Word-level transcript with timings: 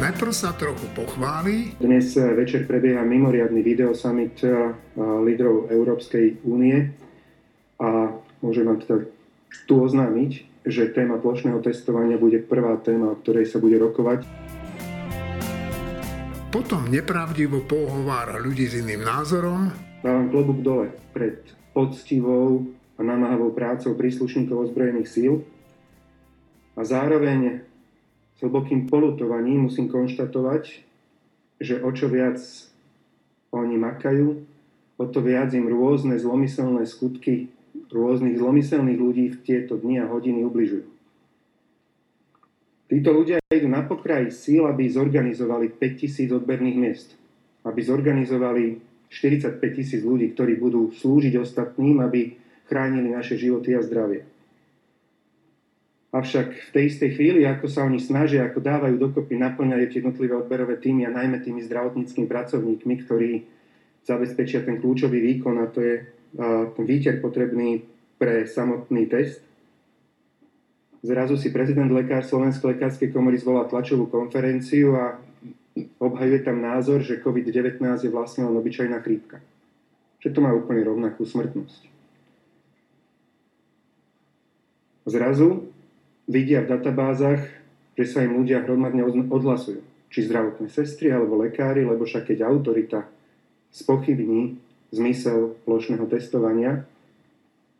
Najprv 0.00 0.32
sa 0.32 0.56
trochu 0.56 0.88
pochváli. 0.96 1.76
Dnes 1.76 2.16
večer 2.16 2.64
prebieha 2.64 3.04
mimoriadný 3.04 3.60
video 3.60 3.92
summit 3.92 4.40
lídrov 4.96 5.68
Európskej 5.68 6.40
únie 6.48 6.88
a 7.76 8.08
môžem 8.40 8.64
vám 8.64 8.80
teda 8.80 9.04
tu 9.68 9.74
oznámiť, 9.76 10.64
že 10.64 10.96
téma 10.96 11.20
plošného 11.20 11.60
testovania 11.60 12.16
bude 12.16 12.40
prvá 12.40 12.80
téma, 12.80 13.12
o 13.12 13.20
ktorej 13.20 13.52
sa 13.52 13.60
bude 13.60 13.76
rokovať. 13.76 14.24
Potom 16.48 16.88
nepravdivo 16.88 17.60
pohovára 17.68 18.40
ľudí 18.40 18.72
s 18.72 18.80
iným 18.80 19.04
názorom. 19.04 19.68
Dávam 20.00 20.32
klobúk 20.32 20.64
dole 20.64 20.96
pred 21.12 21.44
poctivou 21.76 22.72
a 22.96 23.04
namáhavou 23.04 23.52
prácou 23.52 23.92
príslušníkov 23.92 24.72
ozbrojených 24.72 25.12
síl 25.12 25.44
a 26.72 26.88
zároveň 26.88 27.68
s 28.40 28.48
hlbokým 28.48 28.88
polutovaním 28.88 29.68
musím 29.68 29.92
konštatovať, 29.92 30.80
že 31.60 31.84
o 31.84 31.92
čo 31.92 32.08
viac 32.08 32.40
oni 33.52 33.76
makajú, 33.76 34.40
o 34.96 35.04
to 35.04 35.20
viac 35.20 35.52
im 35.52 35.68
rôzne 35.68 36.16
zlomyselné 36.16 36.88
skutky 36.88 37.52
rôznych 37.92 38.40
zlomyselných 38.40 38.96
ľudí 38.96 39.24
v 39.28 39.38
tieto 39.44 39.76
dni 39.76 40.00
a 40.00 40.08
hodiny 40.08 40.40
ubližujú. 40.48 40.88
Títo 42.90 43.10
ľudia 43.12 43.38
idú 43.52 43.68
na 43.68 43.84
pokraji 43.84 44.32
síl, 44.32 44.64
aby 44.64 44.88
zorganizovali 44.88 45.76
5000 45.76 46.40
odberných 46.40 46.78
miest. 46.80 47.08
Aby 47.62 47.84
zorganizovali 47.84 48.80
45 49.12 49.60
tisíc 49.76 50.00
ľudí, 50.00 50.32
ktorí 50.32 50.56
budú 50.56 50.90
slúžiť 50.96 51.38
ostatným, 51.38 52.00
aby 52.02 52.34
chránili 52.66 53.12
naše 53.12 53.36
životy 53.36 53.76
a 53.76 53.84
zdravie. 53.84 54.24
Avšak 56.10 56.48
v 56.50 56.70
tej 56.74 56.84
istej 56.90 57.10
chvíli, 57.14 57.46
ako 57.46 57.70
sa 57.70 57.86
oni 57.86 58.02
snažia, 58.02 58.42
ako 58.42 58.58
dávajú 58.58 58.98
dokopy, 58.98 59.38
naplňajú 59.38 59.84
tie 59.86 59.98
jednotlivé 60.02 60.34
odberové 60.34 60.74
týmy 60.82 61.06
a 61.06 61.14
najmä 61.14 61.38
tými 61.38 61.62
zdravotníckými 61.62 62.26
pracovníkmi, 62.26 62.94
ktorí 63.06 63.46
zabezpečia 64.02 64.66
ten 64.66 64.82
kľúčový 64.82 65.22
výkon 65.22 65.62
a 65.62 65.70
to 65.70 65.78
je 65.78 66.02
ten 66.74 66.84
výter 66.84 67.22
potrebný 67.22 67.86
pre 68.18 68.42
samotný 68.42 69.06
test. 69.06 69.38
Zrazu 71.06 71.38
si 71.38 71.54
prezident 71.54 71.88
lekár 71.94 72.26
Slovenskej 72.26 72.74
lekárskej 72.74 73.14
komory 73.14 73.38
zvolá 73.38 73.70
tlačovú 73.70 74.10
konferenciu 74.10 74.98
a 74.98 75.16
obhajuje 76.02 76.42
tam 76.42 76.58
názor, 76.58 77.06
že 77.06 77.22
COVID-19 77.22 77.80
je 78.02 78.10
vlastne 78.10 78.50
len 78.50 78.58
obyčajná 78.58 78.98
chrípka. 79.00 79.38
Že 80.20 80.28
to 80.34 80.38
má 80.42 80.50
úplne 80.52 80.84
rovnakú 80.84 81.22
smrtnosť. 81.22 81.86
Zrazu 85.08 85.72
vidia 86.30 86.62
v 86.62 86.70
databázach, 86.70 87.42
že 87.98 88.06
sa 88.06 88.22
im 88.22 88.38
ľudia 88.38 88.62
hromadne 88.62 89.02
odhlasujú. 89.26 89.82
Či 90.10 90.26
zdravotné 90.30 90.70
sestry 90.70 91.10
alebo 91.10 91.42
lekári, 91.42 91.82
lebo 91.82 92.06
však 92.06 92.30
keď 92.30 92.46
autorita 92.46 93.06
spochybní 93.74 94.58
zmysel 94.94 95.58
plošného 95.66 96.06
testovania, 96.06 96.86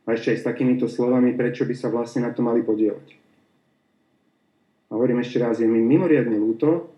a 0.07 0.19
ešte 0.19 0.35
aj 0.35 0.39
s 0.43 0.49
takýmito 0.51 0.87
slovami, 0.91 1.39
prečo 1.39 1.63
by 1.63 1.75
sa 1.79 1.87
vlastne 1.87 2.27
na 2.27 2.35
to 2.35 2.43
mali 2.43 2.67
podielať. 2.67 3.15
A 4.91 4.99
hovorím 4.99 5.23
ešte 5.23 5.39
raz, 5.39 5.63
je 5.63 5.71
mi 5.71 5.79
mimoriadne 5.79 6.35
ľúto 6.35 6.91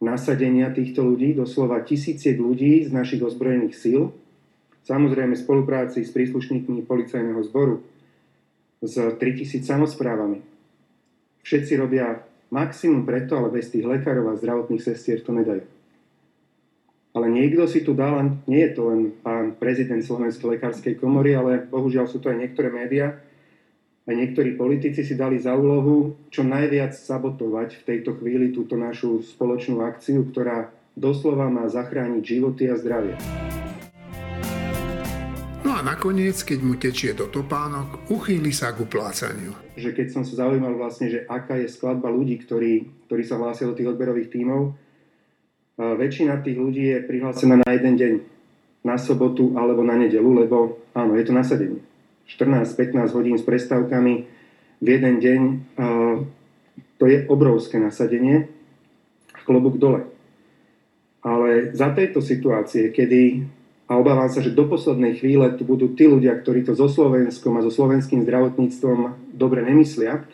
nasadenia 0.00 0.72
týchto 0.72 1.04
ľudí, 1.04 1.36
doslova 1.36 1.84
tisíciek 1.84 2.40
ľudí 2.40 2.88
z 2.88 2.90
našich 2.92 3.20
ozbrojených 3.20 3.76
síl, 3.76 4.12
samozrejme 4.88 5.36
v 5.36 5.44
spolupráci 5.44 6.00
s 6.04 6.12
príslušníkmi 6.12 6.84
policajného 6.88 7.40
zboru, 7.44 7.84
s 8.84 8.96
3000 8.96 9.64
samozprávami, 9.64 10.53
Všetci 11.44 11.76
robia 11.76 12.24
maximum 12.48 13.04
preto, 13.04 13.36
ale 13.36 13.52
bez 13.52 13.68
tých 13.68 13.84
lekárov 13.84 14.32
a 14.32 14.40
zdravotných 14.40 14.80
sestier 14.82 15.20
to 15.20 15.36
nedajú. 15.36 15.62
Ale 17.14 17.30
niekto 17.30 17.70
si 17.70 17.86
tu 17.86 17.94
dal, 17.94 18.42
nie 18.50 18.64
je 18.66 18.72
to 18.74 18.90
len 18.90 19.14
pán 19.22 19.54
prezident 19.54 20.02
Slovenskej 20.02 20.58
lekárskej 20.58 20.98
komory, 20.98 21.38
ale 21.38 21.62
bohužiaľ 21.70 22.10
sú 22.10 22.18
to 22.18 22.32
aj 22.32 22.42
niektoré 22.42 22.74
médiá, 22.74 23.22
a 24.04 24.12
niektorí 24.12 24.52
politici 24.60 25.00
si 25.00 25.16
dali 25.16 25.40
za 25.40 25.56
úlohu 25.56 26.28
čo 26.28 26.44
najviac 26.44 26.92
sabotovať 26.92 27.80
v 27.80 27.86
tejto 27.88 28.20
chvíli 28.20 28.52
túto 28.52 28.76
našu 28.76 29.24
spoločnú 29.24 29.80
akciu, 29.80 30.28
ktorá 30.28 30.68
doslova 30.92 31.48
má 31.48 31.64
zachrániť 31.72 32.20
životy 32.20 32.68
a 32.68 32.76
zdravie 32.76 33.16
nakoniec, 35.84 36.40
keď 36.40 36.58
mu 36.64 36.74
tečie 36.80 37.12
do 37.12 37.28
topánok, 37.28 38.08
uchýli 38.08 38.50
sa 38.50 38.72
k 38.72 38.88
uplácaniu. 38.88 39.52
Že 39.76 39.90
keď 39.92 40.06
som 40.08 40.22
sa 40.24 40.48
zaujímal 40.48 40.80
vlastne, 40.80 41.12
že 41.12 41.28
aká 41.28 41.60
je 41.60 41.68
skladba 41.68 42.08
ľudí, 42.08 42.40
ktorí, 42.40 43.04
ktorí 43.06 43.22
sa 43.22 43.36
hlásia 43.36 43.68
do 43.68 43.76
tých 43.76 43.92
odberových 43.92 44.32
tímov, 44.32 44.72
väčšina 45.76 46.40
tých 46.40 46.56
ľudí 46.56 46.88
je 46.88 47.04
prihlásená 47.04 47.60
na 47.60 47.70
jeden 47.76 47.94
deň, 48.00 48.14
na 48.88 48.96
sobotu 48.96 49.52
alebo 49.60 49.84
na 49.84 50.00
nedelu, 50.00 50.30
lebo 50.44 50.80
áno, 50.96 51.20
je 51.20 51.24
to 51.28 51.36
nasadenie. 51.36 51.84
14-15 52.24 53.12
hodín 53.12 53.36
s 53.36 53.44
prestávkami 53.44 54.14
v 54.80 54.86
jeden 54.88 55.14
deň, 55.20 55.40
to 56.96 57.04
je 57.04 57.28
obrovské 57.28 57.76
nasadenie, 57.76 58.48
klobúk 59.44 59.76
dole. 59.76 60.08
Ale 61.20 61.76
za 61.76 61.92
tejto 61.92 62.24
situácie, 62.24 62.92
kedy 62.92 63.44
a 63.84 64.00
obávam 64.00 64.32
sa, 64.32 64.40
že 64.40 64.56
do 64.56 64.64
poslednej 64.64 65.20
chvíle 65.20 65.44
tu 65.60 65.68
budú 65.68 65.92
tí 65.92 66.08
ľudia, 66.08 66.32
ktorí 66.40 66.64
to 66.64 66.72
so 66.72 66.88
Slovenskom 66.88 67.60
a 67.60 67.64
so 67.64 67.68
slovenským 67.68 68.24
zdravotníctvom 68.24 69.32
dobre 69.36 69.60
nemyslia. 69.60 70.24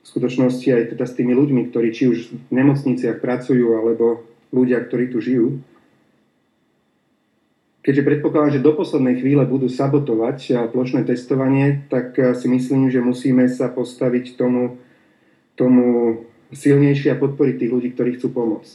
V 0.00 0.06
skutočnosti 0.08 0.64
aj 0.64 0.96
teda 0.96 1.04
s 1.04 1.12
tými 1.12 1.36
ľuďmi, 1.36 1.68
ktorí 1.68 1.92
či 1.92 2.08
už 2.08 2.18
v 2.48 2.52
nemocniciach 2.52 3.20
pracujú, 3.20 3.76
alebo 3.76 4.24
ľudia, 4.56 4.80
ktorí 4.80 5.12
tu 5.12 5.20
žijú. 5.20 5.60
Keďže 7.84 8.04
predpokladám, 8.04 8.56
že 8.56 8.64
do 8.64 8.72
poslednej 8.72 9.20
chvíle 9.20 9.44
budú 9.44 9.68
sabotovať 9.68 10.68
plošné 10.72 11.04
testovanie, 11.08 11.84
tak 11.92 12.16
si 12.36 12.48
myslím, 12.48 12.88
že 12.88 13.04
musíme 13.04 13.48
sa 13.52 13.68
postaviť 13.68 14.36
tomu, 14.36 14.80
tomu 15.56 15.84
silnejšie 16.52 17.12
a 17.12 17.20
podporiť 17.20 17.54
tých 17.60 17.72
ľudí, 17.72 17.88
ktorí 17.92 18.16
chcú 18.16 18.32
pomôcť. 18.32 18.74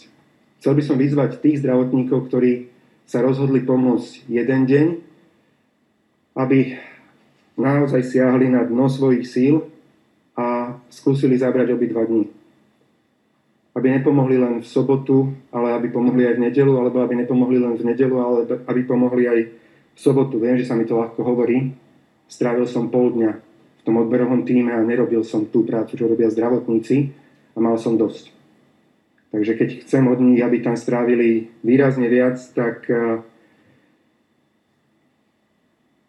Chcel 0.62 0.74
by 0.78 0.84
som 0.86 0.98
vyzvať 1.02 1.42
tých 1.42 1.66
zdravotníkov, 1.66 2.30
ktorí 2.30 2.73
sa 3.14 3.22
rozhodli 3.22 3.62
pomôcť 3.62 4.26
jeden 4.26 4.66
deň, 4.66 4.88
aby 6.34 6.82
naozaj 7.54 8.02
siahli 8.10 8.50
na 8.50 8.66
dno 8.66 8.90
svojich 8.90 9.30
síl 9.30 9.70
a 10.34 10.74
skúsili 10.90 11.38
zabrať 11.38 11.78
obidva 11.78 12.10
dní. 12.10 12.26
Aby 13.78 14.02
nepomohli 14.02 14.42
len 14.42 14.66
v 14.66 14.68
sobotu, 14.68 15.30
ale 15.54 15.78
aby 15.78 15.94
pomohli 15.94 16.26
aj 16.26 16.42
v 16.42 16.44
nedelu, 16.50 16.74
alebo 16.74 17.06
aby 17.06 17.22
nepomohli 17.22 17.62
len 17.62 17.78
v 17.78 17.86
nedelu, 17.86 18.18
ale 18.18 18.50
aby 18.66 18.82
pomohli 18.82 19.30
aj 19.30 19.40
v 19.94 20.00
sobotu. 20.02 20.42
Viem, 20.42 20.58
že 20.58 20.66
sa 20.66 20.74
mi 20.74 20.90
to 20.90 20.98
ľahko 20.98 21.22
hovorí. 21.22 21.70
Strávil 22.26 22.66
som 22.66 22.90
pol 22.90 23.14
dňa 23.14 23.32
v 23.78 23.82
tom 23.86 24.02
odberovom 24.02 24.42
týme 24.42 24.74
a 24.74 24.82
nerobil 24.82 25.22
som 25.22 25.46
tú 25.46 25.62
prácu, 25.62 26.02
čo 26.02 26.10
robia 26.10 26.34
zdravotníci 26.34 27.14
a 27.54 27.62
mal 27.62 27.78
som 27.78 27.94
dosť. 27.94 28.34
Takže 29.34 29.58
keď 29.58 29.70
chcem 29.82 30.06
od 30.06 30.22
nich, 30.22 30.46
aby 30.46 30.62
tam 30.62 30.78
strávili 30.78 31.50
výrazne 31.66 32.06
viac, 32.06 32.38
tak, 32.54 32.86
eh, 32.86 33.18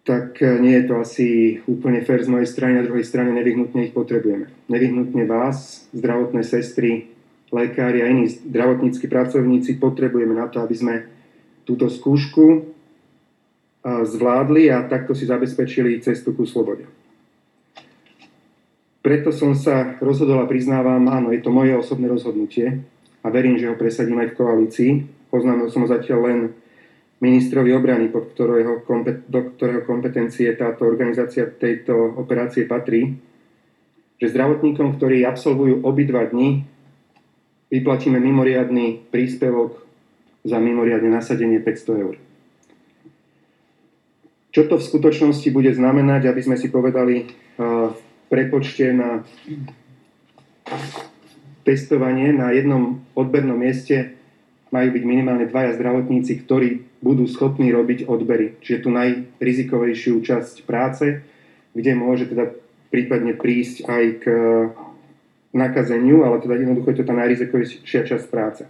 tak 0.04 0.36
eh, 0.44 0.60
nie 0.60 0.76
je 0.76 0.84
to 0.84 0.94
asi 1.00 1.28
úplne 1.64 2.04
fér 2.04 2.20
z 2.20 2.28
mojej 2.28 2.52
strany. 2.52 2.76
Na 2.76 2.84
druhej 2.84 3.08
strane 3.08 3.32
nevyhnutne 3.32 3.88
ich 3.88 3.96
potrebujeme. 3.96 4.52
Nevyhnutne 4.68 5.24
vás, 5.24 5.88
zdravotné 5.96 6.44
sestry, 6.44 7.08
lekári 7.48 8.04
a 8.04 8.12
iní 8.12 8.28
zdravotníckí 8.28 9.08
pracovníci 9.08 9.80
potrebujeme 9.80 10.36
na 10.36 10.52
to, 10.52 10.60
aby 10.60 10.76
sme 10.76 10.94
túto 11.64 11.88
skúšku 11.88 12.44
eh, 12.60 14.04
zvládli 14.04 14.68
a 14.68 14.84
takto 14.84 15.16
si 15.16 15.24
zabezpečili 15.24 15.96
cestu 16.04 16.36
ku 16.36 16.44
slobode. 16.44 16.84
Preto 19.00 19.32
som 19.32 19.56
sa 19.56 19.96
rozhodol 20.04 20.44
a 20.44 20.48
priznávam, 20.48 21.08
áno, 21.08 21.32
je 21.32 21.40
to 21.40 21.48
moje 21.48 21.72
osobné 21.72 22.08
rozhodnutie, 22.08 22.84
a 23.24 23.26
verím, 23.32 23.56
že 23.56 23.72
ho 23.72 23.80
presadím 23.80 24.20
aj 24.20 24.36
v 24.36 24.38
koalícii. 24.38 24.90
Oznámil 25.32 25.72
som 25.72 25.82
ho 25.82 25.88
zatiaľ 25.88 26.20
len 26.28 26.38
ministrovi 27.24 27.72
obrany, 27.72 28.12
pod 28.12 28.36
ktorého, 28.36 28.84
do 29.32 29.40
ktorého 29.56 29.82
kompetencie 29.88 30.52
táto 30.60 30.84
organizácia 30.84 31.48
tejto 31.48 32.20
operácie 32.20 32.68
patrí, 32.68 33.16
že 34.20 34.28
zdravotníkom, 34.28 35.00
ktorí 35.00 35.24
absolvujú 35.24 35.80
obidva 35.88 36.28
dni, 36.28 36.68
vyplatíme 37.72 38.20
mimoriadný 38.20 39.08
príspevok 39.08 39.80
za 40.44 40.60
mimoriadne 40.60 41.08
nasadenie 41.08 41.64
500 41.64 42.04
eur. 42.04 42.14
Čo 44.54 44.70
to 44.70 44.78
v 44.78 44.86
skutočnosti 44.86 45.48
bude 45.50 45.72
znamenať, 45.74 46.30
aby 46.30 46.40
sme 46.44 46.54
si 46.60 46.70
povedali 46.70 47.26
v 47.58 47.96
prepočte 48.30 48.94
na 48.94 49.24
testovanie 51.64 52.30
na 52.30 52.52
jednom 52.52 53.02
odbernom 53.16 53.56
mieste 53.56 54.14
majú 54.70 54.88
byť 54.94 55.04
minimálne 55.06 55.48
dvaja 55.48 55.74
zdravotníci, 55.80 56.44
ktorí 56.44 57.00
budú 57.00 57.24
schopní 57.24 57.72
robiť 57.72 58.06
odbery. 58.08 58.58
Čiže 58.60 58.82
tú 58.84 58.88
najrizikovejšiu 58.92 60.20
časť 60.20 60.64
práce, 60.68 61.24
kde 61.72 61.92
môže 61.94 62.28
teda 62.28 62.52
prípadne 62.92 63.34
prísť 63.34 63.86
aj 63.86 64.04
k 64.22 64.24
nakazeniu, 65.54 66.26
ale 66.26 66.42
teda 66.42 66.58
jednoducho 66.58 66.90
je 66.90 66.98
to 67.02 67.08
tá 67.08 67.14
najrizikovejšia 67.14 68.02
časť 68.06 68.26
práce. 68.28 68.62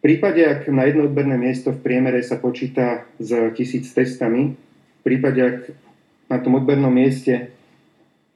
V 0.00 0.08
prípade, 0.08 0.40
ak 0.40 0.68
na 0.72 0.88
jedno 0.88 1.08
odberné 1.08 1.36
miesto 1.36 1.76
v 1.76 1.80
priemere 1.84 2.24
sa 2.24 2.40
počíta 2.40 3.04
s 3.20 3.32
tisíc 3.52 3.88
testami, 3.92 4.56
v 5.00 5.02
prípade, 5.04 5.40
ak 5.40 5.58
na 6.28 6.40
tom 6.40 6.56
odbernom 6.56 6.92
mieste 6.92 7.52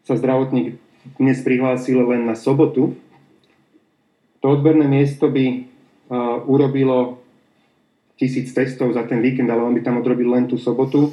sa 0.04 0.16
zdravotník 0.16 0.76
dnes 1.20 1.40
prihlásil 1.44 2.00
len 2.04 2.24
na 2.24 2.36
sobotu, 2.36 2.96
to 4.44 4.52
odberné 4.52 4.84
miesto 4.84 5.32
by 5.32 5.64
uh, 6.12 6.44
urobilo 6.44 7.24
tisíc 8.20 8.52
testov 8.52 8.92
za 8.92 9.08
ten 9.08 9.24
víkend, 9.24 9.48
ale 9.48 9.64
on 9.64 9.72
by 9.72 9.80
tam 9.80 10.04
odrobil 10.04 10.28
len 10.28 10.44
tú 10.44 10.60
sobotu. 10.60 11.08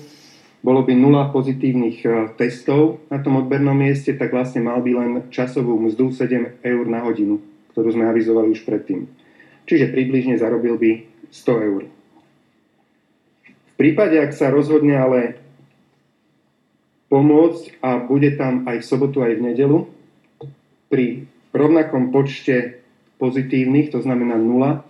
Bolo 0.59 0.83
by 0.83 0.91
nula 0.91 1.31
pozitívnych 1.31 2.03
uh, 2.03 2.35
testov 2.35 2.99
na 3.07 3.23
tom 3.23 3.39
odbernom 3.39 3.79
mieste, 3.79 4.11
tak 4.19 4.35
vlastne 4.35 4.59
mal 4.59 4.83
by 4.83 4.91
len 4.91 5.11
časovú 5.31 5.79
mzdu 5.79 6.11
7 6.11 6.59
eur 6.59 6.83
na 6.91 6.99
hodinu, 7.07 7.39
ktorú 7.71 7.95
sme 7.95 8.11
avizovali 8.11 8.51
už 8.51 8.67
predtým 8.67 9.07
čiže 9.71 9.95
približne 9.95 10.35
zarobil 10.35 10.75
by 10.75 10.91
100 11.31 11.67
eur. 11.71 11.81
V 13.47 13.73
prípade, 13.79 14.19
ak 14.19 14.35
sa 14.35 14.53
rozhodne 14.53 14.99
ale 14.99 15.39
pomôcť 17.07 17.79
a 17.79 18.03
bude 18.03 18.35
tam 18.35 18.67
aj 18.67 18.83
v 18.83 18.87
sobotu, 18.87 19.23
aj 19.23 19.39
v 19.39 19.45
nedelu, 19.51 19.79
pri 20.91 21.25
rovnakom 21.55 22.11
počte 22.11 22.80
pozitívnych, 23.21 23.93
to 23.93 24.01
znamená 24.01 24.41
0% 24.41 24.81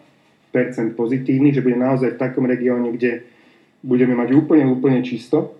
pozitívnych, 0.95 1.59
že 1.59 1.65
bude 1.65 1.75
naozaj 1.75 2.15
v 2.15 2.21
takom 2.21 2.47
regióne, 2.47 2.95
kde 2.95 3.27
budeme 3.83 4.15
mať 4.15 4.31
úplne, 4.31 4.63
úplne 4.71 5.03
čisto, 5.03 5.59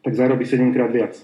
tak 0.00 0.16
zarobí 0.16 0.48
7 0.48 0.72
krát 0.72 0.88
viac. 0.88 1.20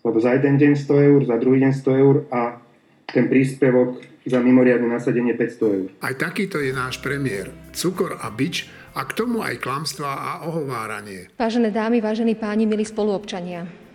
Lebo 0.00 0.16
za 0.16 0.32
jeden 0.32 0.56
deň 0.56 0.72
100 0.80 1.08
eur, 1.12 1.20
za 1.28 1.36
druhý 1.36 1.60
deň 1.60 1.72
100 1.76 2.02
eur 2.02 2.16
a 2.32 2.56
ten 3.04 3.28
príspevok 3.28 4.00
za 4.24 4.40
mimoriadne 4.40 4.88
nasadenie 4.88 5.36
500 5.36 5.76
eur. 5.76 5.88
Aj 6.00 6.14
takýto 6.16 6.62
je 6.62 6.72
náš 6.72 7.02
premiér. 7.04 7.52
Cukor 7.76 8.16
a 8.16 8.32
bič 8.32 8.70
a 8.94 9.04
k 9.04 9.12
tomu 9.12 9.42
aj 9.44 9.60
klamstvá 9.60 10.12
a 10.14 10.32
ohováranie. 10.46 11.28
Vážené 11.36 11.74
dámy, 11.74 12.00
vážení 12.00 12.38
páni, 12.38 12.64
milí 12.64 12.86
spoluobčania. 12.86 13.89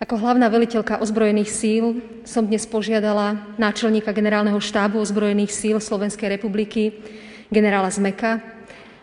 Ako 0.00 0.16
hlavná 0.16 0.48
veliteľka 0.48 1.04
ozbrojených 1.04 1.52
síl 1.52 2.00
som 2.24 2.48
dnes 2.48 2.64
požiadala 2.64 3.36
náčelníka 3.60 4.16
generálneho 4.16 4.56
štábu 4.56 4.96
ozbrojených 4.96 5.52
síl 5.52 5.76
Slovenskej 5.76 6.40
republiky, 6.40 7.04
generála 7.52 7.92
Zmeka 7.92 8.40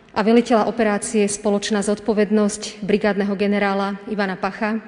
a 0.09 0.19
veliteľa 0.25 0.65
operácie 0.65 1.21
Spoločná 1.29 1.85
zodpovednosť 1.85 2.81
brigádneho 2.81 3.29
generála 3.37 4.01
Ivana 4.09 4.41
Pacha, 4.41 4.81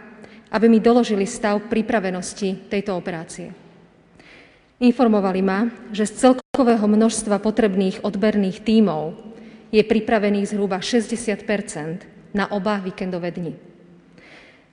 aby 0.49 0.65
mi 0.65 0.81
doložili 0.81 1.29
stav 1.29 1.69
pripravenosti 1.69 2.73
tejto 2.73 2.97
operácie. 2.97 3.53
Informovali 4.81 5.45
ma, 5.45 5.69
že 5.93 6.09
z 6.09 6.25
celkového 6.25 6.89
množstva 6.89 7.37
potrebných 7.37 8.01
odberných 8.01 8.65
tímov 8.65 9.13
je 9.69 9.85
pripravených 9.85 10.57
zhruba 10.57 10.81
60% 10.81 12.33
na 12.33 12.49
oba 12.49 12.81
víkendové 12.81 13.29
dni. 13.29 13.68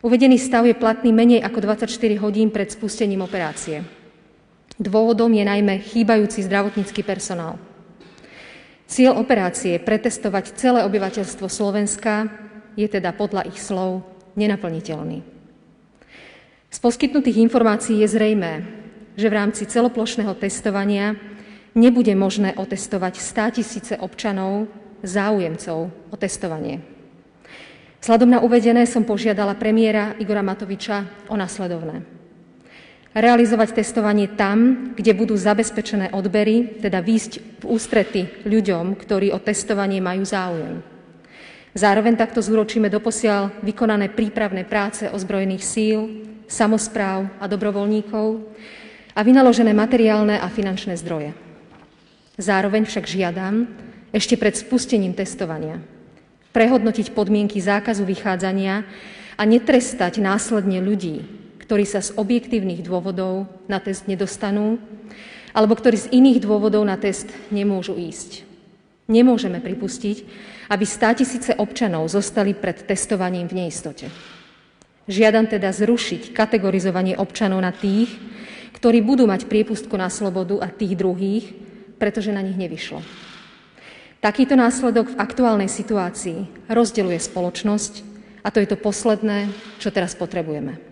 Uvedený 0.05 0.37
stav 0.37 0.69
je 0.69 0.77
platný 0.77 1.09
menej 1.09 1.41
ako 1.41 1.65
24 1.65 1.89
hodín 2.21 2.53
pred 2.53 2.69
spustením 2.69 3.25
operácie. 3.25 3.81
Dôvodom 4.77 5.33
je 5.33 5.41
najmä 5.41 5.81
chýbajúci 5.81 6.45
zdravotnícky 6.45 7.01
personál. 7.01 7.57
Cieľ 8.85 9.17
operácie 9.17 9.81
pretestovať 9.81 10.53
celé 10.55 10.85
obyvateľstvo 10.85 11.49
Slovenska 11.49 12.29
je 12.77 12.85
teda 12.87 13.17
podľa 13.17 13.49
ich 13.49 13.57
slov 13.57 14.05
nenaplniteľný. 14.37 15.25
Z 16.69 16.79
poskytnutých 16.85 17.41
informácií 17.41 18.05
je 18.05 18.09
zrejmé, 18.13 18.69
že 19.17 19.33
v 19.33 19.37
rámci 19.41 19.65
celoplošného 19.65 20.37
testovania 20.37 21.17
nebude 21.73 22.13
možné 22.13 22.53
otestovať 22.53 23.17
100 23.17 23.57
tisíce 23.57 23.95
občanov, 23.97 24.69
záujemcov 25.01 25.89
o 26.13 26.17
testovanie. 26.21 26.96
Vzhľadom 28.07 28.31
na 28.31 28.39
uvedené 28.39 28.87
som 28.87 29.03
požiadala 29.03 29.59
premiéra 29.59 30.15
Igora 30.23 30.39
Matoviča 30.39 31.27
o 31.27 31.35
nasledovné. 31.35 32.07
Realizovať 33.11 33.83
testovanie 33.83 34.31
tam, 34.31 34.95
kde 34.95 35.11
budú 35.11 35.35
zabezpečené 35.35 36.15
odbery, 36.15 36.79
teda 36.79 37.03
výsť 37.03 37.43
v 37.59 37.65
ústrety 37.67 38.47
ľuďom, 38.47 38.95
ktorí 38.95 39.35
o 39.35 39.43
testovanie 39.43 39.99
majú 39.99 40.23
záujem. 40.23 40.87
Zároveň 41.75 42.15
takto 42.15 42.39
zúročíme 42.39 42.87
doposiaľ 42.87 43.51
vykonané 43.67 44.15
prípravné 44.15 44.63
práce 44.63 45.11
ozbrojených 45.11 45.67
síl, 45.67 46.31
samozpráv 46.47 47.27
a 47.43 47.51
dobrovoľníkov, 47.51 48.27
a 49.19 49.21
vynaložené 49.27 49.75
materiálne 49.75 50.39
a 50.39 50.47
finančné 50.47 50.95
zdroje. 50.95 51.35
Zároveň 52.39 52.87
však 52.87 53.03
žiadam 53.03 53.67
ešte 54.15 54.39
pred 54.39 54.55
spustením 54.55 55.11
testovania 55.11 55.96
prehodnotiť 56.57 57.13
podmienky 57.13 57.61
zákazu 57.61 58.09
vychádzania 58.09 58.89
a 59.37 59.43
netrestať 59.45 60.25
následne 60.25 60.81
ľudí, 60.81 61.21
ktorí 61.61 61.85
sa 61.85 62.01
z 62.01 62.17
objektívnych 62.17 62.81
dôvodov 62.81 63.45
na 63.69 63.77
test 63.77 64.09
nedostanú 64.09 64.81
alebo 65.53 65.77
ktorí 65.77 65.97
z 66.01 66.13
iných 66.17 66.41
dôvodov 66.41 66.81
na 66.85 66.97
test 66.97 67.29
nemôžu 67.53 67.97
ísť. 67.97 68.49
Nemôžeme 69.09 69.61
pripustiť, 69.61 70.17
aby 70.73 70.85
státisíce 70.85 71.61
občanov 71.61 72.09
zostali 72.09 72.57
pred 72.57 72.89
testovaním 72.89 73.49
v 73.49 73.65
neistote. 73.65 74.09
Žiadam 75.09 75.49
teda 75.53 75.73
zrušiť 75.73 76.33
kategorizovanie 76.33 77.17
občanov 77.21 77.61
na 77.61 77.73
tých, 77.73 78.13
ktorí 78.77 79.01
budú 79.05 79.29
mať 79.29 79.49
priepustku 79.49 79.97
na 79.97 80.09
slobodu 80.09 80.61
a 80.61 80.69
tých 80.69 80.97
druhých, 80.99 81.53
pretože 81.97 82.35
na 82.35 82.45
nich 82.45 82.59
nevyšlo. 82.59 83.26
Takýto 84.27 84.59
následok 84.59 85.15
v 85.15 85.23
aktuálnej 85.23 85.71
situácii 85.71 86.67
rozdeluje 86.67 87.23
spoločnosť 87.23 88.03
a 88.43 88.51
to 88.51 88.59
je 88.59 88.67
to 88.67 88.75
posledné, 88.75 89.47
čo 89.79 89.95
teraz 89.95 90.19
potrebujeme. 90.19 90.83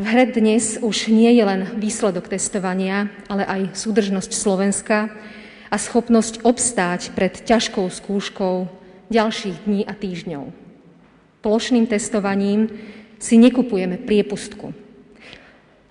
V 0.00 0.04
hre 0.08 0.24
dnes 0.24 0.80
už 0.80 1.12
nie 1.12 1.36
je 1.36 1.44
len 1.44 1.68
výsledok 1.76 2.32
testovania, 2.32 3.12
ale 3.28 3.44
aj 3.44 3.76
súdržnosť 3.76 4.32
Slovenska 4.32 5.12
a 5.68 5.76
schopnosť 5.76 6.48
obstáť 6.48 7.12
pred 7.12 7.36
ťažkou 7.36 7.92
skúškou 7.92 8.64
ďalších 9.12 9.68
dní 9.68 9.84
a 9.84 9.92
týždňov. 9.92 10.48
Plošným 11.44 11.84
testovaním 11.84 12.72
si 13.20 13.36
nekupujeme 13.36 14.00
priepustku, 14.00 14.72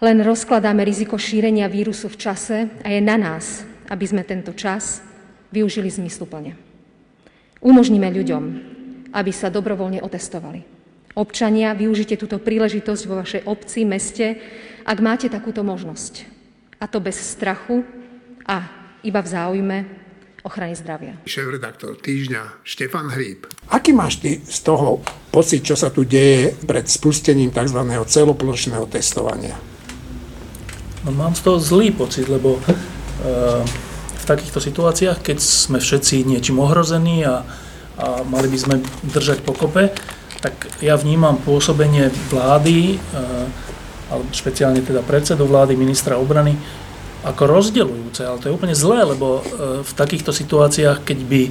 len 0.01 0.17
rozkladáme 0.17 0.81
riziko 0.81 1.21
šírenia 1.21 1.69
vírusu 1.69 2.09
v 2.09 2.17
čase 2.17 2.57
a 2.81 2.89
je 2.89 3.05
na 3.05 3.21
nás, 3.21 3.61
aby 3.93 4.05
sme 4.09 4.25
tento 4.25 4.49
čas 4.57 5.12
využili 5.53 5.93
zmysluplne. 5.93 6.57
Umožníme 7.61 8.09
ľuďom, 8.09 8.43
aby 9.13 9.31
sa 9.31 9.53
dobrovoľne 9.53 10.01
otestovali. 10.01 10.65
Občania, 11.13 11.77
využite 11.77 12.17
túto 12.17 12.41
príležitosť 12.41 13.03
vo 13.05 13.21
vašej 13.21 13.41
obci, 13.45 13.85
meste, 13.85 14.41
ak 14.81 14.97
máte 14.97 15.29
takúto 15.29 15.61
možnosť. 15.61 16.25
A 16.81 16.89
to 16.89 16.97
bez 16.97 17.21
strachu 17.21 17.85
a 18.49 18.65
iba 19.05 19.21
v 19.21 19.29
záujme 19.29 19.77
ochrany 20.43 20.75
zdravia. 20.75 21.15
Šéf-redaktor 21.23 21.95
týždňa 22.01 22.65
Štefan 22.67 23.13
Hríb. 23.13 23.47
Aký 23.71 23.95
máš 23.95 24.19
ty 24.19 24.41
z 24.43 24.59
toho 24.65 24.99
pocit, 25.31 25.63
čo 25.63 25.77
sa 25.79 25.93
tu 25.93 26.03
deje 26.03 26.51
pred 26.67 26.83
spustením 26.83 27.53
tzv. 27.53 27.79
celoplošného 27.87 28.89
testovania? 28.91 29.55
No 31.07 31.15
mám 31.15 31.37
z 31.37 31.47
toho 31.47 31.57
zlý 31.61 31.95
pocit, 31.95 32.27
lebo 32.27 32.59
uh, 32.59 33.63
v 34.23 34.29
takýchto 34.31 34.63
situáciách, 34.63 35.19
keď 35.19 35.37
sme 35.43 35.83
všetci 35.83 36.23
niečím 36.23 36.63
ohrození 36.63 37.27
a, 37.27 37.43
a 37.99 38.23
mali 38.23 38.47
by 38.47 38.57
sme 38.57 38.75
držať 39.11 39.43
pokope, 39.43 39.91
tak 40.39 40.55
ja 40.79 40.95
vnímam 40.95 41.39
pôsobenie 41.43 42.07
vlády, 42.31 42.97
uh, 42.97 43.45
alebo 44.07 44.31
špeciálne 44.31 44.79
teda 44.79 45.03
predsedu 45.03 45.43
vlády, 45.43 45.75
ministra 45.75 46.15
obrany, 46.15 46.55
ako 47.23 47.47
rozdeľujúce, 47.47 48.21
ale 48.23 48.39
to 48.39 48.47
je 48.51 48.55
úplne 48.55 48.75
zlé, 48.75 49.03
lebo 49.03 49.39
uh, 49.39 49.43
v 49.83 49.91
takýchto 49.95 50.31
situáciách, 50.31 51.03
keď 51.03 51.19
by 51.27 51.43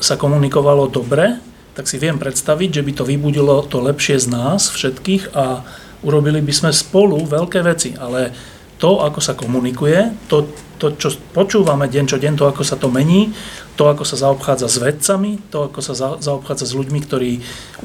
sa 0.00 0.16
komunikovalo 0.16 0.88
dobre, 0.88 1.36
tak 1.76 1.88
si 1.88 2.00
viem 2.00 2.16
predstaviť, 2.16 2.80
že 2.80 2.84
by 2.84 2.92
to 2.96 3.04
vybudilo 3.04 3.64
to 3.68 3.84
lepšie 3.84 4.16
z 4.16 4.32
nás 4.32 4.72
všetkých 4.72 5.36
a 5.36 5.60
urobili 6.04 6.40
by 6.40 6.52
sme 6.52 6.70
spolu 6.72 7.20
veľké 7.24 7.60
veci, 7.64 7.92
ale 7.96 8.32
to, 8.80 9.04
ako 9.04 9.20
sa 9.20 9.38
komunikuje, 9.38 10.26
to, 10.26 10.48
to, 10.82 10.98
čo 10.98 11.14
počúvame 11.30 11.86
deň 11.86 12.04
čo 12.10 12.18
deň, 12.18 12.34
to, 12.34 12.50
ako 12.50 12.66
sa 12.66 12.74
to 12.74 12.90
mení, 12.90 13.30
to, 13.78 13.86
ako 13.86 14.02
sa 14.02 14.18
zaobchádza 14.18 14.66
s 14.66 14.82
vedcami, 14.82 15.38
to, 15.54 15.70
ako 15.70 15.78
sa 15.78 15.94
za, 15.94 16.08
zaobchádza 16.18 16.66
s 16.66 16.74
ľuďmi, 16.74 16.98
ktorí 17.06 17.30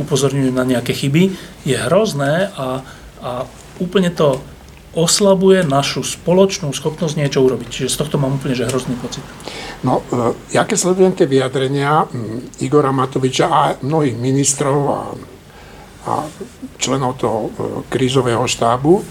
upozorňujú 0.01 0.50
na 0.50 0.66
nejaké 0.66 0.98
chyby, 0.98 1.38
je 1.62 1.77
hrozné 1.77 2.50
a, 2.58 2.82
a 3.22 3.32
úplne 3.77 4.10
to 4.10 4.42
oslabuje 4.98 5.62
našu 5.62 6.01
spoločnú 6.01 6.74
schopnosť 6.74 7.22
niečo 7.22 7.46
urobiť. 7.46 7.70
Čiže 7.70 7.94
z 7.94 8.00
tohto 8.01 8.18
mám 8.18 8.42
úplne 8.42 8.58
že 8.58 8.66
hrozný 8.66 8.98
pocit. 8.98 9.22
No, 9.86 10.01
e, 10.10 10.34
ja 10.58 10.66
keď 10.66 10.74
sledujem 10.74 11.13
tie 11.13 11.30
vyjadrenia 11.30 12.10
Igora 12.66 12.89
Matoviča 12.89 13.46
a 13.46 13.77
mnohých 13.77 14.18
ministrov 14.18 14.77
a 14.89 15.01
a 16.08 16.24
členov 16.80 17.20
toho 17.20 17.39
e, 17.44 17.50
krízového 17.92 18.48
štábu, 18.48 19.04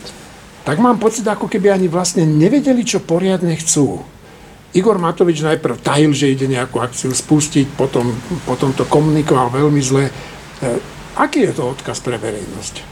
tak 0.67 0.83
mám 0.83 0.99
pocit, 0.99 1.23
ako 1.23 1.47
keby 1.47 1.71
ani 1.71 1.87
vlastne 1.87 2.27
nevedeli, 2.27 2.83
čo 2.83 2.99
poriadne 2.99 3.55
chcú. 3.55 4.03
Igor 4.75 4.99
Matovič 4.99 5.47
najprv 5.47 5.79
tajil, 5.79 6.11
že 6.11 6.35
ide 6.35 6.51
nejakú 6.51 6.83
akciu 6.83 7.15
spustiť, 7.15 7.79
potom, 7.79 8.11
potom 8.43 8.75
to 8.75 8.83
komunikoval 8.83 9.55
veľmi 9.55 9.79
zle. 9.79 10.11
E, 10.11 10.13
aký 11.15 11.47
je 11.47 11.55
to 11.55 11.71
odkaz 11.71 12.03
pre 12.03 12.19
verejnosť? 12.19 12.83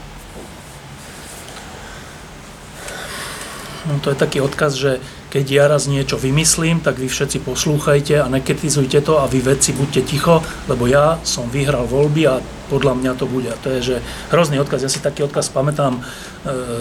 No, 3.91 3.99
to 3.99 4.09
je 4.09 4.17
taký 4.17 4.39
odkaz, 4.39 4.79
že 4.79 5.03
keď 5.35 5.51
ja 5.51 5.67
raz 5.67 5.91
niečo 5.91 6.15
vymyslím, 6.15 6.79
tak 6.79 6.95
vy 6.95 7.11
všetci 7.11 7.43
poslúchajte 7.43 8.23
a 8.23 8.31
nekritizujte 8.31 9.03
to 9.03 9.19
a 9.19 9.27
vy 9.27 9.43
vedci 9.43 9.75
buďte 9.75 10.07
ticho, 10.07 10.39
lebo 10.71 10.87
ja 10.87 11.19
som 11.27 11.51
vyhral 11.51 11.91
voľby 11.91 12.23
a 12.23 12.39
podľa 12.71 12.95
mňa 12.95 13.11
to 13.19 13.27
bude. 13.27 13.51
A 13.51 13.59
to 13.59 13.67
je, 13.75 13.79
že 13.83 13.95
hrozný 14.31 14.63
odkaz. 14.63 14.87
Ja 14.87 14.87
si 14.87 15.03
taký 15.03 15.27
odkaz 15.27 15.51
pamätám 15.51 15.99
e, 15.99 16.01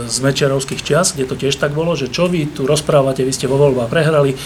z 0.07 0.17
Mečerovských 0.23 0.87
čias, 0.87 1.19
kde 1.19 1.27
to 1.27 1.35
tiež 1.35 1.59
tak 1.59 1.75
bolo, 1.75 1.99
že 1.99 2.07
čo 2.07 2.31
vy 2.31 2.47
tu 2.47 2.63
rozprávate, 2.63 3.27
vy 3.27 3.35
ste 3.35 3.51
vo 3.51 3.59
voľbách 3.59 3.91
prehrali, 3.91 4.31
e, 4.31 4.39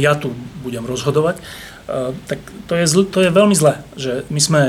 ja 0.00 0.16
tu 0.16 0.32
budem 0.64 0.88
rozhodovať. 0.88 1.36
E, 1.36 1.42
tak 2.24 2.40
to 2.64 2.80
je, 2.80 2.88
zl, 2.88 3.04
to 3.12 3.20
je 3.20 3.28
veľmi 3.28 3.52
zle, 3.52 3.76
že 4.00 4.24
my 4.32 4.40
sme 4.40 4.62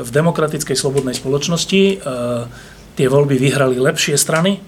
v 0.00 0.08
demokratickej 0.16 0.80
slobodnej 0.80 1.16
spoločnosti, 1.16 2.04
tie 2.96 3.06
voľby 3.08 3.40
vyhrali 3.40 3.80
lepšie 3.80 4.16
strany, 4.20 4.60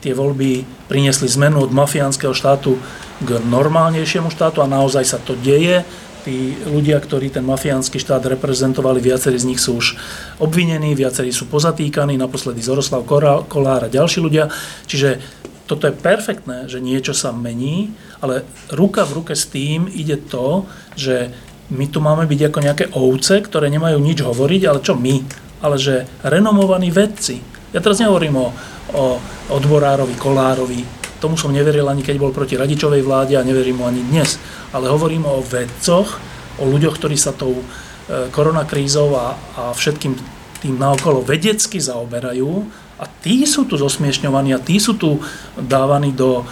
tie 0.00 0.12
voľby 0.14 0.64
priniesli 0.86 1.26
zmenu 1.26 1.62
od 1.64 1.74
mafiánskeho 1.74 2.32
štátu 2.32 2.78
k 3.22 3.28
normálnejšiemu 3.44 4.30
štátu 4.30 4.62
a 4.62 4.70
naozaj 4.70 5.04
sa 5.04 5.18
to 5.20 5.34
deje. 5.36 5.82
Tí 6.26 6.58
ľudia, 6.66 6.98
ktorí 6.98 7.30
ten 7.30 7.46
mafiánsky 7.46 8.02
štát 8.02 8.26
reprezentovali, 8.26 8.98
viacerí 8.98 9.38
z 9.38 9.46
nich 9.46 9.62
sú 9.62 9.78
už 9.78 9.94
obvinení, 10.42 10.98
viacerí 10.98 11.30
sú 11.30 11.46
pozatýkaní, 11.46 12.18
naposledy 12.18 12.58
Zoroslav 12.58 13.06
Kolár 13.46 13.86
a 13.86 13.92
ďalší 13.92 14.18
ľudia. 14.18 14.50
Čiže 14.90 15.22
toto 15.70 15.86
je 15.86 15.94
perfektné, 15.94 16.66
že 16.66 16.82
niečo 16.82 17.14
sa 17.14 17.30
mení, 17.30 17.94
ale 18.18 18.42
ruka 18.74 19.06
v 19.06 19.22
ruke 19.22 19.34
s 19.38 19.46
tým 19.46 19.86
ide 19.86 20.18
to, 20.18 20.66
že 20.98 21.30
my 21.70 21.86
tu 21.90 21.98
máme 21.98 22.26
byť 22.26 22.40
ako 22.50 22.58
nejaké 22.62 22.84
ovce, 22.94 23.42
ktoré 23.42 23.70
nemajú 23.70 23.98
nič 23.98 24.22
hovoriť, 24.22 24.62
ale 24.66 24.78
čo 24.82 24.94
my? 24.94 25.22
Ale 25.62 25.78
že 25.78 26.10
renomovaní 26.22 26.90
vedci. 26.90 27.38
Ja 27.74 27.82
teraz 27.82 27.98
nehovorím 27.98 28.36
o 28.38 28.46
o 28.94 29.18
odborárovi 29.50 30.14
Kolárovi. 30.14 30.84
Tomu 31.18 31.34
som 31.34 31.50
neveril 31.50 31.88
ani 31.88 32.04
keď 32.04 32.16
bol 32.20 32.30
proti 32.30 32.54
Radičovej 32.54 33.02
vláde 33.02 33.34
a 33.34 33.46
neverím 33.46 33.82
mu 33.82 33.84
ani 33.88 34.04
dnes. 34.04 34.38
Ale 34.70 34.92
hovorím 34.92 35.26
o 35.26 35.42
vedcoch, 35.42 36.20
o 36.60 36.64
ľuďoch, 36.68 37.00
ktorí 37.00 37.16
sa 37.16 37.32
tou 37.34 37.56
e, 37.56 37.64
koronakrízou 38.30 39.16
a, 39.16 39.26
a 39.56 39.62
všetkým 39.72 40.12
tým 40.60 40.74
naokolo 40.76 41.24
vedecky 41.24 41.80
zaoberajú 41.80 42.48
a 42.96 43.04
tí 43.04 43.44
sú 43.44 43.68
tu 43.68 43.76
zosmiešňovaní 43.76 44.56
a 44.56 44.62
tí 44.62 44.80
sú 44.80 44.96
tu 44.96 45.20
dávaní 45.56 46.16
do 46.16 46.40
e, 46.40 46.44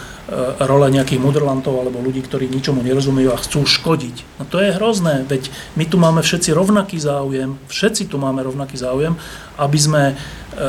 role 0.65 0.93
nejakých 0.93 1.21
mudrlantov 1.21 1.81
alebo 1.81 2.05
ľudí, 2.05 2.21
ktorí 2.21 2.53
ničomu 2.53 2.85
nerozumejú 2.85 3.33
a 3.33 3.41
chcú 3.41 3.65
škodiť. 3.65 4.17
No 4.41 4.45
to 4.45 4.61
je 4.61 4.77
hrozné, 4.77 5.25
veď 5.25 5.49
my 5.77 5.85
tu 5.89 5.97
máme 5.97 6.21
všetci 6.21 6.53
rovnaký 6.53 7.01
záujem, 7.01 7.57
všetci 7.69 8.13
tu 8.13 8.21
máme 8.21 8.45
rovnaký 8.45 8.77
záujem, 8.77 9.17
aby 9.57 9.79
sme 9.81 10.03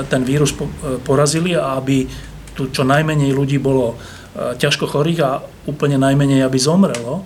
ten 0.10 0.22
vírus 0.26 0.52
e, 0.54 0.66
porazili 1.02 1.54
a 1.56 1.78
aby 1.78 2.08
tu 2.56 2.72
čo 2.72 2.88
najmenej 2.88 3.36
ľudí 3.36 3.60
bolo 3.60 4.00
ťažko 4.36 4.88
chorých 4.88 5.20
a 5.24 5.32
úplne 5.68 5.96
najmenej, 5.96 6.44
aby 6.44 6.60
zomrelo. 6.60 7.24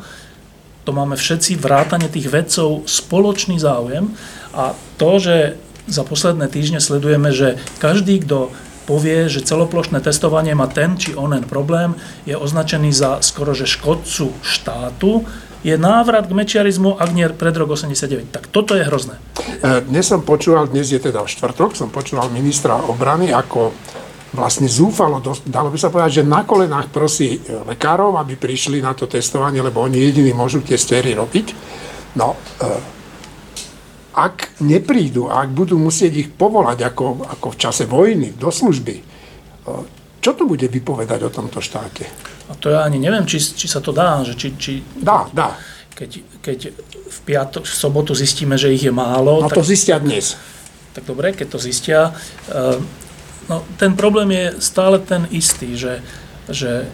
To 0.85 0.91
máme 0.93 1.17
všetci 1.17 1.57
vrátane 1.57 2.09
tých 2.09 2.29
vedcov 2.29 2.85
spoločný 2.85 3.57
záujem 3.61 4.09
a 4.53 4.73
to, 4.97 5.11
že 5.21 5.35
za 5.89 6.05
posledné 6.05 6.49
týždne 6.49 6.77
sledujeme, 6.81 7.33
že 7.33 7.57
každý, 7.81 8.21
kto 8.21 8.53
povie, 8.89 9.29
že 9.29 9.45
celoplošné 9.45 10.01
testovanie 10.01 10.57
má 10.57 10.65
ten 10.65 10.97
či 10.97 11.13
onen 11.13 11.45
problém, 11.45 11.93
je 12.25 12.33
označený 12.33 12.89
za 12.89 13.21
skoro 13.21 13.53
že 13.53 13.69
škodcu 13.69 14.33
štátu, 14.41 15.29
je 15.59 15.75
návrat 15.75 16.27
k 16.27 16.35
mečiarizmu, 16.35 16.95
ak 16.95 17.09
nie 17.11 17.27
pred 17.35 17.51
rok 17.51 17.75
89. 17.75 18.31
Tak 18.31 18.47
toto 18.47 18.79
je 18.79 18.83
hrozné. 18.87 19.19
E, 19.59 19.83
dnes 19.83 20.07
som 20.07 20.23
počúval, 20.23 20.71
dnes 20.71 20.87
je 20.87 20.99
teda 20.99 21.27
štvrtok, 21.27 21.75
som 21.75 21.91
počúval 21.91 22.31
ministra 22.31 22.79
obrany, 22.87 23.35
ako 23.35 23.75
vlastne 24.31 24.69
zúfalo, 24.69 25.19
dalo 25.49 25.73
by 25.73 25.77
sa 25.81 25.89
povedať, 25.89 26.21
že 26.21 26.23
na 26.23 26.47
kolenách 26.47 26.93
prosí 26.93 27.35
e, 27.35 27.39
lekárov, 27.67 28.15
aby 28.15 28.39
prišli 28.39 28.79
na 28.79 28.95
to 28.95 29.09
testovanie, 29.09 29.59
lebo 29.59 29.83
oni 29.83 29.99
jediní 29.99 30.31
môžu 30.31 30.63
tie 30.63 30.79
stery 30.79 31.11
robiť. 31.11 31.47
No, 32.15 32.39
e, 32.39 32.99
ak 34.15 34.63
neprídu 34.63 35.31
ak 35.31 35.51
budú 35.51 35.79
musieť 35.79 36.13
ich 36.27 36.29
povolať 36.31 36.91
ako, 36.91 37.23
ako 37.39 37.47
v 37.55 37.59
čase 37.59 37.83
vojny 37.87 38.35
do 38.35 38.51
služby, 38.51 38.95
čo 40.19 40.35
to 40.35 40.43
bude 40.43 40.67
vypovedať 40.67 41.23
o 41.23 41.31
tomto 41.31 41.63
štáte? 41.63 42.03
A 42.49 42.57
to 42.57 42.73
ja 42.73 42.81
ani 42.81 42.97
neviem, 42.97 43.29
či, 43.29 43.37
či 43.37 43.69
sa 43.69 43.77
to 43.77 43.93
dá. 43.93 44.25
Že 44.25 44.33
či, 44.33 44.47
či, 44.57 44.73
dá, 44.97 45.29
dá. 45.29 45.53
Keď, 45.93 46.09
keď 46.41 46.59
v, 46.89 47.19
piatok, 47.29 47.63
v 47.63 47.75
sobotu 47.75 48.17
zistíme, 48.17 48.57
že 48.57 48.73
ich 48.73 48.89
je 48.89 48.93
málo... 48.93 49.45
No 49.45 49.49
tak, 49.49 49.61
to 49.61 49.65
zistia 49.65 50.01
dnes. 50.01 50.33
Tak 50.97 51.05
dobre, 51.05 51.37
keď 51.37 51.47
to 51.53 51.59
zistia. 51.61 51.99
E, 52.49 52.81
no, 53.45 53.61
ten 53.77 53.93
problém 53.93 54.33
je 54.33 54.45
stále 54.65 54.97
ten 54.97 55.29
istý, 55.29 55.77
že, 55.77 56.01
že 56.49 56.89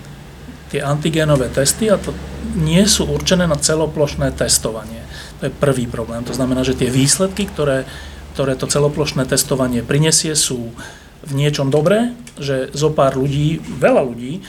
tie 0.75 0.83
antigénové 0.83 1.47
testy 1.47 1.87
a 1.87 1.95
to 1.95 2.11
nie 2.59 2.83
sú 2.83 3.07
určené 3.07 3.47
na 3.47 3.55
celoplošné 3.55 4.35
testovanie. 4.35 4.99
To 5.39 5.47
je 5.47 5.53
prvý 5.53 5.87
problém. 5.87 6.25
To 6.27 6.35
znamená, 6.35 6.67
že 6.67 6.75
tie 6.75 6.91
výsledky, 6.91 7.47
ktoré, 7.47 7.87
ktoré 8.35 8.59
to 8.59 8.67
celoplošné 8.67 9.23
testovanie 9.23 9.85
prinesie, 9.85 10.35
sú 10.35 10.75
v 11.25 11.33
niečom 11.33 11.73
dobré, 11.73 12.13
že 12.37 12.69
zo 12.71 12.93
pár 12.93 13.17
ľudí, 13.17 13.59
veľa 13.59 14.01
ľudí, 14.05 14.33
e, 14.37 14.41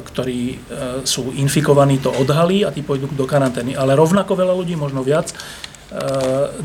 ktorí 0.00 0.40
e, 0.48 0.56
sú 1.04 1.30
infikovaní, 1.36 2.00
to 2.00 2.08
odhalí 2.08 2.64
a 2.64 2.72
tí 2.72 2.80
pôjdu 2.80 3.12
do 3.12 3.28
karantény. 3.28 3.76
Ale 3.76 3.98
rovnako 3.98 4.32
veľa 4.32 4.54
ľudí, 4.56 4.74
možno 4.74 5.04
viac, 5.04 5.30
e, 5.30 5.34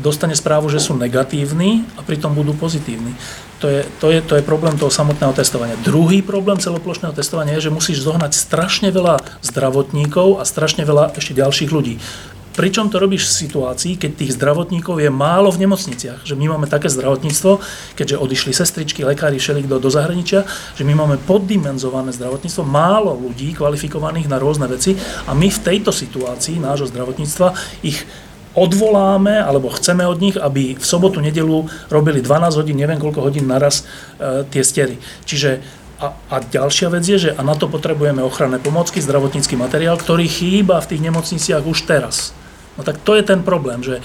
dostane 0.00 0.32
správu, 0.32 0.72
že 0.72 0.80
sú 0.80 0.96
negatívni 0.96 1.84
a 1.98 2.02
pritom 2.02 2.32
budú 2.32 2.56
pozitívni. 2.56 3.12
To 3.58 3.66
je, 3.66 3.82
to, 3.98 4.14
je, 4.14 4.22
to 4.22 4.38
je 4.38 4.46
problém 4.46 4.78
toho 4.78 4.88
samotného 4.88 5.34
testovania. 5.34 5.74
Druhý 5.82 6.22
problém 6.22 6.62
celoplošného 6.62 7.12
testovania 7.12 7.58
je, 7.58 7.68
že 7.68 7.74
musíš 7.74 8.06
zohnať 8.06 8.32
strašne 8.32 8.88
veľa 8.94 9.18
zdravotníkov 9.42 10.38
a 10.38 10.46
strašne 10.46 10.86
veľa 10.86 11.18
ešte 11.18 11.34
ďalších 11.34 11.74
ľudí. 11.74 11.98
Pričom 12.58 12.90
to 12.90 12.98
robíš 12.98 13.30
v 13.30 13.46
situácii, 13.46 13.94
keď 13.94 14.10
tých 14.18 14.34
zdravotníkov 14.34 14.98
je 14.98 15.06
málo 15.14 15.46
v 15.54 15.62
nemocniciach. 15.62 16.26
Že 16.26 16.34
my 16.34 16.58
máme 16.58 16.66
také 16.66 16.90
zdravotníctvo, 16.90 17.62
keďže 17.94 18.18
odišli 18.18 18.50
sestričky, 18.50 19.06
lekári, 19.06 19.38
všelikto 19.38 19.78
do, 19.78 19.86
zahraničia, 19.86 20.42
že 20.74 20.82
my 20.82 20.98
máme 20.98 21.22
poddimenzované 21.22 22.10
zdravotníctvo, 22.18 22.66
málo 22.66 23.14
ľudí 23.14 23.54
kvalifikovaných 23.54 24.26
na 24.26 24.42
rôzne 24.42 24.66
veci 24.66 24.98
a 24.98 25.38
my 25.38 25.46
v 25.46 25.62
tejto 25.62 25.94
situácii 25.94 26.58
nášho 26.58 26.90
zdravotníctva 26.90 27.54
ich 27.86 28.02
odvoláme, 28.58 29.38
alebo 29.38 29.70
chceme 29.70 30.02
od 30.02 30.18
nich, 30.18 30.34
aby 30.34 30.74
v 30.74 30.82
sobotu, 30.82 31.22
nedelu 31.22 31.62
robili 31.94 32.18
12 32.18 32.58
hodín, 32.58 32.74
neviem 32.74 32.98
koľko 32.98 33.22
hodín 33.22 33.46
naraz 33.46 33.86
e, 34.18 34.42
tie 34.50 34.66
stery. 34.66 34.98
Čiže 35.22 35.62
a, 36.02 36.10
a 36.10 36.42
ďalšia 36.42 36.90
vec 36.90 37.06
je, 37.06 37.30
že 37.30 37.30
a 37.38 37.46
na 37.46 37.54
to 37.54 37.70
potrebujeme 37.70 38.18
ochranné 38.18 38.58
pomocky, 38.58 38.98
zdravotnícky 38.98 39.54
materiál, 39.54 39.94
ktorý 39.94 40.26
chýba 40.26 40.82
v 40.82 40.90
tých 40.90 41.06
nemocniciach 41.06 41.62
už 41.62 41.86
teraz. 41.86 42.34
No 42.78 42.86
tak 42.86 43.02
to 43.02 43.18
je 43.18 43.26
ten 43.26 43.42
problém, 43.42 43.82
že 43.82 43.98
e, 43.98 44.02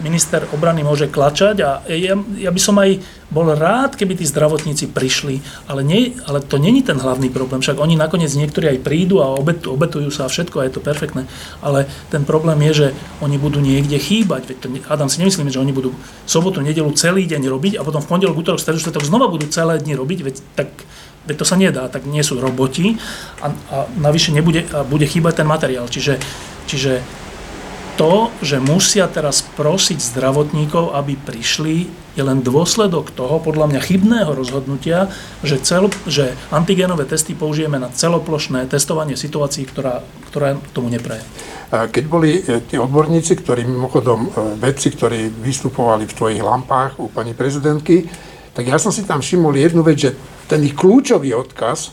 minister 0.00 0.48
obrany 0.56 0.80
môže 0.80 1.04
klačať 1.06 1.56
a 1.60 1.70
ja, 1.84 2.16
ja 2.16 2.50
by 2.50 2.60
som 2.60 2.80
aj 2.80 2.96
bol 3.28 3.46
rád, 3.52 3.94
keby 3.94 4.18
tí 4.18 4.26
zdravotníci 4.26 4.90
prišli, 4.90 5.44
ale, 5.70 5.86
nie, 5.86 6.16
ale 6.26 6.40
to 6.40 6.58
není 6.58 6.82
ten 6.82 6.98
hlavný 6.98 7.30
problém, 7.30 7.62
však 7.62 7.78
oni 7.78 7.94
nakoniec 7.94 8.32
niektorí 8.34 8.72
aj 8.72 8.82
prídu 8.82 9.22
a 9.22 9.30
obetu, 9.30 9.70
obetujú 9.70 10.10
sa 10.10 10.26
a 10.26 10.32
všetko 10.32 10.56
a 10.58 10.66
je 10.66 10.74
to 10.74 10.82
perfektné, 10.82 11.28
ale 11.62 11.86
ten 12.10 12.26
problém 12.26 12.58
je, 12.72 12.72
že 12.72 12.88
oni 13.22 13.38
budú 13.38 13.62
niekde 13.62 14.00
chýbať, 14.00 14.50
veď 14.50 14.56
to, 14.58 14.66
Adam 14.90 15.12
si 15.12 15.22
nemyslíme, 15.22 15.52
že 15.52 15.62
oni 15.62 15.70
budú 15.70 15.94
sobotu, 16.26 16.64
nedelu 16.64 16.90
celý 16.98 17.28
deň 17.28 17.46
robiť 17.46 17.72
a 17.78 17.86
potom 17.86 18.02
v 18.02 18.10
pondelok, 18.10 18.40
útorok, 18.40 18.58
stredu, 18.58 18.82
štvrtok 18.82 19.06
znova 19.06 19.30
budú 19.30 19.46
celé 19.46 19.78
dni 19.78 19.94
robiť, 19.94 20.18
veď 20.24 20.36
tak 20.56 20.72
veď 21.28 21.36
to 21.36 21.44
sa 21.44 21.54
nedá, 21.60 21.84
tak 21.86 22.08
nie 22.08 22.24
sú 22.24 22.40
roboti 22.40 22.96
a, 23.44 23.52
a 23.52 23.76
navyše 24.00 24.32
nebude, 24.32 24.64
a 24.72 24.82
bude 24.82 25.04
chýbať 25.04 25.44
ten 25.44 25.48
materiál. 25.48 25.84
Čiže, 25.86 26.16
čiže 26.64 27.04
to, 28.00 28.32
že 28.40 28.64
musia 28.64 29.04
teraz 29.12 29.44
prosiť 29.60 30.00
zdravotníkov, 30.00 30.96
aby 30.96 31.20
prišli, 31.20 31.84
je 32.16 32.22
len 32.24 32.40
dôsledok 32.40 33.12
toho, 33.12 33.44
podľa 33.44 33.68
mňa 33.68 33.80
chybného 33.84 34.32
rozhodnutia, 34.32 35.12
že, 35.44 35.60
cel, 35.60 35.92
že 36.08 36.32
antigénové 36.48 37.04
testy 37.04 37.36
použijeme 37.36 37.76
na 37.76 37.92
celoplošné 37.92 38.72
testovanie 38.72 39.20
situácií, 39.20 39.68
ktorá, 39.68 40.00
ktorá 40.32 40.56
tomu 40.72 40.88
nepraje. 40.88 41.20
Keď 41.68 42.04
boli 42.08 42.40
e, 42.40 42.64
tí 42.64 42.80
odborníci, 42.80 43.36
ktorí 43.36 43.68
mimochodom 43.68 44.20
e, 44.26 44.28
vedci, 44.56 44.96
ktorí 44.96 45.28
vystupovali 45.28 46.08
v 46.08 46.16
tvojich 46.16 46.40
lampách 46.40 46.96
u 47.04 47.12
pani 47.12 47.36
prezidentky, 47.36 48.08
tak 48.56 48.64
ja 48.64 48.80
som 48.80 48.96
si 48.96 49.04
tam 49.04 49.20
všimol 49.20 49.52
jednu 49.60 49.84
vec, 49.84 50.08
že 50.08 50.16
ten 50.48 50.64
ich 50.64 50.72
kľúčový 50.72 51.36
odkaz 51.36 51.92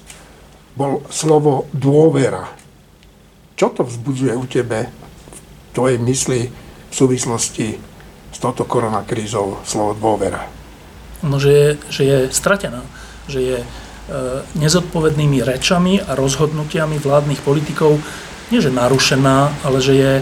bol 0.73 1.03
slovo 1.11 1.67
dôvera. 1.75 2.47
Čo 3.59 3.75
to 3.75 3.83
vzbudzuje 3.83 4.33
u 4.33 4.47
tebe 4.47 5.06
tvojej 5.77 6.01
mysli 6.01 6.49
v 6.89 6.93
súvislosti 6.93 7.77
s 8.33 8.37
touto 8.41 8.65
koronakrízou 8.65 9.61
slovo 9.61 9.93
dôvera? 9.93 10.49
No, 11.21 11.37
že 11.37 11.51
je, 11.53 11.67
že 11.93 12.03
je 12.03 12.17
stratená. 12.33 12.81
Že 13.29 13.39
je 13.41 13.59
nezodpovednými 14.57 15.43
rečami 15.45 16.01
a 16.01 16.17
rozhodnutiami 16.17 16.97
vládnych 16.97 17.43
politikov 17.43 17.99
nie 18.47 18.63
že 18.63 18.71
narušená, 18.71 19.67
ale 19.67 19.83
že 19.83 19.93
je, 19.93 20.13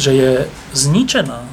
že 0.00 0.10
je 0.16 0.32
zničená 0.72 1.44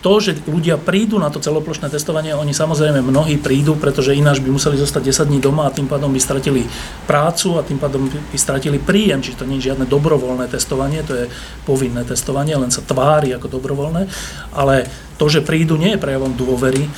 to, 0.00 0.12
že 0.16 0.40
ľudia 0.48 0.80
prídu 0.80 1.20
na 1.20 1.28
to 1.28 1.40
celoplošné 1.40 1.92
testovanie, 1.92 2.32
oni 2.32 2.56
samozrejme 2.56 3.04
mnohí 3.04 3.36
prídu, 3.36 3.76
pretože 3.76 4.16
ináč 4.16 4.40
by 4.40 4.48
museli 4.48 4.80
zostať 4.80 5.12
10 5.12 5.28
dní 5.28 5.38
doma 5.44 5.68
a 5.68 5.74
tým 5.74 5.84
pádom 5.84 6.08
by 6.08 6.20
stratili 6.20 6.64
prácu 7.04 7.60
a 7.60 7.64
tým 7.64 7.76
pádom 7.76 8.08
by 8.08 8.38
stratili 8.40 8.80
príjem, 8.80 9.20
čiže 9.20 9.44
to 9.44 9.48
nie 9.48 9.60
je 9.60 9.72
žiadne 9.72 9.84
dobrovoľné 9.84 10.48
testovanie, 10.48 11.04
to 11.04 11.12
je 11.12 11.24
povinné 11.68 12.00
testovanie, 12.08 12.56
len 12.56 12.72
sa 12.72 12.80
tvári 12.80 13.36
ako 13.36 13.60
dobrovoľné, 13.60 14.08
ale 14.56 14.88
to, 15.20 15.28
že 15.28 15.44
prídu, 15.44 15.76
nie 15.76 15.94
je 15.94 16.00
prejavom 16.00 16.32
dôvery, 16.32 16.88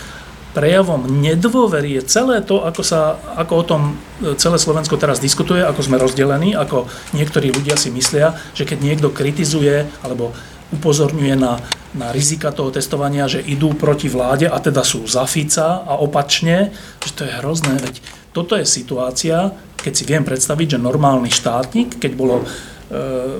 prejavom 0.52 1.08
nedôvery 1.08 1.98
je 2.00 2.02
celé 2.06 2.44
to, 2.44 2.60
ako, 2.60 2.84
sa, 2.84 3.16
ako 3.40 3.52
o 3.56 3.64
tom 3.64 3.82
e, 4.20 4.36
celé 4.36 4.60
Slovensko 4.60 5.00
teraz 5.00 5.16
diskutuje, 5.18 5.64
ako 5.64 5.80
sme 5.80 5.96
rozdelení, 5.96 6.52
ako 6.52 6.92
niektorí 7.16 7.50
ľudia 7.50 7.80
si 7.80 7.88
myslia, 7.88 8.36
že 8.52 8.68
keď 8.68 8.78
niekto 8.84 9.08
kritizuje 9.08 9.88
alebo 10.04 10.36
upozorňuje 10.72 11.34
na, 11.36 11.60
na 11.92 12.08
rizika 12.10 12.50
toho 12.50 12.72
testovania, 12.72 13.28
že 13.28 13.44
idú 13.44 13.76
proti 13.76 14.08
vláde 14.08 14.48
a 14.48 14.56
teda 14.56 14.80
sú 14.80 15.04
za 15.04 15.28
Fica 15.28 15.84
a 15.84 16.00
opačne, 16.00 16.72
že 17.04 17.12
to 17.12 17.22
je 17.28 17.36
hrozné. 17.38 17.76
Veď 17.76 17.94
toto 18.32 18.56
je 18.56 18.64
situácia, 18.64 19.52
keď 19.76 19.92
si 19.92 20.04
viem 20.08 20.24
predstaviť, 20.24 20.76
že 20.76 20.78
normálny 20.80 21.28
štátnik, 21.28 22.00
keď 22.00 22.12
bolo 22.16 22.40
e, 22.40 22.44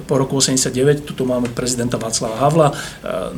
po 0.05 0.21
roku 0.21 0.37
89, 0.37 1.17
tu 1.17 1.25
máme 1.25 1.49
prezidenta 1.49 1.97
Václava 1.97 2.37
Havla 2.37 2.69
e, 2.69 2.75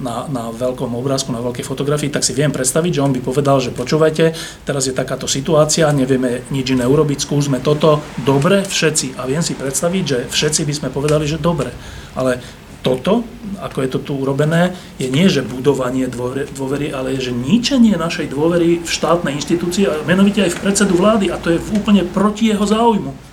na, 0.02 0.26
na 0.26 0.50
veľkom 0.50 0.90
obrázku, 0.98 1.30
na 1.30 1.44
veľkej 1.44 1.62
fotografii, 1.62 2.10
tak 2.10 2.26
si 2.26 2.34
viem 2.34 2.50
predstaviť, 2.50 2.98
že 2.98 3.04
on 3.06 3.14
by 3.14 3.20
povedal, 3.22 3.62
že 3.62 3.70
počúvajte, 3.70 4.34
teraz 4.66 4.90
je 4.90 4.96
takáto 4.96 5.30
situácia, 5.30 5.86
nevieme 5.94 6.42
nič 6.50 6.74
iné 6.74 6.88
urobiť, 6.88 7.22
skúsme 7.22 7.62
toto, 7.62 8.02
dobre, 8.26 8.66
všetci. 8.66 9.14
A 9.20 9.28
viem 9.30 9.44
si 9.44 9.54
predstaviť, 9.54 10.02
že 10.02 10.18
všetci 10.26 10.66
by 10.66 10.74
sme 10.74 10.88
povedali, 10.90 11.28
že 11.28 11.38
dobre. 11.38 11.70
Ale 12.18 12.42
toto, 12.84 13.24
ako 13.64 13.80
je 13.80 13.88
to 13.88 13.98
tu 14.04 14.12
urobené, 14.20 14.76
je 15.00 15.08
nie, 15.08 15.24
že 15.32 15.40
budovanie 15.40 16.04
dôvery, 16.52 16.92
ale 16.92 17.16
je, 17.16 17.32
že 17.32 17.32
ničenie 17.32 17.96
našej 17.96 18.28
dôvery 18.28 18.84
v 18.84 18.90
štátne 18.90 19.32
inštitúcie, 19.32 19.88
a 19.88 20.04
menovite 20.04 20.44
aj 20.44 20.52
v 20.52 20.62
predsedu 20.68 21.00
vlády, 21.00 21.32
a 21.32 21.40
to 21.40 21.56
je 21.56 21.58
úplne 21.72 22.04
proti 22.04 22.52
jeho 22.52 22.68
záujmu. 22.68 23.32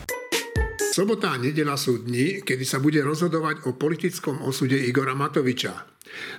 Sobota 0.91 1.35
a 1.35 1.39
nedela 1.39 1.75
sú 1.75 2.03
dni, 2.03 2.43
kedy 2.43 2.63
sa 2.63 2.79
bude 2.79 2.99
rozhodovať 3.03 3.67
o 3.67 3.75
politickom 3.75 4.43
osude 4.43 4.75
Igora 4.75 5.15
Matoviča. 5.15 5.87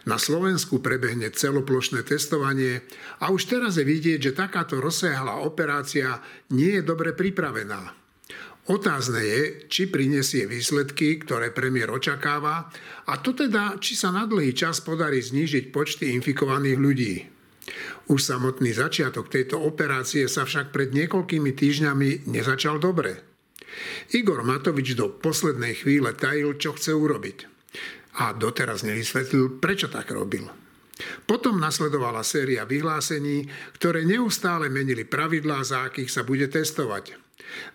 Na 0.05 0.21
Slovensku 0.21 0.85
prebehne 0.85 1.33
celoplošné 1.33 2.05
testovanie 2.05 2.85
a 3.25 3.33
už 3.33 3.49
teraz 3.49 3.81
je 3.81 3.89
vidieť, 3.89 4.21
že 4.21 4.37
takáto 4.37 4.77
rozsiahla 4.77 5.41
operácia 5.41 6.21
nie 6.53 6.77
je 6.77 6.83
dobre 6.85 7.17
pripravená. 7.17 8.02
Otázne 8.63 9.19
je, 9.27 9.41
či 9.67 9.91
prinesie 9.91 10.47
výsledky, 10.47 11.19
ktoré 11.19 11.51
premiér 11.51 11.91
očakáva, 11.91 12.71
a 13.11 13.13
to 13.19 13.35
teda, 13.35 13.83
či 13.83 13.99
sa 13.99 14.15
na 14.15 14.23
dlhý 14.23 14.55
čas 14.55 14.79
podarí 14.79 15.19
znížiť 15.19 15.75
počty 15.75 16.15
infikovaných 16.15 16.79
ľudí. 16.79 17.15
Už 18.07 18.23
samotný 18.23 18.71
začiatok 18.71 19.27
tejto 19.35 19.59
operácie 19.59 20.31
sa 20.31 20.47
však 20.47 20.71
pred 20.71 20.95
niekoľkými 20.95 21.51
týždňami 21.55 22.31
nezačal 22.31 22.79
dobre. 22.79 23.19
Igor 24.15 24.47
Matovič 24.47 24.95
do 24.95 25.11
poslednej 25.11 25.83
chvíle 25.83 26.15
tajil, 26.15 26.55
čo 26.55 26.79
chce 26.79 26.95
urobiť. 26.95 27.39
A 28.23 28.37
doteraz 28.37 28.87
nevysvetlil, 28.87 29.59
prečo 29.59 29.91
tak 29.91 30.13
robil. 30.15 30.47
Potom 31.27 31.59
nasledovala 31.59 32.23
séria 32.23 32.63
vyhlásení, 32.69 33.49
ktoré 33.75 34.07
neustále 34.07 34.69
menili 34.69 35.03
pravidlá, 35.03 35.65
za 35.65 35.89
akých 35.89 36.11
sa 36.13 36.23
bude 36.23 36.47
testovať. 36.47 37.17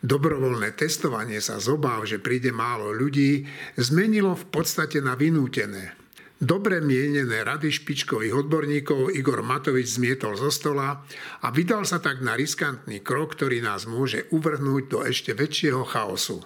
Dobrovoľné 0.02 0.74
testovanie 0.78 1.42
sa 1.42 1.58
z 1.58 1.74
obáv, 1.74 2.06
že 2.06 2.22
príde 2.22 2.54
málo 2.54 2.94
ľudí, 2.94 3.46
zmenilo 3.78 4.38
v 4.38 4.46
podstate 4.50 5.02
na 5.02 5.18
vynútené. 5.18 5.98
Dobre 6.38 6.86
mienené 6.86 7.42
rady 7.42 7.74
špičkových 7.74 8.46
odborníkov 8.46 9.10
Igor 9.10 9.42
Matovič 9.42 9.98
zmietol 9.98 10.38
zo 10.38 10.54
stola 10.54 11.02
a 11.42 11.48
vydal 11.50 11.82
sa 11.82 11.98
tak 11.98 12.22
na 12.22 12.38
riskantný 12.38 13.02
krok, 13.02 13.34
ktorý 13.34 13.66
nás 13.66 13.90
môže 13.90 14.30
uvrhnúť 14.30 14.84
do 14.86 15.02
ešte 15.02 15.34
väčšieho 15.34 15.82
chaosu. 15.82 16.46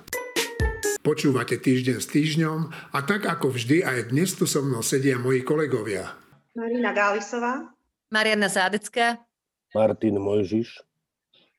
Počúvate 1.03 1.59
týždeň 1.59 1.97
s 1.99 2.07
týždňom 2.07 2.59
a 2.95 2.99
tak 3.03 3.27
ako 3.27 3.51
vždy 3.51 3.83
aj 3.83 4.15
dnes 4.15 4.31
tu 4.31 4.47
so 4.47 4.63
mnou 4.63 4.79
sedia 4.79 5.19
moji 5.19 5.43
kolegovia. 5.43 6.15
Marina 6.55 6.95
Gálisová. 6.95 7.75
Mariana 8.07 8.47
Zádecká. 8.47 9.19
Martin 9.75 10.23
Mojžiš. 10.23 10.79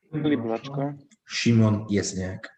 Filip. 0.09 0.40
Šimon 1.33 1.88
Jesniak. 1.88 2.53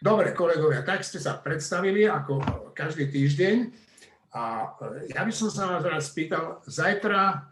Dobre, 0.00 0.32
kolegovia, 0.32 0.80
tak 0.80 1.04
ste 1.04 1.20
sa 1.20 1.36
predstavili 1.36 2.08
ako 2.08 2.40
každý 2.72 3.12
týždeň. 3.12 3.56
A 4.32 4.72
e, 4.80 5.12
ja 5.12 5.26
by 5.26 5.32
som 5.34 5.52
sa 5.52 5.76
vás 5.76 5.84
raz 5.84 6.08
spýtal, 6.08 6.64
zajtra 6.64 7.44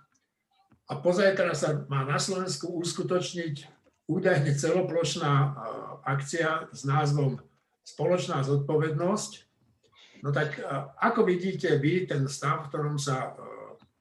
a 0.87 0.93
pozajtra 0.97 1.53
sa 1.53 1.85
má 1.93 2.09
na 2.09 2.17
Slovensku 2.17 2.73
uskutočniť 2.73 3.69
údajne 4.09 4.55
celoplošná 4.57 5.33
e, 5.35 5.49
akcia 6.09 6.73
s 6.73 6.89
názvom 6.89 7.37
Spoločná 7.87 8.43
zodpovednosť. 8.43 9.33
No 10.25 10.33
tak 10.33 10.57
e, 10.57 10.63
ako 11.03 11.27
vidíte 11.27 11.77
vy 11.83 12.09
ten 12.09 12.25
stav, 12.31 12.65
v 12.65 12.69
ktorom 12.73 12.97
sa 12.97 13.37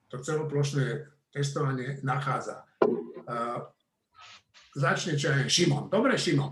to 0.08 0.22
celoplošné 0.22 1.04
testovanie 1.36 2.00
nachádza? 2.06 2.63
Začne 4.76 5.16
čo 5.16 5.32
aj 5.32 5.48
Šimon. 5.48 5.88
Dobre, 5.88 6.20
Šimon. 6.20 6.52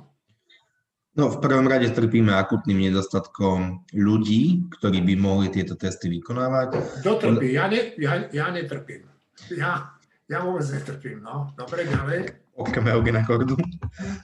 No, 1.13 1.29
v 1.29 1.37
prvom 1.45 1.69
rade 1.69 1.93
trpíme 1.93 2.33
akutným 2.33 2.89
nedostatkom 2.89 3.85
ľudí, 3.93 4.65
ktorí 4.79 5.05
by 5.05 5.13
mohli 5.13 5.53
tieto 5.53 5.77
testy 5.77 6.09
vykonávať. 6.09 7.03
Kto 7.05 7.21
trpí? 7.21 7.53
Ja, 7.53 7.69
ne, 7.69 7.93
ja, 8.01 8.25
ja 8.33 8.49
netrpím. 8.49 9.05
Ja, 9.53 9.93
ja 10.25 10.37
vôbec 10.41 10.65
netrpím, 10.73 11.21
no. 11.21 11.53
Dobre, 11.53 11.85
ďalej. 11.85 12.33
Okrem 12.57 12.85
Eugena 12.89 13.25
Kordu. 13.25 13.57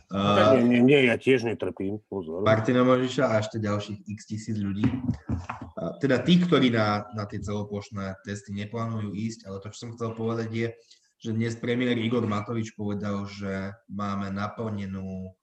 Uh, 0.09 0.57
nie, 0.61 0.65
nie, 0.65 0.81
nie, 0.81 0.99
ja 1.09 1.17
tiež 1.17 1.45
netrpím, 1.45 2.01
pozor. 2.09 2.45
Martina 2.45 2.81
Možiša 2.85 3.25
a 3.25 3.41
ešte 3.41 3.61
ďalších 3.61 4.05
x 4.05 4.19
tisíc 4.25 4.57
ľudí. 4.57 4.85
Uh, 4.85 5.93
teda 6.01 6.21
tí, 6.21 6.41
ktorí 6.41 6.73
na, 6.73 7.09
na 7.13 7.25
tie 7.25 7.41
celoplošné 7.41 8.21
testy 8.25 8.53
neplánujú 8.53 9.13
ísť, 9.13 9.45
ale 9.49 9.61
to, 9.61 9.73
čo 9.73 9.77
som 9.85 9.93
chcel 9.97 10.13
povedať 10.13 10.49
je, 10.53 10.67
že 11.19 11.35
dnes 11.35 11.53
premiér 11.59 11.99
Igor 11.99 12.23
Matovič 12.23 12.71
povedal, 12.79 13.27
že 13.27 13.75
máme 13.91 14.31
naplnenú 14.31 15.35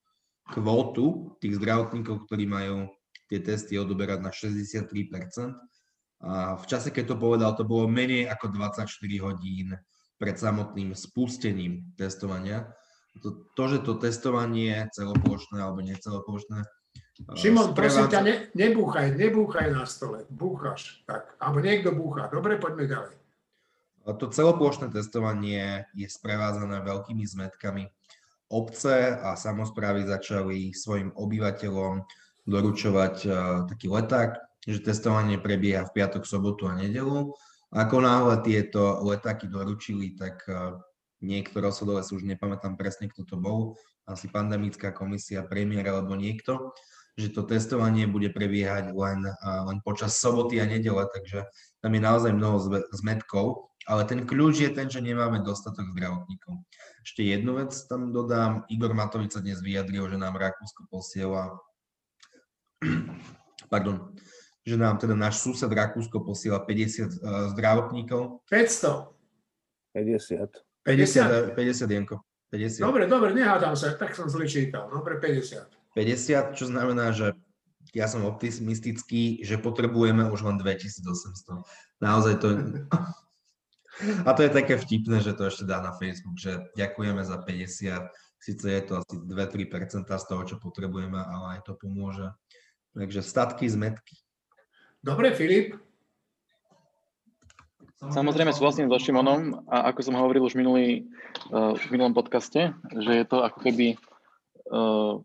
kvótu 0.49 1.37
tých 1.39 1.61
zdravotníkov, 1.61 2.25
ktorí 2.25 2.49
majú 2.49 2.89
tie 3.29 3.45
testy 3.45 3.77
odoberať 3.77 4.19
na 4.25 4.33
63%. 4.33 5.53
A 6.25 6.57
v 6.57 6.65
čase, 6.65 6.89
keď 6.89 7.13
to 7.13 7.17
povedal, 7.21 7.53
to 7.53 7.69
bolo 7.69 7.85
menej 7.85 8.25
ako 8.25 8.49
24 8.57 8.89
hodín 9.21 9.77
pred 10.17 10.41
samotným 10.41 10.97
spustením 10.97 11.93
testovania. 12.01 12.73
To, 13.21 13.45
to 13.53 13.63
že 13.69 13.79
to 13.85 14.01
testovanie 14.01 14.89
celoplošné 14.97 15.61
alebo 15.61 15.85
neceloplošné 15.85 16.65
Šimon, 17.17 17.73
prosím 17.73 18.13
ťa, 18.13 18.21
ne, 18.21 18.35
nebúchaj, 18.53 19.17
nebúchaj 19.17 19.73
na 19.73 19.89
stole. 19.89 20.29
Búchaš. 20.29 21.01
Tak. 21.09 21.41
Alebo 21.41 21.65
niekto 21.65 21.97
búcha. 21.97 22.29
Dobre, 22.29 22.61
poďme 22.61 22.85
ďalej. 22.85 23.15
To 24.07 24.31
celoplošné 24.31 24.95
testovanie 24.95 25.83
je 25.99 26.07
sprevázané 26.07 26.79
veľkými 26.79 27.27
zmetkami. 27.27 27.91
Obce 28.47 29.19
a 29.19 29.35
samozprávy 29.35 30.07
začali 30.07 30.71
svojim 30.71 31.11
obyvateľom 31.11 32.07
doručovať 32.47 33.15
uh, 33.27 33.35
taký 33.67 33.91
leták, 33.91 34.39
že 34.63 34.87
testovanie 34.87 35.43
prebieha 35.43 35.83
v 35.91 35.95
piatok, 35.99 36.23
sobotu 36.23 36.71
a 36.71 36.79
nedelu. 36.79 37.35
Ako 37.75 37.99
náhle 37.99 38.39
tieto 38.47 39.03
letáky 39.03 39.51
doručili, 39.51 40.15
tak 40.15 40.47
uh, 40.47 40.79
niekto 41.19 41.59
rozhodol, 41.59 41.99
už 41.99 42.23
nepamätám 42.23 42.79
presne, 42.79 43.11
kto 43.11 43.27
to 43.27 43.35
bol, 43.35 43.75
asi 44.07 44.31
pandemická 44.31 44.95
komisia, 44.95 45.43
premiér 45.43 45.91
alebo 45.91 46.15
niekto, 46.15 46.71
že 47.17 47.33
to 47.33 47.49
testovanie 47.49 48.05
bude 48.05 48.29
prebiehať 48.29 48.93
len, 48.93 49.21
len 49.43 49.79
počas 49.81 50.21
soboty 50.21 50.61
a 50.61 50.69
nedele, 50.69 51.09
takže 51.09 51.49
tam 51.81 51.91
je 51.97 52.01
naozaj 52.01 52.33
mnoho 52.37 52.57
zmetkov 52.93 53.67
ale 53.87 54.03
ten 54.03 54.27
kľúč 54.27 54.67
je 54.67 54.71
ten, 54.75 54.91
že 54.91 54.99
nemáme 54.99 55.47
dostatok 55.47 55.95
zdravotníkov. 55.95 56.59
Ešte 57.07 57.23
jednu 57.23 57.63
vec 57.63 57.71
tam 57.87 58.11
dodám. 58.11 58.67
Igor 58.67 58.91
Matovič 58.91 59.39
sa 59.39 59.41
dnes 59.41 59.63
vyjadril, 59.63 60.11
že 60.11 60.19
nám 60.19 60.35
Rakúsko 60.35 60.91
posiela 60.91 61.55
pardon, 63.73 64.11
že 64.67 64.75
nám 64.75 64.99
teda 64.99 65.15
náš 65.15 65.39
sused 65.39 65.71
Rakúsko 65.71 66.27
posiela 66.27 66.59
50 66.59 66.67
uh, 66.67 67.55
zdravotníkov. 67.55 68.43
500. 68.51 69.07
50. 69.95 70.67
50, 70.83 71.55
50, 71.55 71.87
50 71.87 71.95
Janko. 71.95 72.17
50. 72.51 72.83
Dobre, 72.83 73.07
dobre, 73.07 73.31
nehádam 73.35 73.79
sa, 73.79 73.95
tak 73.95 74.19
som 74.19 74.27
zle 74.27 74.51
čítal. 74.51 74.91
Dobre, 74.91 75.23
50. 75.23 75.76
50, 75.97 76.53
čo 76.53 76.69
znamená, 76.69 77.17
že 77.17 77.33
ja 77.97 78.05
som 78.05 78.29
optimistický, 78.29 79.41
že 79.41 79.57
potrebujeme 79.57 80.29
už 80.29 80.45
len 80.45 80.61
2800. 80.61 81.65
Naozaj 82.05 82.35
to, 82.45 82.49
A 84.29 84.37
to 84.37 84.45
je 84.45 84.53
také 84.53 84.77
vtipné, 84.77 85.25
že 85.25 85.33
to 85.33 85.49
ešte 85.49 85.65
dá 85.65 85.81
na 85.81 85.97
Facebook, 85.97 86.37
že 86.37 86.69
ďakujeme 86.77 87.25
za 87.25 87.41
50, 87.41 88.13
Sice 88.37 88.69
je 88.69 88.83
to 88.85 89.01
asi 89.01 89.17
2-3% 89.27 90.07
z 90.07 90.25
toho, 90.29 90.43
čo 90.45 90.57
potrebujeme, 90.61 91.19
ale 91.19 91.59
aj 91.59 91.61
to 91.67 91.73
pomôže. 91.75 92.31
Takže 92.95 93.25
statky, 93.25 93.67
zmetky. 93.67 94.17
Dobre, 95.01 95.33
Filip? 95.33 95.75
Samozrejme 97.97 98.53
súhlasím 98.53 98.93
so 98.93 99.01
Šimonom 99.01 99.67
a 99.73 99.89
ako 99.89 100.01
som 100.05 100.21
hovoril 100.21 100.45
už 100.45 100.55
minulý, 100.55 101.09
uh, 101.49 101.73
v 101.75 101.87
minulom 101.97 102.13
podcaste, 102.13 102.77
že 102.93 103.13
je 103.19 103.25
to 103.25 103.41
ako 103.41 103.59
keby 103.65 103.97
uh, 104.69 105.17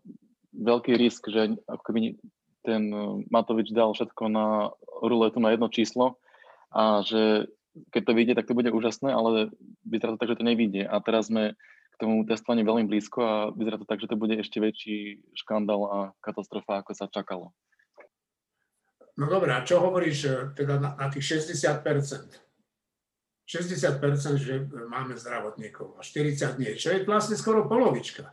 veľký 0.52 0.92
risk, 0.96 1.28
že 1.32 1.56
ako 1.66 1.82
keby 1.82 2.00
ten 2.62 2.92
Matovič 3.28 3.74
dal 3.74 3.90
všetko 3.92 4.22
na 4.30 4.70
ruletu 5.02 5.42
na 5.42 5.50
jedno 5.50 5.66
číslo 5.66 6.20
a 6.70 7.02
že 7.02 7.50
keď 7.90 8.02
to 8.04 8.12
vyjde, 8.12 8.34
tak 8.36 8.46
to 8.48 8.54
bude 8.54 8.68
úžasné, 8.68 9.08
ale 9.10 9.48
vyzerá 9.88 10.14
to 10.14 10.20
tak, 10.20 10.30
že 10.30 10.38
to 10.38 10.44
nevyjde. 10.44 10.84
A 10.84 11.00
teraz 11.00 11.32
sme 11.32 11.56
k 11.92 11.96
tomu 11.96 12.24
testovaniu 12.28 12.68
veľmi 12.68 12.84
blízko 12.84 13.18
a 13.24 13.34
vyzerá 13.56 13.80
to 13.80 13.88
tak, 13.88 14.00
že 14.00 14.12
to 14.12 14.16
bude 14.20 14.36
ešte 14.36 14.60
väčší 14.60 15.24
škandál 15.32 15.82
a 15.88 15.98
katastrofa, 16.20 16.84
ako 16.84 16.92
sa 16.92 17.08
čakalo. 17.08 17.56
No 19.16 19.28
dobré, 19.28 19.52
a 19.52 19.64
čo 19.64 19.80
hovoríš 19.80 20.18
e, 20.24 20.32
teda 20.56 20.80
na, 20.80 20.96
na 20.96 21.06
tých 21.12 21.44
60% 21.44 21.84
60%, 23.44 24.40
že 24.40 24.64
máme 24.88 25.12
zdravotníkov 25.12 25.98
a 25.98 26.00
40 26.00 26.56
nie, 26.56 26.72
čo 26.72 26.96
je 26.96 27.04
vlastne 27.04 27.36
skoro 27.36 27.68
polovička. 27.68 28.32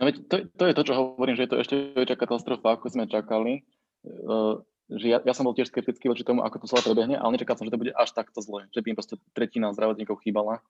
No 0.00 0.08
veď 0.08 0.14
to, 0.26 0.36
to 0.48 0.64
je 0.64 0.74
to, 0.74 0.82
čo 0.88 0.94
hovorím, 0.96 1.36
že 1.36 1.44
je 1.44 1.50
to 1.52 1.60
ešte 1.60 1.74
väčšia 1.92 2.16
katastrofa, 2.16 2.72
ako 2.72 2.88
sme 2.88 3.04
čakali. 3.04 3.68
Uh, 4.00 4.64
že 4.90 5.06
ja, 5.06 5.18
ja 5.22 5.36
som 5.36 5.44
bol 5.44 5.54
tiež 5.54 5.70
skeptický 5.70 6.08
voči 6.10 6.24
tomu, 6.24 6.42
ako 6.42 6.64
to 6.64 6.70
celé 6.72 6.82
prebehne, 6.82 7.14
ale 7.20 7.36
nečakal 7.36 7.54
som, 7.54 7.68
že 7.68 7.72
to 7.76 7.78
bude 7.78 7.94
až 7.94 8.10
takto 8.10 8.40
zle, 8.42 8.66
že 8.74 8.80
by 8.80 8.90
im 8.90 8.98
proste 8.98 9.20
tretina 9.36 9.70
zdravotníkov 9.70 10.18
chýbala. 10.24 10.64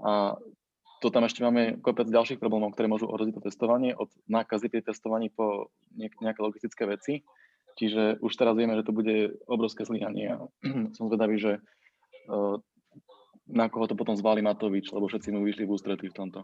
A 0.00 0.40
to 1.04 1.12
tam 1.12 1.28
ešte 1.28 1.44
máme 1.44 1.78
kopec 1.78 2.08
ďalších 2.08 2.40
problémov, 2.40 2.74
ktoré 2.74 2.90
môžu 2.90 3.06
ohroziť 3.06 3.38
to 3.38 3.46
testovanie, 3.46 3.94
od 3.94 4.10
nákazy 4.26 4.72
pri 4.72 4.80
testovaní 4.82 5.30
po 5.30 5.70
nejaké 5.94 6.40
logistické 6.40 6.88
veci. 6.88 7.22
Čiže 7.78 8.18
už 8.24 8.32
teraz 8.34 8.58
vieme, 8.58 8.74
že 8.74 8.82
to 8.82 8.96
bude 8.96 9.38
obrovské 9.46 9.86
zlyhanie 9.86 10.34
a 10.34 10.36
som 10.96 11.06
zvedavý, 11.06 11.38
že 11.38 11.52
na 13.50 13.66
koho 13.70 13.86
to 13.86 13.98
potom 13.98 14.14
zváli 14.18 14.42
Matovič, 14.42 14.90
lebo 14.90 15.06
všetci 15.06 15.30
mu 15.30 15.46
vyšli 15.46 15.66
v 15.66 15.74
ústretí 15.74 16.06
v 16.10 16.16
tomto. 16.16 16.40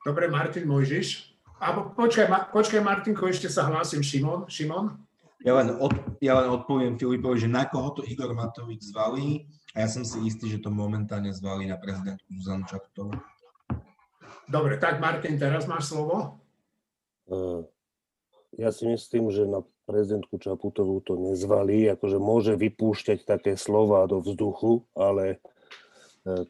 Dobre, 0.00 0.32
Martin 0.32 0.64
Mojžiš. 0.64 1.29
A 1.60 1.92
počkaj, 1.92 2.24
ma, 2.24 2.48
počkaj 2.48 2.80
Martinko, 2.80 3.28
ešte 3.28 3.52
sa 3.52 3.68
hlásim. 3.68 4.00
Šimon? 4.00 4.48
Šimon? 4.48 4.96
Ja 5.44 5.60
len, 5.60 5.76
od, 5.76 5.92
ja 6.24 6.40
len 6.40 6.48
odpoviem 6.48 6.96
Filipovi, 6.96 7.36
že 7.36 7.52
na 7.52 7.68
koho 7.68 7.92
to 7.92 8.00
Igor 8.08 8.32
Matovič 8.32 8.88
zvalí 8.88 9.44
a 9.76 9.84
ja 9.84 9.88
som 9.92 10.00
si 10.00 10.24
istý, 10.24 10.48
že 10.48 10.64
to 10.64 10.72
momentálne 10.72 11.28
zvalí 11.36 11.68
na 11.68 11.76
prezidentku 11.76 12.24
Zuzanu 12.40 12.64
Čaputovú. 12.64 13.12
Dobre, 14.48 14.80
tak 14.80 15.04
Martin, 15.04 15.36
teraz 15.36 15.68
máš 15.68 15.92
slovo. 15.92 16.40
Ja 18.56 18.72
si 18.72 18.88
myslím, 18.88 19.28
že 19.28 19.44
na 19.44 19.60
prezidentku 19.84 20.40
Čaputovú 20.40 21.04
to 21.04 21.20
nezvalí, 21.20 21.92
akože 21.92 22.16
môže 22.16 22.56
vypúšťať 22.56 23.28
také 23.28 23.60
slova 23.60 24.08
do 24.08 24.24
vzduchu, 24.24 24.88
ale 24.96 25.40
e, 26.24 26.44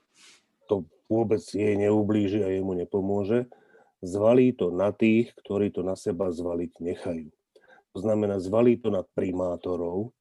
to 0.71 0.87
vôbec 1.11 1.43
jej 1.43 1.75
neublíži 1.77 2.47
a 2.47 2.49
jemu 2.51 2.79
nepomôže. 2.79 3.51
Zvalí 4.01 4.57
to 4.57 4.73
na 4.73 4.97
tých, 4.97 5.33
ktorí 5.45 5.69
to 5.73 5.85
na 5.85 5.93
seba 5.93 6.33
zvaliť 6.33 6.73
nechajú. 6.81 7.29
To 7.93 7.99
znamená, 8.01 8.41
zvalí 8.41 8.81
to 8.81 8.89
na 8.89 9.05
primátorov, 9.05 10.17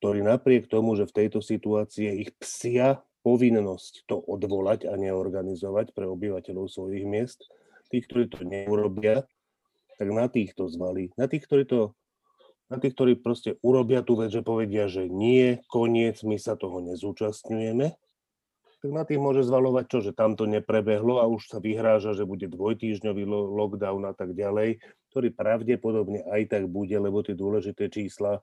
ktorí 0.00 0.24
napriek 0.24 0.66
tomu, 0.66 0.96
že 0.98 1.06
v 1.06 1.16
tejto 1.24 1.44
situácii 1.44 2.26
ich 2.26 2.30
psia 2.40 3.04
povinnosť 3.20 4.08
to 4.08 4.16
odvolať 4.16 4.88
a 4.88 4.96
neorganizovať 4.96 5.92
pre 5.92 6.08
obyvateľov 6.08 6.72
svojich 6.72 7.04
miest, 7.04 7.46
tí, 7.92 8.00
ktorí 8.00 8.32
to 8.32 8.40
neurobia, 8.42 9.28
tak 10.00 10.08
na 10.08 10.26
tých 10.32 10.56
to 10.56 10.72
zvalí. 10.72 11.12
Na 11.20 11.28
tých, 11.28 11.44
ktorí 11.44 11.68
to 11.68 11.92
na 12.70 12.78
tých, 12.78 12.94
ktorí 12.94 13.18
proste 13.18 13.58
urobia 13.66 14.06
tú 14.06 14.14
vec, 14.14 14.30
že 14.30 14.46
povedia, 14.46 14.86
že 14.86 15.10
nie, 15.10 15.58
koniec, 15.66 16.22
my 16.22 16.38
sa 16.38 16.54
toho 16.54 16.78
nezúčastňujeme, 16.78 17.98
tak 18.80 18.90
na 18.96 19.04
tých 19.04 19.20
môže 19.20 19.44
zvalovať 19.44 19.84
čo, 19.92 19.98
že 20.00 20.12
tam 20.16 20.40
to 20.40 20.48
neprebehlo 20.48 21.20
a 21.20 21.28
už 21.28 21.52
sa 21.52 21.58
vyhráža, 21.60 22.16
že 22.16 22.24
bude 22.24 22.48
dvojtýždňový 22.48 23.24
lockdown 23.28 24.08
a 24.08 24.16
tak 24.16 24.32
ďalej, 24.32 24.80
ktorý 25.12 25.28
pravdepodobne 25.36 26.24
aj 26.32 26.48
tak 26.48 26.64
bude, 26.64 26.96
lebo 26.96 27.20
tie 27.20 27.36
dôležité 27.36 27.92
čísla 27.92 28.40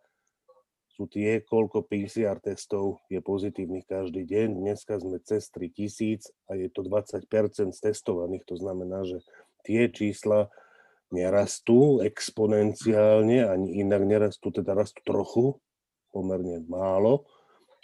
sú 0.94 1.06
tie, 1.10 1.42
koľko 1.46 1.86
PCR 1.86 2.42
testov 2.42 3.02
je 3.10 3.22
pozitívnych 3.22 3.86
každý 3.86 4.26
deň. 4.26 4.62
Dneska 4.62 4.98
sme 4.98 5.22
cez 5.22 5.46
3000 5.54 6.26
a 6.50 6.58
je 6.58 6.70
to 6.74 6.82
20% 6.82 7.26
z 7.74 7.80
testovaných, 7.82 8.46
to 8.50 8.58
znamená, 8.58 9.06
že 9.06 9.22
tie 9.62 9.90
čísla 9.94 10.50
nerastú 11.14 12.02
exponenciálne, 12.02 13.46
ani 13.46 13.78
inak 13.80 14.04
nerastú, 14.04 14.50
teda 14.50 14.74
rastú 14.74 15.02
trochu, 15.06 15.46
pomerne 16.10 16.66
málo, 16.66 17.30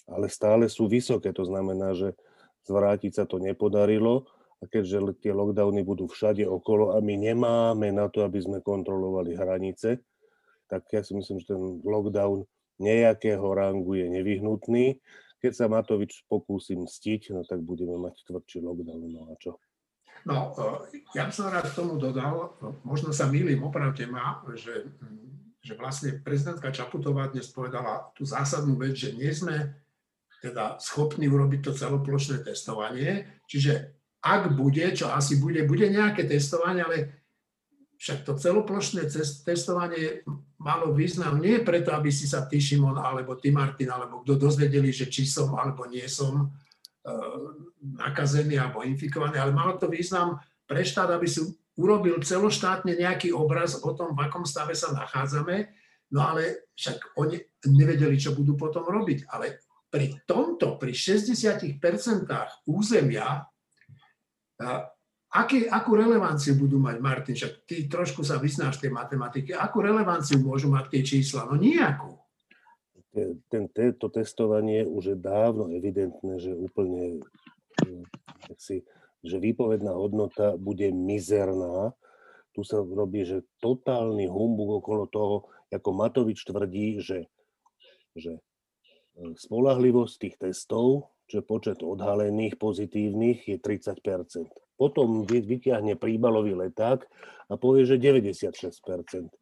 ale 0.10 0.28
stále 0.28 0.66
sú 0.68 0.90
vysoké. 0.90 1.32
To 1.38 1.46
znamená, 1.46 1.94
že 1.94 2.18
zvrátiť 2.68 3.12
sa 3.12 3.24
to 3.28 3.40
nepodarilo 3.40 4.28
a 4.64 4.68
keďže 4.68 5.20
tie 5.20 5.36
lockdowny 5.36 5.84
budú 5.84 6.08
všade 6.08 6.48
okolo 6.48 6.96
a 6.96 7.04
my 7.04 7.20
nemáme 7.20 7.92
na 7.92 8.08
to, 8.08 8.24
aby 8.24 8.40
sme 8.40 8.64
kontrolovali 8.64 9.36
hranice, 9.36 10.00
tak 10.72 10.88
ja 10.96 11.04
si 11.04 11.12
myslím, 11.20 11.44
že 11.44 11.52
ten 11.52 11.84
lockdown 11.84 12.48
nejakého 12.80 13.44
rangu 13.54 14.00
je 14.00 14.08
nevyhnutný. 14.08 15.04
Keď 15.44 15.52
sa 15.52 15.68
Matovič 15.68 16.24
pokúsi 16.32 16.80
mstiť, 16.80 17.36
no 17.36 17.44
tak 17.44 17.60
budeme 17.60 18.00
mať 18.00 18.24
tvrdší 18.24 18.64
lockdown. 18.64 19.04
No 19.12 19.22
a 19.28 19.36
čo? 19.36 19.60
No, 20.24 20.56
e, 20.56 21.04
ja 21.20 21.28
by 21.28 21.34
som 21.36 21.52
rád 21.52 21.68
k 21.68 21.78
tomu 21.78 22.00
dodal, 22.00 22.56
no, 22.64 22.80
možno 22.88 23.12
sa 23.12 23.28
milím, 23.28 23.68
opravte 23.68 24.08
ma, 24.08 24.40
že, 24.56 24.88
že 25.60 25.76
vlastne 25.76 26.24
prezidentka 26.24 26.72
Čaputová 26.72 27.28
dnes 27.28 27.52
povedala 27.52 28.08
tú 28.16 28.24
zásadnú 28.24 28.80
vec, 28.80 28.96
že 28.96 29.12
nie 29.12 29.28
sme 29.36 29.83
teda 30.44 30.76
schopní 30.84 31.32
urobiť 31.32 31.64
to 31.64 31.72
celoplošné 31.72 32.44
testovanie, 32.44 33.40
čiže 33.48 33.96
ak 34.20 34.60
bude, 34.60 34.84
čo 34.92 35.08
asi 35.08 35.40
bude, 35.40 35.64
bude 35.64 35.88
nejaké 35.88 36.28
testovanie, 36.28 36.84
ale 36.84 36.98
však 37.96 38.28
to 38.28 38.36
celoplošné 38.36 39.08
testovanie 39.48 40.28
malo 40.60 40.92
význam 40.92 41.40
nie 41.40 41.64
preto, 41.64 41.96
aby 41.96 42.12
si 42.12 42.28
sa 42.28 42.44
ty, 42.44 42.60
Šimon, 42.60 43.00
alebo 43.00 43.40
ty, 43.40 43.56
Martin, 43.56 43.88
alebo 43.88 44.20
kto 44.20 44.36
dozvedeli, 44.36 44.92
že 44.92 45.08
či 45.08 45.24
som 45.24 45.56
alebo 45.56 45.88
nie 45.88 46.04
som 46.12 46.52
nakazený 47.80 48.60
alebo 48.60 48.84
infikovaný, 48.84 49.40
ale 49.40 49.56
malo 49.56 49.80
to 49.80 49.88
význam 49.88 50.40
pre 50.68 50.84
štát, 50.84 51.16
aby 51.16 51.28
si 51.28 51.44
urobil 51.80 52.20
celoštátne 52.20 52.96
nejaký 52.96 53.32
obraz 53.32 53.80
o 53.80 53.92
tom, 53.96 54.16
v 54.16 54.24
akom 54.24 54.48
stave 54.48 54.76
sa 54.76 54.92
nachádzame, 54.96 55.68
no 56.16 56.20
ale 56.24 56.72
však 56.76 57.16
oni 57.20 57.40
nevedeli, 57.72 58.16
čo 58.16 58.36
budú 58.36 58.56
potom 58.56 58.88
robiť. 58.88 59.28
Ale 59.32 59.60
pri 59.94 60.26
tomto, 60.26 60.82
pri 60.82 60.90
60% 60.90 61.78
územia, 62.66 63.46
aký, 65.30 65.70
akú 65.70 65.92
relevanciu 65.94 66.58
budú 66.58 66.82
mať, 66.82 66.98
Martin, 66.98 67.38
však 67.38 67.70
ty 67.70 67.86
trošku 67.86 68.26
sa 68.26 68.42
vyznáš 68.42 68.82
tej 68.82 68.90
matematiky, 68.90 69.54
akú 69.54 69.86
relevanciu 69.86 70.42
môžu 70.42 70.74
mať 70.74 70.98
tie 70.98 71.02
čísla? 71.06 71.46
No 71.46 71.62
nejakú 71.62 72.18
ten, 73.54 73.70
to 73.94 74.10
testovanie 74.10 74.90
už 74.90 75.14
je 75.14 75.18
dávno 75.18 75.70
evidentné, 75.70 76.42
že 76.42 76.50
úplne 76.50 77.22
si, 78.58 78.82
že 79.22 79.38
výpovedná 79.38 79.94
hodnota 79.94 80.58
bude 80.58 80.90
mizerná. 80.90 81.94
Tu 82.58 82.66
sa 82.66 82.82
robí, 82.82 83.22
že 83.26 83.46
totálny 83.62 84.26
humbug 84.26 84.82
okolo 84.82 85.06
toho, 85.10 85.36
ako 85.70 85.90
Matovič 85.94 86.46
tvrdí, 86.46 87.02
že, 87.02 87.30
že 88.18 88.42
spolahlivosť 89.18 90.14
tých 90.20 90.36
testov, 90.42 91.14
že 91.30 91.46
počet 91.46 91.82
odhalených 91.86 92.60
pozitívnych 92.60 93.48
je 93.48 93.58
30% 93.58 94.50
Potom 94.76 95.24
vyťahne 95.26 95.96
príbalový 95.96 96.58
leták 96.58 97.06
a 97.48 97.54
povie, 97.56 97.86
že 97.86 98.02
96% 98.02 99.34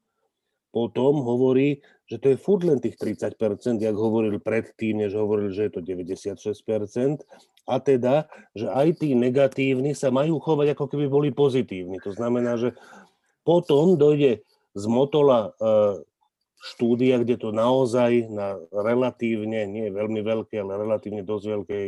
potom 0.71 1.19
hovorí, 1.27 1.84
že 2.07 2.17
to 2.17 2.31
je 2.31 2.38
furt 2.39 2.63
len 2.63 2.79
tých 2.79 2.95
30%, 2.95 3.36
jak 3.84 3.95
hovoril 3.95 4.39
predtým, 4.39 5.03
než 5.03 5.19
hovoril, 5.19 5.51
že 5.51 5.67
je 5.67 5.71
to 5.75 5.81
96%, 5.84 7.27
a 7.67 7.75
teda, 7.77 8.25
že 8.57 8.71
aj 8.71 9.03
tí 9.03 9.13
negatívni 9.13 9.93
sa 9.93 10.10
majú 10.10 10.41
chovať, 10.41 10.73
ako 10.73 10.86
keby 10.89 11.05
boli 11.12 11.29
pozitívni. 11.29 12.01
To 12.01 12.15
znamená, 12.15 12.57
že 12.57 12.73
potom 13.45 13.99
dojde 13.99 14.41
z 14.73 14.84
Motola 14.88 15.51
e, 15.51 15.67
štúdia, 16.62 17.17
kde 17.21 17.41
to 17.41 17.50
naozaj 17.50 18.30
na 18.30 18.62
relatívne, 18.69 19.65
nie 19.65 19.89
veľmi 19.89 20.21
veľké, 20.21 20.62
ale 20.62 20.78
relatívne 20.78 21.26
dosť 21.26 21.45
veľkej 21.58 21.88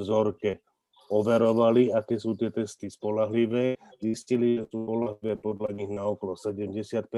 vzorke 0.00 0.64
overovali, 1.12 1.92
aké 1.92 2.16
sú 2.16 2.32
tie 2.32 2.48
testy 2.48 2.88
spolahlivé, 2.88 3.76
zistili, 4.00 4.64
že 4.64 4.72
sú 4.72 4.88
spolahlivé 4.88 5.36
podľa 5.36 5.70
nich 5.76 5.92
na 5.92 6.08
okolo 6.08 6.40
70% 6.40 7.12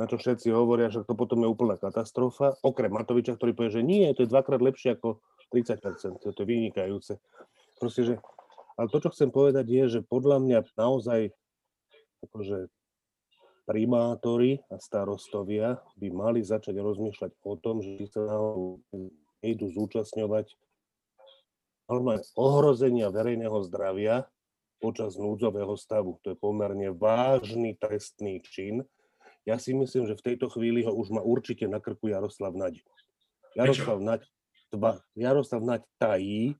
na 0.00 0.08
čo 0.08 0.16
všetci 0.16 0.48
hovoria, 0.48 0.88
že 0.88 1.04
to 1.04 1.12
potom 1.12 1.44
je 1.44 1.52
úplná 1.52 1.76
katastrofa. 1.76 2.56
Okrem 2.64 2.88
Matoviča, 2.88 3.36
ktorý 3.36 3.52
povie, 3.52 3.68
že 3.68 3.82
nie, 3.84 4.08
to 4.16 4.24
je 4.24 4.32
dvakrát 4.32 4.64
lepšie 4.64 4.96
ako 4.96 5.20
30 5.52 5.76
to 6.24 6.32
je 6.32 6.46
vynikajúce. 6.48 7.20
Proste, 7.76 8.08
že 8.08 8.14
Ale 8.80 8.88
to, 8.88 8.96
čo 8.96 9.12
chcem 9.12 9.28
povedať, 9.28 9.68
je, 9.68 9.84
že 9.92 10.00
podľa 10.00 10.40
mňa 10.40 10.58
naozaj 10.72 11.36
akože 12.24 12.72
primátori 13.68 14.60
a 14.70 14.80
starostovia 14.80 15.78
by 15.96 16.08
mali 16.10 16.40
začať 16.40 16.76
rozmýšľať 16.78 17.30
o 17.44 17.54
tom, 17.60 17.84
že 17.84 18.08
sa 18.10 18.24
idú 19.40 19.66
zúčastňovať 19.72 20.54
ohrozenia 22.38 23.10
verejného 23.10 23.58
zdravia 23.66 24.30
počas 24.78 25.18
núdzového 25.18 25.74
stavu. 25.76 26.22
To 26.24 26.32
je 26.32 26.38
pomerne 26.38 26.94
vážny 26.94 27.76
trestný 27.76 28.40
čin. 28.46 28.86
Ja 29.44 29.58
si 29.58 29.74
myslím, 29.76 30.06
že 30.06 30.16
v 30.16 30.24
tejto 30.32 30.48
chvíli 30.52 30.86
ho 30.86 30.92
už 30.94 31.12
má 31.12 31.20
určite 31.20 31.66
na 31.66 31.82
krku 31.82 32.08
Jaroslav 32.08 32.54
Naď. 32.56 32.80
Jaroslav 33.58 33.98
Naď, 33.98 34.22
dva, 34.70 35.02
Jaroslav 35.18 35.60
Naď 35.64 35.82
tají, 35.98 36.54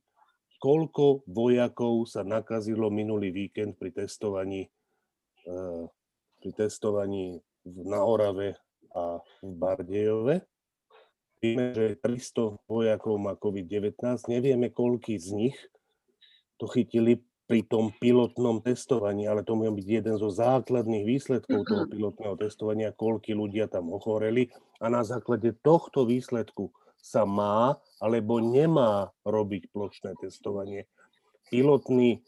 koľko 0.60 1.24
vojakov 1.24 2.04
sa 2.10 2.20
nakazilo 2.26 2.92
minulý 2.92 3.32
víkend 3.32 3.80
pri 3.80 3.94
testovaní, 3.94 4.68
eh, 4.68 5.84
pri 6.40 6.50
testovaní 6.56 7.38
na 7.68 8.00
Orave 8.00 8.56
a 8.96 9.20
v 9.20 9.50
Bardejove. 9.54 10.40
Vieme, 11.40 11.72
že 11.72 11.96
300 12.00 12.68
vojakov 12.68 13.16
má 13.16 13.32
COVID-19, 13.36 13.96
nevieme, 14.28 14.68
koľký 14.68 15.16
z 15.16 15.28
nich 15.36 15.56
to 16.60 16.68
chytili 16.68 17.24
pri 17.48 17.64
tom 17.66 17.90
pilotnom 17.96 18.62
testovaní, 18.62 19.26
ale 19.26 19.42
to 19.42 19.56
môže 19.58 19.74
byť 19.74 19.86
jeden 19.88 20.14
zo 20.20 20.30
základných 20.30 21.02
výsledkov 21.02 21.66
toho 21.66 21.84
pilotného 21.90 22.36
testovania, 22.38 22.94
koľky 22.94 23.34
ľudia 23.34 23.66
tam 23.66 23.90
ochoreli 23.90 24.52
a 24.78 24.86
na 24.86 25.02
základe 25.02 25.56
tohto 25.64 26.06
výsledku 26.06 26.70
sa 27.00 27.24
má 27.24 27.80
alebo 27.98 28.38
nemá 28.38 29.10
robiť 29.24 29.72
plošné 29.72 30.14
testovanie. 30.20 30.86
Pilotný 31.50 32.22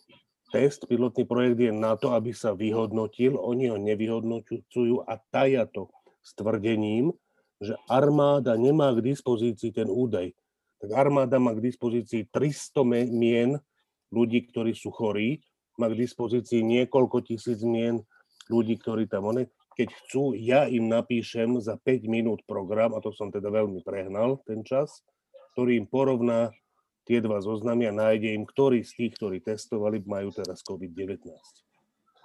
test, 0.52 0.84
pilotný 0.84 1.24
projekt 1.24 1.58
je 1.58 1.72
na 1.72 1.96
to, 1.96 2.12
aby 2.12 2.36
sa 2.36 2.52
vyhodnotil, 2.52 3.40
oni 3.40 3.72
ho 3.72 3.80
nevyhodnocujú 3.80 5.08
a 5.08 5.16
taja 5.32 5.64
to 5.64 5.88
s 6.20 6.36
tvrdením, 6.36 7.16
že 7.58 7.72
armáda 7.88 8.54
nemá 8.60 8.92
k 8.92 9.00
dispozícii 9.00 9.72
ten 9.72 9.88
údaj. 9.88 10.36
Tak 10.84 10.90
armáda 10.92 11.40
má 11.40 11.56
k 11.56 11.64
dispozícii 11.64 12.28
300 12.28 12.84
mien 13.08 13.56
ľudí, 14.12 14.44
ktorí 14.52 14.76
sú 14.76 14.92
chorí, 14.92 15.40
má 15.80 15.88
k 15.88 16.04
dispozícii 16.04 16.60
niekoľko 16.60 17.24
tisíc 17.24 17.64
mien 17.64 18.04
ľudí, 18.52 18.76
ktorí 18.76 19.08
tam 19.08 19.32
oni, 19.32 19.48
keď 19.72 19.88
chcú, 19.88 20.36
ja 20.36 20.68
im 20.68 20.92
napíšem 20.92 21.56
za 21.64 21.80
5 21.80 22.04
minút 22.12 22.44
program, 22.44 22.92
a 22.92 23.00
to 23.00 23.08
som 23.14 23.32
teda 23.32 23.48
veľmi 23.48 23.80
prehnal 23.80 24.36
ten 24.44 24.60
čas, 24.66 25.00
ktorý 25.56 25.80
im 25.80 25.86
porovná 25.88 26.52
tie 27.06 27.18
dva 27.18 27.42
zoznamy 27.42 27.90
a 27.90 27.92
nájde 27.92 28.34
im, 28.34 28.44
ktorí 28.46 28.86
z 28.86 28.92
tých, 28.94 29.12
ktorí 29.18 29.42
testovali, 29.42 30.02
majú 30.06 30.30
teraz 30.30 30.62
COVID-19. 30.62 31.26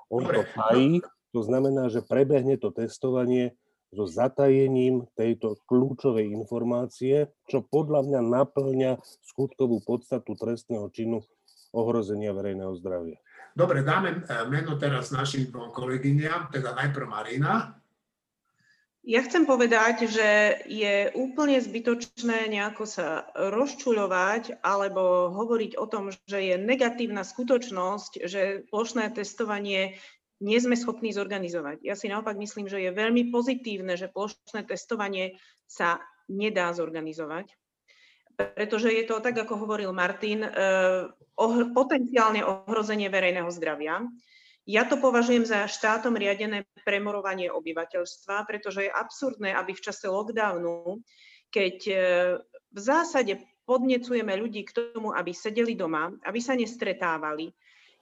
On 0.07 0.23
to 0.23 0.41
tají, 0.55 1.03
to 1.35 1.41
znamená, 1.43 1.91
že 1.91 2.05
prebehne 2.05 2.55
to 2.55 2.71
testovanie 2.71 3.57
so 3.91 4.03
zatajením 4.03 5.07
tejto 5.15 5.59
kľúčovej 5.67 6.27
informácie, 6.35 7.31
čo 7.47 7.63
podľa 7.63 8.03
mňa 8.03 8.19
naplňa 8.19 8.91
skutkovú 9.23 9.79
podstatu 9.83 10.35
trestného 10.35 10.91
činu 10.91 11.23
ohrozenia 11.71 12.35
verejného 12.35 12.75
zdravia. 12.79 13.19
Dobre, 13.57 13.81
dáme 13.81 14.21
meno 14.53 14.77
teraz 14.77 15.09
našim 15.09 15.49
dvom 15.49 15.73
kolegyniam, 15.73 16.51
teda 16.53 16.77
najprv 16.77 17.07
Marina. 17.09 17.73
Ja 19.07 19.23
chcem 19.23 19.47
povedať, 19.47 20.11
že 20.11 20.59
je 20.67 21.07
úplne 21.15 21.55
zbytočné 21.63 22.51
nejako 22.51 22.83
sa 22.83 23.23
rozčuľovať 23.39 24.59
alebo 24.59 25.31
hovoriť 25.31 25.79
o 25.79 25.87
tom, 25.87 26.11
že 26.11 26.39
je 26.43 26.55
negatívna 26.59 27.23
skutočnosť, 27.23 28.27
že 28.27 28.67
plošné 28.67 29.15
testovanie 29.15 29.95
nie 30.43 30.59
sme 30.59 30.75
schopní 30.75 31.15
zorganizovať. 31.15 31.87
Ja 31.87 31.95
si 31.95 32.11
naopak 32.11 32.35
myslím, 32.35 32.67
že 32.67 32.83
je 32.83 32.91
veľmi 32.91 33.31
pozitívne, 33.31 33.95
že 33.95 34.11
plošné 34.11 34.67
testovanie 34.67 35.39
sa 35.63 36.03
nedá 36.27 36.75
zorganizovať 36.75 37.55
pretože 38.37 38.93
je 38.93 39.01
to 39.09 39.17
tak, 39.17 39.33
ako 39.33 39.65
hovoril 39.65 39.89
Martin, 39.97 40.45
eh, 40.45 41.09
potenciálne 41.73 42.45
ohrozenie 42.45 43.09
verejného 43.09 43.49
zdravia. 43.49 44.05
Ja 44.67 44.83
to 44.83 44.99
považujem 44.99 45.47
za 45.47 45.63
štátom 45.63 46.19
riadené 46.19 46.67
premorovanie 46.83 47.47
obyvateľstva, 47.47 48.43
pretože 48.43 48.83
je 48.83 48.91
absurdné, 48.91 49.55
aby 49.55 49.71
v 49.71 49.83
čase 49.83 50.11
lockdownu, 50.11 50.99
keď 51.47 51.77
eh, 51.87 51.99
v 52.75 52.79
zásade 52.79 53.39
podnecujeme 53.63 54.35
ľudí 54.35 54.67
k 54.67 54.75
tomu, 54.75 55.15
aby 55.15 55.31
sedeli 55.31 55.75
doma, 55.75 56.11
aby 56.27 56.39
sa 56.43 56.55
nestretávali, 56.55 57.47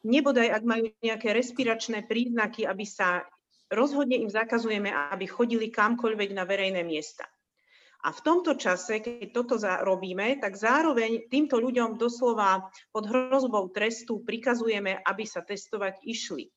nebodaj 0.06 0.50
ak 0.54 0.64
majú 0.66 0.90
nejaké 1.02 1.34
respiračné 1.34 2.06
príznaky, 2.10 2.66
aby 2.66 2.86
sa 2.86 3.26
rozhodne 3.70 4.18
im 4.22 4.30
zakazujeme, 4.30 4.90
aby 4.90 5.26
chodili 5.26 5.74
kamkoľvek 5.74 6.30
na 6.34 6.46
verejné 6.46 6.82
miesta. 6.86 7.26
A 8.06 8.14
v 8.14 8.22
tomto 8.22 8.54
čase, 8.54 9.02
keď 9.02 9.34
toto 9.34 9.58
robíme, 9.58 10.38
tak 10.38 10.54
zároveň 10.54 11.26
týmto 11.26 11.58
ľuďom 11.58 11.98
doslova 11.98 12.70
pod 12.94 13.10
hrozbou 13.10 13.74
trestu 13.74 14.22
prikazujeme, 14.22 15.02
aby 15.02 15.26
sa 15.26 15.42
testovať 15.42 16.06
išli. 16.06 16.54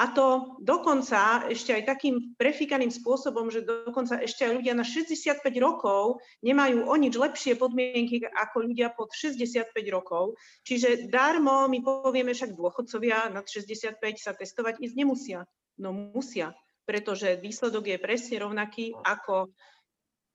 A 0.00 0.16
to 0.16 0.56
dokonca 0.62 1.50
ešte 1.50 1.74
aj 1.74 1.82
takým 1.82 2.32
prefíkaným 2.40 2.88
spôsobom, 2.94 3.50
že 3.52 3.66
dokonca 3.66 4.22
ešte 4.22 4.46
aj 4.48 4.62
ľudia 4.62 4.72
na 4.72 4.86
65 4.86 5.44
rokov 5.60 6.22
nemajú 6.46 6.88
o 6.88 6.94
nič 6.94 7.18
lepšie 7.18 7.58
podmienky 7.58 8.22
ako 8.22 8.70
ľudia 8.70 8.94
pod 8.94 9.12
65 9.12 9.74
rokov. 9.92 10.38
Čiže 10.62 11.10
darmo 11.10 11.66
my 11.66 11.84
povieme 11.84 12.32
však 12.32 12.54
dôchodcovia 12.54 13.34
nad 13.34 13.44
65 13.44 13.98
sa 14.16 14.32
testovať 14.32 14.78
ísť 14.78 14.94
nemusia. 14.94 15.44
No 15.76 15.90
musia, 15.90 16.54
pretože 16.86 17.36
výsledok 17.42 17.90
je 17.90 17.98
presne 17.98 18.40
rovnaký 18.40 18.94
ako 18.94 19.50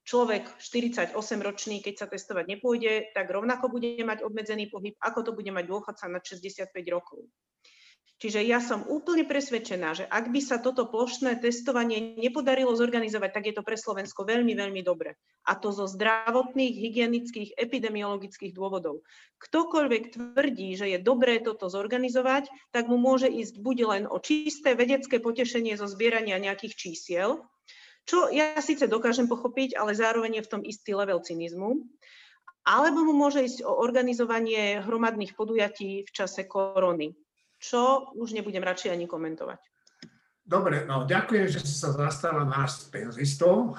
človek 0.05 0.61
48-ročný, 0.61 1.81
keď 1.81 1.93
sa 1.97 2.07
testovať 2.07 2.45
nepôjde, 2.45 3.11
tak 3.11 3.27
rovnako 3.33 3.73
bude 3.73 3.97
mať 4.05 4.21
obmedzený 4.21 4.69
pohyb, 4.69 4.93
ako 5.01 5.19
to 5.25 5.31
bude 5.33 5.49
mať 5.49 5.65
dôchodca 5.65 6.05
nad 6.07 6.21
65 6.21 6.69
rokov. 6.93 7.25
Čiže 8.15 8.47
ja 8.47 8.63
som 8.63 8.87
úplne 8.87 9.27
presvedčená, 9.27 9.91
že 9.91 10.07
ak 10.07 10.31
by 10.31 10.39
sa 10.39 10.55
toto 10.63 10.87
plošné 10.87 11.35
testovanie 11.43 12.15
nepodarilo 12.15 12.71
zorganizovať, 12.71 13.29
tak 13.35 13.43
je 13.51 13.55
to 13.59 13.59
pre 13.59 13.75
Slovensko 13.75 14.23
veľmi, 14.23 14.55
veľmi 14.55 14.79
dobre. 14.87 15.19
A 15.43 15.59
to 15.59 15.75
zo 15.75 15.83
zdravotných, 15.83 16.79
hygienických, 16.79 17.59
epidemiologických 17.59 18.55
dôvodov. 18.55 19.03
Ktokoľvek 19.43 20.03
tvrdí, 20.15 20.79
že 20.79 20.95
je 20.95 20.99
dobré 21.03 21.43
toto 21.43 21.67
zorganizovať, 21.67 22.47
tak 22.71 22.87
mu 22.87 22.95
môže 22.95 23.27
ísť 23.27 23.59
buď 23.59 23.77
len 23.83 24.03
o 24.07 24.15
čisté 24.23 24.79
vedecké 24.79 25.19
potešenie 25.19 25.75
zo 25.75 25.83
zbierania 25.83 26.39
nejakých 26.39 26.73
čísiel, 26.79 27.43
čo 28.05 28.29
ja 28.29 28.57
síce 28.61 28.85
dokážem 28.85 29.25
pochopiť, 29.25 29.73
ale 29.75 29.97
zároveň 29.97 30.39
je 30.41 30.45
v 30.45 30.51
tom 30.51 30.61
istý 30.61 30.93
level 30.93 31.21
cynizmu. 31.21 31.85
Alebo 32.65 33.05
mu 33.05 33.13
môže 33.13 33.45
ísť 33.45 33.61
o 33.61 33.77
organizovanie 33.77 34.81
hromadných 34.81 35.37
podujatí 35.37 36.01
v 36.05 36.09
čase 36.09 36.49
korony, 36.49 37.13
čo 37.61 38.09
už 38.17 38.33
nebudem 38.33 38.65
radšej 38.65 38.89
ani 38.89 39.05
komentovať. 39.05 39.61
Dobre, 40.45 40.85
no 40.85 41.05
ďakujem, 41.05 41.49
že 41.49 41.61
si 41.61 41.73
sa 41.73 41.93
zastala 41.93 42.45
nás 42.45 42.89
penzistov 42.89 43.77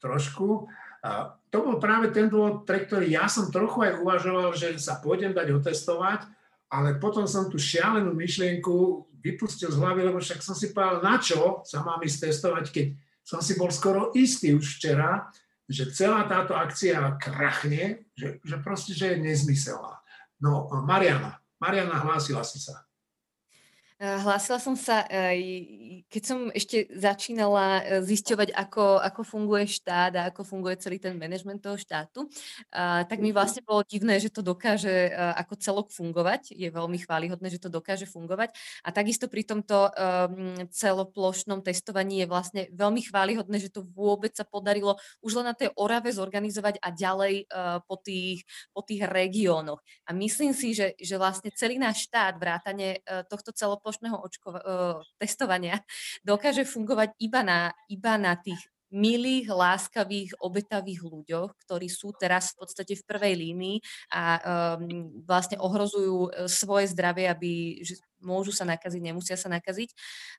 trošku. 0.00 0.68
A 1.04 1.36
to 1.52 1.60
bol 1.60 1.76
práve 1.76 2.12
ten 2.12 2.32
dôvod, 2.32 2.64
pre 2.64 2.84
ktorý 2.84 3.12
ja 3.12 3.28
som 3.28 3.52
trochu 3.52 3.84
aj 3.84 4.00
uvažoval, 4.00 4.56
že 4.56 4.76
sa 4.80 5.00
pôjdem 5.00 5.36
dať 5.36 5.52
otestovať, 5.52 6.28
ale 6.72 6.96
potom 6.96 7.28
som 7.28 7.52
tú 7.52 7.60
šialenú 7.60 8.16
myšlienku 8.16 9.04
vypustil 9.20 9.68
z 9.68 9.76
hlavy, 9.76 10.08
lebo 10.08 10.18
však 10.20 10.40
som 10.40 10.56
si 10.56 10.72
povedal, 10.72 11.04
na 11.04 11.20
čo 11.20 11.60
sa 11.68 11.84
mám 11.84 12.00
ísť 12.00 12.32
testovať, 12.32 12.64
keď 12.72 12.86
som 13.22 13.40
si 13.40 13.54
bol 13.54 13.70
skoro 13.70 14.10
istý 14.12 14.54
už 14.54 14.78
včera, 14.78 15.30
že 15.70 15.88
celá 15.94 16.26
táto 16.26 16.52
akcia 16.52 17.16
krachne, 17.16 18.10
že, 18.18 18.42
že 18.42 18.56
proste, 18.60 18.92
že 18.92 19.14
je 19.14 19.24
nezmyselná. 19.24 20.02
No, 20.42 20.66
Mariana, 20.82 21.38
Mariana, 21.62 22.02
hlásila 22.02 22.42
si 22.42 22.58
sa. 22.58 22.82
Eh, 24.02 24.18
hlásila 24.18 24.58
som 24.58 24.74
sa, 24.74 25.06
eh, 25.06 26.02
keď 26.10 26.22
som 26.26 26.50
ešte 26.50 26.90
začínala 26.90 27.86
eh, 27.86 28.02
zisťovať, 28.02 28.50
ako, 28.50 28.98
ako 28.98 29.22
funguje 29.22 29.70
štát 29.70 30.18
a 30.18 30.26
ako 30.26 30.42
funguje 30.42 30.74
celý 30.82 30.98
ten 30.98 31.14
manažment 31.14 31.62
toho 31.62 31.78
štátu, 31.78 32.26
tak 32.72 33.22
mi 33.22 33.30
mhm. 33.30 33.36
vlastne 33.36 33.62
bolo 33.62 33.86
divné, 33.86 34.18
že 34.18 34.32
to 34.32 34.42
dokáže 34.42 35.12
ako 35.38 35.54
celok 35.60 35.88
fungovať. 35.94 36.56
Je 36.56 36.72
veľmi 36.72 36.98
chválihodné, 37.04 37.46
že 37.52 37.62
to 37.62 37.68
dokáže 37.70 38.08
fungovať. 38.08 38.56
A 38.82 38.90
takisto 38.90 39.28
pri 39.28 39.44
tomto 39.44 39.92
celoplošnom 40.72 41.60
testovaní 41.60 42.24
je 42.24 42.26
vlastne 42.26 42.62
veľmi 42.72 43.04
chválihodné, 43.04 43.60
že 43.60 43.70
to 43.70 43.84
vôbec 43.84 44.32
sa 44.32 44.48
podarilo 44.48 44.96
už 45.20 45.38
len 45.42 45.52
na 45.52 45.54
tej 45.54 45.70
Orave 45.76 46.10
zorganizovať 46.10 46.80
a 46.80 46.88
ďalej 46.90 47.46
po 47.84 47.96
tých, 48.00 48.48
po 48.72 48.80
tých 48.82 49.04
regiónoch. 49.04 49.84
A 50.08 50.16
myslím 50.16 50.56
si, 50.56 50.72
že, 50.72 50.96
že 50.96 51.20
vlastne 51.20 51.52
celý 51.52 51.76
náš 51.76 52.08
štát, 52.08 52.40
vrátane 52.40 53.04
tohto 53.28 53.52
celoplošného 53.52 53.91
očkova- 54.00 54.64
testovania 55.20 55.80
dokáže 56.24 56.64
fungovať 56.64 57.18
iba 57.20 57.40
na, 57.44 57.58
iba 57.90 58.16
na 58.16 58.36
tých 58.38 58.60
milých, 58.92 59.48
láskavých, 59.48 60.36
obetavých 60.38 61.00
ľuďoch, 61.02 61.50
ktorí 61.64 61.88
sú 61.88 62.12
teraz 62.12 62.52
v 62.52 62.64
podstate 62.64 62.94
v 62.94 63.06
prvej 63.08 63.34
línii 63.34 63.76
a 64.12 64.22
um, 64.76 65.24
vlastne 65.24 65.56
ohrozujú 65.56 66.18
e, 66.28 66.30
svoje 66.46 66.92
zdravie, 66.92 67.26
aby 67.26 67.80
že 67.80 67.96
môžu 68.22 68.54
sa 68.54 68.62
nakaziť, 68.64 69.02
nemusia 69.02 69.36
sa 69.36 69.50
nakaziť. 69.50 69.90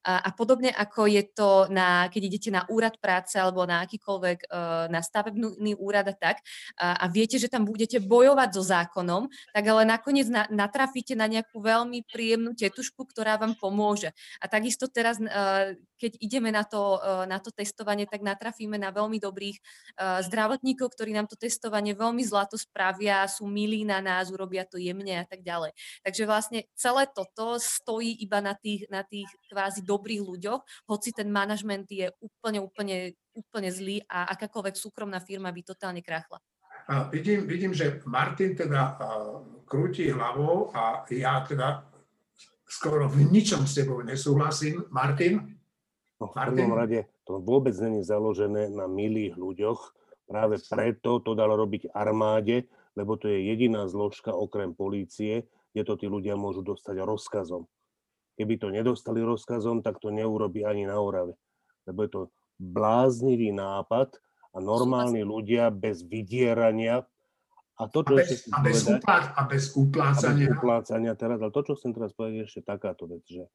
A, 0.08 0.24
a 0.24 0.30
podobne 0.32 0.72
ako 0.72 1.06
je 1.12 1.24
to, 1.36 1.68
na, 1.70 2.08
keď 2.08 2.22
idete 2.24 2.50
na 2.50 2.64
úrad 2.72 2.96
práce 2.98 3.36
alebo 3.36 3.68
na 3.68 3.84
akýkoľvek, 3.84 4.48
uh, 4.48 4.88
na 4.88 5.04
stavebný 5.04 5.76
úrad 5.78 6.08
a 6.10 6.16
tak 6.16 6.40
a, 6.80 7.04
a 7.04 7.06
viete, 7.12 7.36
že 7.36 7.52
tam 7.52 7.68
budete 7.68 8.00
bojovať 8.00 8.50
so 8.56 8.64
zákonom, 8.64 9.28
tak 9.52 9.64
ale 9.68 9.84
nakoniec 9.84 10.32
na, 10.32 10.48
natrafíte 10.48 11.14
na 11.14 11.28
nejakú 11.28 11.60
veľmi 11.60 12.08
príjemnú 12.08 12.56
tetušku, 12.56 13.04
ktorá 13.12 13.36
vám 13.36 13.60
pomôže. 13.60 14.16
A 14.40 14.48
takisto 14.48 14.88
teraz, 14.88 15.20
uh, 15.20 15.76
keď 16.00 16.12
ideme 16.24 16.50
na 16.50 16.64
to, 16.64 16.98
uh, 16.98 17.28
na 17.28 17.38
to 17.44 17.52
testovanie, 17.52 18.08
tak 18.08 18.24
natrafíme 18.44 18.76
na 18.76 18.92
veľmi 18.92 19.24
dobrých 19.24 19.56
uh, 19.56 20.20
zdravotníkov, 20.28 20.92
ktorí 20.92 21.16
nám 21.16 21.32
to 21.32 21.40
testovanie 21.40 21.96
veľmi 21.96 22.20
zlato 22.28 22.60
spravia, 22.60 23.24
sú 23.32 23.48
milí 23.48 23.88
na 23.88 24.04
nás, 24.04 24.28
urobia 24.28 24.68
to 24.68 24.76
jemne 24.76 25.16
a 25.16 25.24
tak 25.24 25.48
ďalej. 25.48 25.72
Takže 26.04 26.24
vlastne 26.28 26.60
celé 26.76 27.08
toto 27.08 27.56
stojí 27.56 28.20
iba 28.20 28.44
na 28.44 28.52
tých, 28.52 28.84
na 28.92 29.08
tých 29.08 29.32
kvázi 29.48 29.88
dobrých 29.88 30.20
ľuďoch, 30.20 30.60
hoci 30.92 31.16
ten 31.16 31.32
manažment 31.32 31.88
je 31.88 32.12
úplne, 32.20 32.60
úplne, 32.60 33.16
úplne 33.32 33.70
zlý 33.72 34.04
a 34.12 34.28
akákoľvek 34.36 34.76
súkromná 34.76 35.24
firma 35.24 35.48
by 35.56 35.64
totálne 35.64 36.04
krachla. 36.04 36.44
A 36.92 37.08
vidím, 37.08 37.48
vidím, 37.48 37.72
že 37.72 38.04
Martin 38.04 38.60
teda 38.60 39.00
uh, 39.00 39.64
krúti 39.64 40.12
hlavou 40.12 40.76
a 40.76 41.08
ja 41.16 41.40
teda 41.48 41.88
skoro 42.68 43.08
v 43.08 43.24
ničom 43.32 43.64
s 43.64 43.80
tebou 43.80 44.04
nesúhlasím. 44.04 44.84
Martin? 44.92 45.40
No, 46.20 46.28
v 46.28 46.36
prvom 46.36 46.76
rade 46.76 47.13
to 47.24 47.40
vôbec 47.40 47.74
není 47.80 48.04
založené 48.04 48.68
na 48.72 48.88
milých 48.88 49.40
ľuďoch. 49.40 49.80
Práve 50.28 50.60
preto 50.68 51.20
to 51.24 51.36
dalo 51.36 51.56
robiť 51.60 51.92
armáde, 51.92 52.68
lebo 52.96 53.20
to 53.20 53.28
je 53.32 53.48
jediná 53.48 53.88
zložka 53.88 54.32
okrem 54.32 54.76
polície, 54.76 55.48
kde 55.74 55.84
to 55.84 55.94
tí 56.00 56.08
ľudia 56.08 56.38
môžu 56.38 56.62
dostať 56.62 57.02
rozkazom. 57.02 57.66
Keby 58.34 58.54
to 58.58 58.68
nedostali 58.74 59.22
rozkazom, 59.22 59.86
tak 59.86 60.02
to 60.02 60.10
neurobi 60.10 60.66
ani 60.66 60.90
na 60.90 60.98
Orave. 60.98 61.38
Lebo 61.86 62.00
je 62.06 62.12
to 62.12 62.22
bláznivý 62.58 63.54
nápad 63.54 64.16
a 64.54 64.58
normálni 64.62 65.26
ľudia 65.26 65.74
bez 65.74 66.06
vydierania 66.06 67.06
a, 67.74 67.90
to, 67.90 68.06
čo 68.06 68.14
a, 68.14 68.22
bez, 68.22 68.46
a, 68.54 68.58
bez 68.62 68.80
povedať, 68.86 69.24
a 69.34 69.42
bez 69.50 69.64
uplácania. 69.74 70.46
A 70.46 70.50
bez 70.50 70.58
uplácania 70.62 71.14
teraz, 71.18 71.42
ale 71.42 71.50
to, 71.50 71.62
čo 71.66 71.74
chcem 71.74 71.92
teraz 71.92 72.14
povedať, 72.14 72.34
je 72.38 72.46
ešte 72.46 72.62
takáto 72.62 73.10
vec, 73.10 73.26
že 73.26 73.50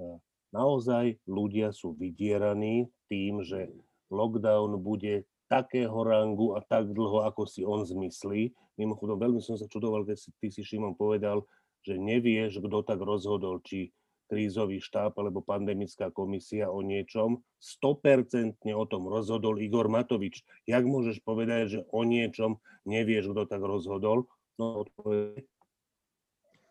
e, 0.00 0.04
naozaj 0.52 1.18
ľudia 1.26 1.72
sú 1.72 1.96
vydieraní 1.96 2.88
tým, 3.08 3.42
že 3.42 3.72
lockdown 4.12 4.78
bude 4.78 5.24
takého 5.48 5.96
rangu 6.04 6.56
a 6.56 6.64
tak 6.64 6.92
dlho, 6.92 7.28
ako 7.28 7.44
si 7.44 7.60
on 7.60 7.84
zmyslí. 7.84 8.52
Mimochodom, 8.80 9.20
veľmi 9.20 9.40
som 9.44 9.60
sa 9.60 9.68
čudoval, 9.68 10.08
keď 10.08 10.16
si, 10.16 10.28
ty 10.40 10.48
si 10.48 10.64
Šimon 10.64 10.96
povedal, 10.96 11.44
že 11.84 12.00
nevieš, 12.00 12.62
kto 12.62 12.80
tak 12.86 13.04
rozhodol, 13.04 13.60
či 13.60 13.92
krízový 14.32 14.80
štáb 14.80 15.12
alebo 15.20 15.44
pandemická 15.44 16.08
komisia 16.08 16.72
o 16.72 16.80
niečom. 16.80 17.44
100% 17.60 18.56
o 18.72 18.84
tom 18.88 19.12
rozhodol 19.12 19.60
Igor 19.60 19.92
Matovič. 19.92 20.40
Jak 20.64 20.88
môžeš 20.88 21.20
povedať, 21.20 21.62
že 21.68 21.80
o 21.92 22.00
niečom 22.00 22.56
nevieš, 22.88 23.28
kto 23.28 23.44
tak 23.44 23.60
rozhodol? 23.60 24.24
No, 24.56 24.88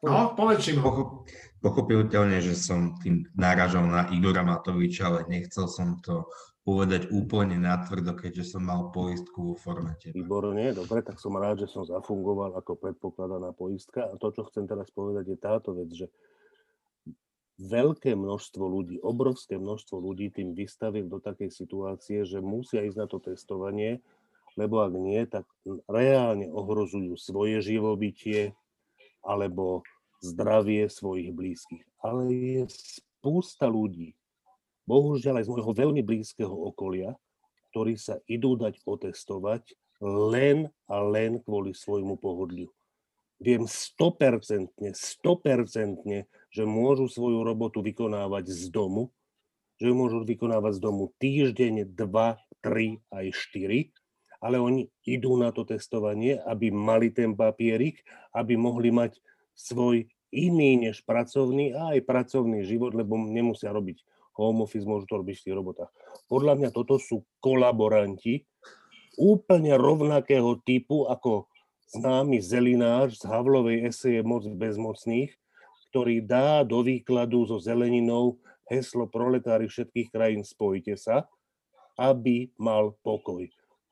No, 0.01 0.33
povedz 0.33 0.65
si 0.65 0.73
Pochopiteľne, 1.61 2.41
že 2.41 2.57
som 2.57 2.97
tým 2.97 3.29
náražal 3.37 3.85
na 3.85 4.09
Igora 4.09 4.41
Matoviča, 4.41 5.13
ale 5.13 5.29
nechcel 5.29 5.69
som 5.69 6.01
to 6.01 6.25
povedať 6.65 7.13
úplne 7.13 7.57
natvrdo, 7.57 8.17
keďže 8.17 8.57
som 8.57 8.65
mal 8.65 8.89
poistku 8.89 9.53
vo 9.53 9.55
formate. 9.57 10.09
Výborne, 10.13 10.73
dobre, 10.73 11.05
tak 11.05 11.21
som 11.21 11.37
rád, 11.37 11.65
že 11.65 11.69
som 11.69 11.85
zafungoval 11.85 12.57
ako 12.57 12.81
predpokladaná 12.81 13.53
poistka. 13.53 14.09
A 14.09 14.17
to, 14.17 14.33
čo 14.33 14.49
chcem 14.49 14.65
teraz 14.65 14.89
povedať, 14.89 15.25
je 15.33 15.37
táto 15.37 15.73
vec, 15.77 15.89
že 15.93 16.09
veľké 17.61 18.17
množstvo 18.17 18.63
ľudí, 18.65 18.97
obrovské 19.05 19.61
množstvo 19.61 20.01
ľudí 20.01 20.33
tým 20.33 20.57
vystavil 20.57 21.05
do 21.05 21.21
takej 21.21 21.53
situácie, 21.53 22.25
že 22.25 22.41
musia 22.41 22.81
ísť 22.85 22.97
na 22.97 23.05
to 23.05 23.21
testovanie, 23.21 24.01
lebo 24.57 24.81
ak 24.81 24.93
nie, 24.97 25.21
tak 25.29 25.45
reálne 25.85 26.49
ohrozujú 26.49 27.13
svoje 27.21 27.61
živobytie 27.61 28.57
alebo 29.21 29.86
zdravie 30.21 30.89
svojich 30.89 31.34
blízkych. 31.34 31.86
Ale 32.01 32.29
je 32.29 32.62
spústa 32.69 33.69
ľudí, 33.69 34.13
bohužiaľ 34.86 35.41
aj 35.41 35.45
z 35.45 35.51
môjho 35.53 35.71
veľmi 35.73 36.01
blízkeho 36.05 36.53
okolia, 36.53 37.13
ktorí 37.71 37.95
sa 37.95 38.19
idú 38.27 38.60
dať 38.60 38.81
otestovať 38.84 39.73
len 40.01 40.69
a 40.89 40.97
len 40.99 41.39
kvôli 41.39 41.77
svojmu 41.77 42.17
pohodliu. 42.17 42.69
Viem 43.41 43.65
100%, 43.65 44.69
100%, 44.77 46.25
že 46.53 46.63
môžu 46.65 47.05
svoju 47.10 47.41
robotu 47.41 47.81
vykonávať 47.81 48.53
z 48.53 48.69
domu, 48.69 49.10
že 49.81 49.89
ju 49.89 49.97
môžu 49.97 50.21
vykonávať 50.21 50.77
z 50.77 50.81
domu 50.81 51.10
týždeň, 51.17 51.89
dva, 51.97 52.38
tri, 52.62 53.01
aj 53.10 53.34
štyri, 53.34 53.89
ale 54.41 54.58
oni 54.58 54.89
idú 55.06 55.38
na 55.38 55.54
to 55.54 55.63
testovanie, 55.63 56.41
aby 56.49 56.73
mali 56.73 57.13
ten 57.13 57.38
papierik, 57.38 58.01
aby 58.34 58.58
mohli 58.58 58.89
mať 58.89 59.21
svoj 59.54 60.10
iný 60.34 60.89
než 60.89 61.06
pracovný 61.06 61.77
a 61.77 61.93
aj 61.93 62.08
pracovný 62.08 62.65
život, 62.65 62.97
lebo 62.97 63.15
nemusia 63.15 63.69
robiť 63.69 64.01
home 64.36 64.65
office, 64.65 64.88
môžu 64.88 65.06
to 65.06 65.19
robiť 65.21 65.36
v 65.38 65.45
tých 65.45 65.56
robotách. 65.56 65.91
Podľa 66.25 66.54
mňa 66.58 66.69
toto 66.73 66.97
sú 66.97 67.27
kolaboranti 67.43 68.47
úplne 69.19 69.75
rovnakého 69.75 70.58
typu 70.63 71.06
ako 71.06 71.51
známy 71.91 72.39
zelinář 72.39 73.19
z 73.19 73.23
Havlovej 73.27 73.91
eseje 73.91 74.23
Moc 74.23 74.47
bezmocných, 74.47 75.36
ktorý 75.91 76.23
dá 76.23 76.63
do 76.63 76.80
výkladu 76.80 77.43
so 77.43 77.60
zeleninou 77.60 78.39
heslo 78.71 79.12
proletári 79.12 79.67
všetkých 79.67 80.08
krajín 80.08 80.47
spojite 80.47 80.95
sa, 80.95 81.27
aby 81.99 82.47
mal 82.56 82.95
pokoj. 83.04 83.43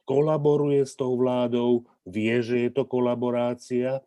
Kolaboruje 0.10 0.90
s 0.90 0.98
tou 0.98 1.14
vládou, 1.14 1.86
vie, 2.10 2.42
že 2.42 2.66
je 2.66 2.70
to 2.74 2.90
kolaborácia, 2.90 4.02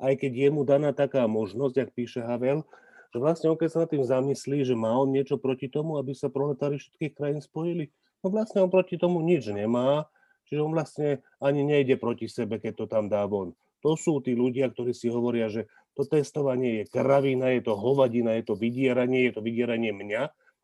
aj 0.00 0.16
keď 0.16 0.32
je 0.32 0.48
mu 0.48 0.64
daná 0.64 0.96
taká 0.96 1.28
možnosť, 1.28 1.76
ak 1.76 1.90
píše 1.92 2.24
Havel, 2.24 2.64
že 3.12 3.20
vlastne 3.20 3.52
on 3.52 3.60
keď 3.60 3.68
sa 3.68 3.78
nad 3.84 3.92
tým 3.92 4.00
zamyslí, 4.00 4.64
že 4.64 4.72
má 4.72 4.96
on 4.96 5.12
niečo 5.12 5.36
proti 5.36 5.68
tomu, 5.68 6.00
aby 6.00 6.16
sa 6.16 6.32
proletári 6.32 6.80
všetkých 6.80 7.12
krajín 7.12 7.44
spojili, 7.44 7.92
no 8.24 8.32
vlastne 8.32 8.64
on 8.64 8.72
proti 8.72 8.96
tomu 8.96 9.20
nič 9.20 9.52
nemá, 9.52 10.08
čiže 10.48 10.64
on 10.64 10.72
vlastne 10.72 11.20
ani 11.36 11.60
nejde 11.68 12.00
proti 12.00 12.32
sebe, 12.32 12.56
keď 12.56 12.72
to 12.72 12.84
tam 12.88 13.12
dá 13.12 13.28
von. 13.28 13.52
To 13.84 13.92
sú 14.00 14.24
tí 14.24 14.32
ľudia, 14.32 14.72
ktorí 14.72 14.96
si 14.96 15.12
hovoria, 15.12 15.52
že 15.52 15.68
to 15.92 16.08
testovanie 16.08 16.80
je 16.80 16.84
kravina, 16.88 17.52
je 17.52 17.68
to 17.68 17.76
hovadina, 17.76 18.32
je 18.40 18.48
to 18.48 18.54
vydieranie, 18.56 19.28
je 19.28 19.36
to 19.36 19.44
vydieranie 19.44 19.92
mňa, 19.92 20.22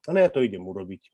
ale 0.08 0.24
ja 0.24 0.32
to 0.32 0.40
idem 0.40 0.64
urobiť. 0.64 1.12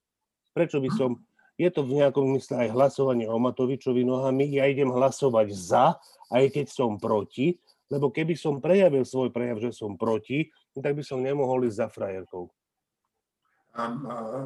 Prečo 0.55 0.79
by 0.79 0.91
som, 0.95 1.19
je 1.55 1.69
to 1.71 1.87
v 1.87 2.03
nejakom 2.03 2.35
mysle 2.35 2.59
aj 2.59 2.75
hlasovanie 2.75 3.31
o 3.31 3.39
Matovičovi 3.39 4.03
nohami, 4.03 4.51
ja 4.59 4.67
idem 4.67 4.91
hlasovať 4.91 5.49
za, 5.55 5.99
aj 6.31 6.45
keď 6.51 6.67
som 6.71 6.99
proti, 6.99 7.59
lebo 7.89 8.11
keby 8.11 8.35
som 8.35 8.59
prejavil 8.59 9.07
svoj 9.07 9.31
prejav, 9.31 9.63
že 9.63 9.71
som 9.71 9.95
proti, 9.95 10.51
No 10.75 10.83
tak 10.83 10.99
by 10.99 11.03
som 11.07 11.23
nemohol 11.23 11.71
ísť 11.71 11.79
za 11.79 11.89
frajerkou. 11.89 12.51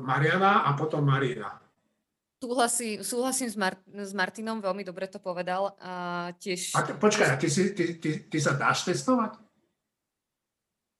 Mariana 0.04 0.68
a 0.68 0.76
potom 0.76 1.04
Marina. 1.04 1.60
Súhlasí, 2.38 3.02
súhlasím 3.02 3.50
s, 3.50 3.56
Mar- 3.58 3.82
s 3.82 4.12
Martinom, 4.14 4.62
veľmi 4.62 4.86
dobre 4.86 5.10
to 5.10 5.18
povedal. 5.18 5.74
A 5.82 5.92
tiež... 6.38 6.70
A 6.78 6.86
t- 6.86 6.94
počkaj, 6.94 7.34
ty, 7.40 7.48
si, 7.50 7.74
ty, 7.74 7.98
ty, 7.98 8.30
ty 8.30 8.38
sa 8.38 8.54
dáš 8.54 8.86
testovať? 8.86 9.40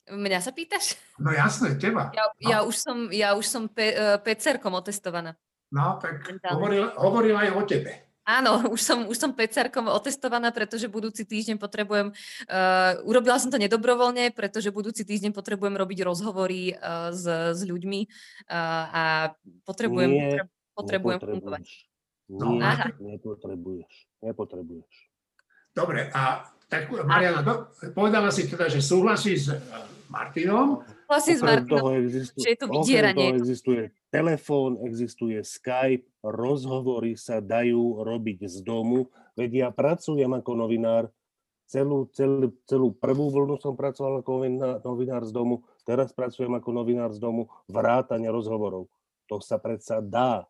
Mňa 0.09 0.41
sa 0.41 0.51
pýtaš? 0.51 0.99
No 1.21 1.31
jasné, 1.31 1.77
teba. 1.79 2.11
Ja, 2.17 2.27
no. 2.27 2.49
ja 2.49 2.59
už 2.65 2.75
som, 2.81 2.97
ja 3.13 3.29
už 3.37 3.47
som 3.47 3.69
pe, 3.69 3.93
uh, 3.95 4.17
PCR-kom 4.19 4.73
otestovaná. 4.75 5.37
No, 5.69 6.01
tak 6.01 6.25
hovoril, 6.49 6.89
hovoril 6.97 7.35
aj 7.37 7.51
o 7.53 7.63
tebe. 7.69 8.09
Áno, 8.29 8.61
už 8.77 8.81
som, 8.85 8.99
už 9.09 9.17
som 9.17 9.33
PCR-kom 9.33 9.89
otestovaná, 9.89 10.53
pretože 10.53 10.85
budúci 10.85 11.25
týždeň 11.25 11.57
potrebujem, 11.57 12.13
uh, 12.13 13.01
urobila 13.09 13.41
som 13.41 13.49
to 13.49 13.57
nedobrovoľne, 13.57 14.37
pretože 14.37 14.69
budúci 14.69 15.01
týždeň 15.01 15.33
potrebujem 15.33 15.73
robiť 15.73 16.05
rozhovory 16.05 16.77
uh, 16.77 17.09
s, 17.09 17.25
s 17.57 17.61
ľuďmi 17.65 18.01
uh, 18.05 18.85
a 18.93 19.03
potrebujem, 19.65 20.13
Nie, 20.13 20.45
potrebujem 20.77 21.21
fungovať. 21.25 21.65
Nie, 22.29 22.93
nepotrebuješ. 23.01 23.93
Nepotrebuješ. 24.21 24.95
Dobre, 25.73 26.13
a 26.13 26.53
tak 26.69 26.93
Mariana, 26.93 27.41
do, 27.41 27.73
povedala 27.97 28.29
si 28.29 28.45
teda, 28.45 28.69
že 28.69 28.85
súhlasí 28.85 29.41
s 29.41 29.49
Martinom. 30.13 30.85
Súhlasím 31.09 31.37
s 31.37 31.43
Martinom, 31.43 31.97
existuje, 31.97 32.45
že 32.45 32.49
je 32.53 32.59
to 32.61 32.69
vydieranie. 32.69 33.29
Toho 33.33 33.41
existuje 33.41 33.83
telefón, 34.13 34.71
existuje 34.85 35.41
Skype, 35.41 36.05
rozhovory 36.21 37.17
sa 37.17 37.41
dajú 37.41 38.05
robiť 38.05 38.45
z 38.45 38.61
domu. 38.61 39.09
Veď 39.33 39.51
ja 39.65 39.69
pracujem 39.73 40.29
ako 40.29 40.51
novinár, 40.53 41.09
celú, 41.69 42.09
celú, 42.13 42.53
celú 42.69 42.93
prvú 42.93 43.33
vlnu 43.33 43.57
som 43.61 43.73
pracoval 43.73 44.21
ako 44.21 44.45
novinár 44.85 45.25
z 45.25 45.33
domu, 45.33 45.65
teraz 45.89 46.13
pracujem 46.13 46.53
ako 46.53 46.69
novinár 46.73 47.13
z 47.17 47.21
domu, 47.21 47.49
vrátane 47.69 48.29
rozhovorov. 48.29 48.89
To 49.29 49.41
sa 49.41 49.61
predsa 49.61 50.01
dá. 50.01 50.45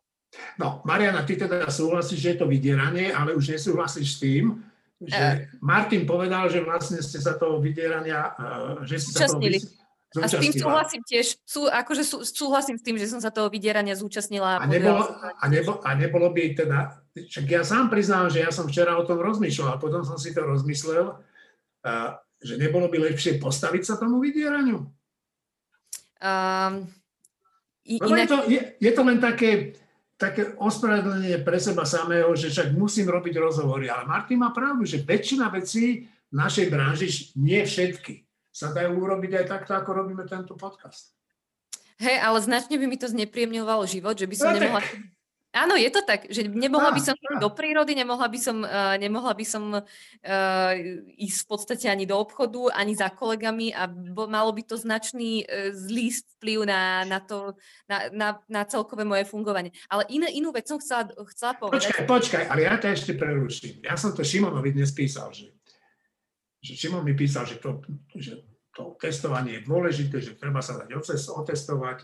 No, 0.55 0.83
Mariana, 0.85 1.25
ty 1.25 1.35
teda 1.35 1.67
súhlasíš, 1.67 2.19
že 2.21 2.29
je 2.35 2.39
to 2.43 2.47
vydieranie, 2.47 3.09
ale 3.09 3.33
už 3.33 3.55
nesúhlasíš 3.55 4.15
s 4.15 4.21
tým, 4.21 4.61
že 4.99 5.47
uh, 5.47 5.47
Martin 5.63 6.03
povedal, 6.03 6.51
že 6.51 6.59
vlastne 6.59 6.99
ste 6.99 7.23
sa 7.23 7.39
toho 7.39 7.63
vydierania, 7.63 8.35
uh, 8.35 8.83
že 8.83 8.99
ste 8.99 9.15
sa 9.15 9.31
toho 9.31 9.39
a 10.17 10.25
s 10.25 10.41
tým 10.41 10.53
súhlasím 10.57 11.05
tiež, 11.05 11.37
sú, 11.45 11.69
akože 11.69 12.01
sú, 12.01 12.25
súhlasím 12.25 12.81
s 12.81 12.83
tým, 12.83 12.97
že 12.97 13.05
som 13.05 13.21
sa 13.21 13.29
toho 13.29 13.45
vydierania 13.45 13.93
zúčastnila. 13.93 14.57
A 14.57 14.65
nebolo, 14.65 15.05
a, 15.21 15.45
nebo, 15.45 15.77
a 15.85 15.89
nebolo 15.93 16.33
by 16.33 16.57
teda, 16.57 16.97
však 17.13 17.45
ja 17.45 17.61
sám 17.61 17.93
priznám, 17.93 18.33
že 18.33 18.41
ja 18.41 18.49
som 18.49 18.65
včera 18.65 18.97
o 18.97 19.05
tom 19.05 19.21
rozmýšľal 19.21 19.77
a 19.77 19.81
potom 19.81 20.01
som 20.01 20.17
si 20.17 20.33
to 20.33 20.41
rozmyslel, 20.41 21.21
a, 21.85 22.17
že 22.41 22.57
nebolo 22.57 22.89
by 22.89 23.13
lepšie 23.13 23.37
postaviť 23.37 23.83
sa 23.85 24.01
tomu 24.01 24.17
vydieraniu? 24.17 24.89
Um, 26.17 26.89
inak... 27.85 28.09
je, 28.09 28.25
to, 28.25 28.37
je, 28.49 28.61
je 28.81 28.91
to 28.97 29.01
len 29.05 29.21
také, 29.21 29.77
také 30.19 30.51
ospravedlnenie 30.59 31.39
pre 31.47 31.55
seba 31.63 31.87
samého, 31.87 32.35
že 32.35 32.51
však 32.51 32.75
musím 32.75 33.07
robiť 33.07 33.39
rozhovory. 33.39 33.87
Ale 33.87 34.03
Martin 34.03 34.43
má 34.43 34.51
pravdu, 34.51 34.83
že 34.83 34.99
väčšina 34.99 35.47
vecí 35.47 36.11
v 36.29 36.33
našej 36.35 36.67
branži, 36.67 37.07
nie 37.39 37.63
všetky, 37.63 38.27
sa 38.51 38.75
dajú 38.75 38.99
urobiť 38.99 39.39
aj 39.39 39.45
takto, 39.47 39.71
ako 39.79 40.03
robíme 40.03 40.27
tento 40.27 40.59
podcast. 40.59 41.15
Hej, 42.03 42.19
ale 42.19 42.37
značne 42.43 42.75
by 42.75 42.85
mi 42.85 42.99
to 42.99 43.07
znepríjemňovalo 43.07 43.87
život, 43.87 44.19
že 44.19 44.27
by 44.27 44.35
som 44.35 44.51
no, 44.51 44.59
nemohla... 44.59 44.83
Tak. 44.83 45.18
Áno, 45.59 45.75
je 45.75 45.91
to 45.91 46.01
tak, 46.07 46.31
že 46.31 46.47
nemohla 46.47 46.95
by 46.95 47.01
som 47.03 47.15
ísť 47.19 47.43
do 47.43 47.51
prírody, 47.51 47.91
nemohla 47.91 48.31
by 48.31 48.39
som, 48.39 48.63
uh, 48.63 48.95
nemohla 48.95 49.35
by 49.35 49.45
som 49.45 49.63
uh, 49.75 50.71
ísť 51.19 51.39
v 51.43 51.47
podstate 51.47 51.85
ani 51.91 52.07
do 52.07 52.15
obchodu, 52.15 52.71
ani 52.71 52.95
za 52.95 53.11
kolegami 53.11 53.75
a 53.75 53.91
bo, 53.91 54.31
malo 54.31 54.55
by 54.55 54.63
to 54.63 54.79
značný 54.79 55.43
uh, 55.43 55.75
zlý 55.75 56.15
vplyv 56.39 56.63
na, 56.63 57.03
na, 57.03 57.19
to, 57.19 57.59
na, 57.91 58.07
na, 58.15 58.29
na 58.47 58.61
celkové 58.63 59.03
moje 59.03 59.27
fungovanie. 59.27 59.75
Ale 59.91 60.07
iné, 60.07 60.31
inú 60.31 60.55
vec 60.55 60.63
som 60.71 60.79
chcela, 60.79 61.11
chcela 61.35 61.59
povedať. 61.59 61.91
Počkaj, 61.91 62.07
počkaj, 62.07 62.43
ale 62.47 62.61
ja 62.63 62.79
to 62.79 62.87
ešte 62.87 63.19
preruším. 63.19 63.83
Ja 63.83 63.99
som 63.99 64.15
to 64.15 64.23
Šimonovi 64.23 64.71
dnes 64.71 64.95
písal, 64.95 65.35
že 65.35 65.51
že 66.59 66.75
Šimon 66.75 67.07
mi 67.07 67.15
písal, 67.15 67.47
že 67.47 67.55
to, 67.55 67.79
že 68.15 68.43
to 68.75 68.95
testovanie 68.99 69.59
je 69.59 69.65
dôležité, 69.67 70.19
že 70.19 70.35
treba 70.35 70.59
sa 70.59 70.79
dať 70.83 70.91
otestovať, 71.31 72.03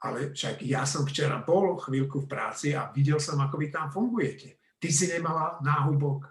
ale 0.00 0.32
však 0.32 0.64
ja 0.64 0.88
som 0.88 1.04
včera 1.04 1.44
bol 1.44 1.76
chvíľku 1.76 2.24
v 2.24 2.30
práci 2.30 2.72
a 2.72 2.88
videl 2.90 3.20
som, 3.20 3.36
ako 3.40 3.56
vy 3.60 3.68
tam 3.68 3.92
fungujete. 3.92 4.56
Ty 4.80 4.88
si 4.88 5.12
nemala 5.12 5.60
náhubok, 5.60 6.28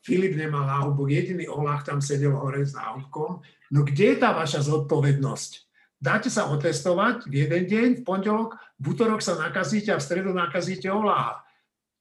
Filip 0.00 0.40
nemal 0.40 0.64
náhubok, 0.64 1.12
jediný 1.12 1.44
Olach 1.52 1.84
tam 1.84 2.00
sedel 2.00 2.32
hore 2.32 2.64
s 2.64 2.72
náhubkom. 2.72 3.44
No 3.68 3.84
kde 3.84 4.16
je 4.16 4.16
tá 4.16 4.32
vaša 4.32 4.64
zodpovednosť? 4.64 5.68
Dáte 6.00 6.32
sa 6.32 6.48
otestovať 6.48 7.28
v 7.28 7.44
jeden 7.44 7.68
deň, 7.68 7.88
v 8.00 8.02
pondelok, 8.08 8.56
v 8.80 8.84
útorok 8.96 9.20
sa 9.20 9.36
nakazíte 9.36 9.92
a 9.92 10.00
v 10.00 10.06
stredu 10.08 10.32
nakazíte 10.32 10.88
Oláha 10.88 11.44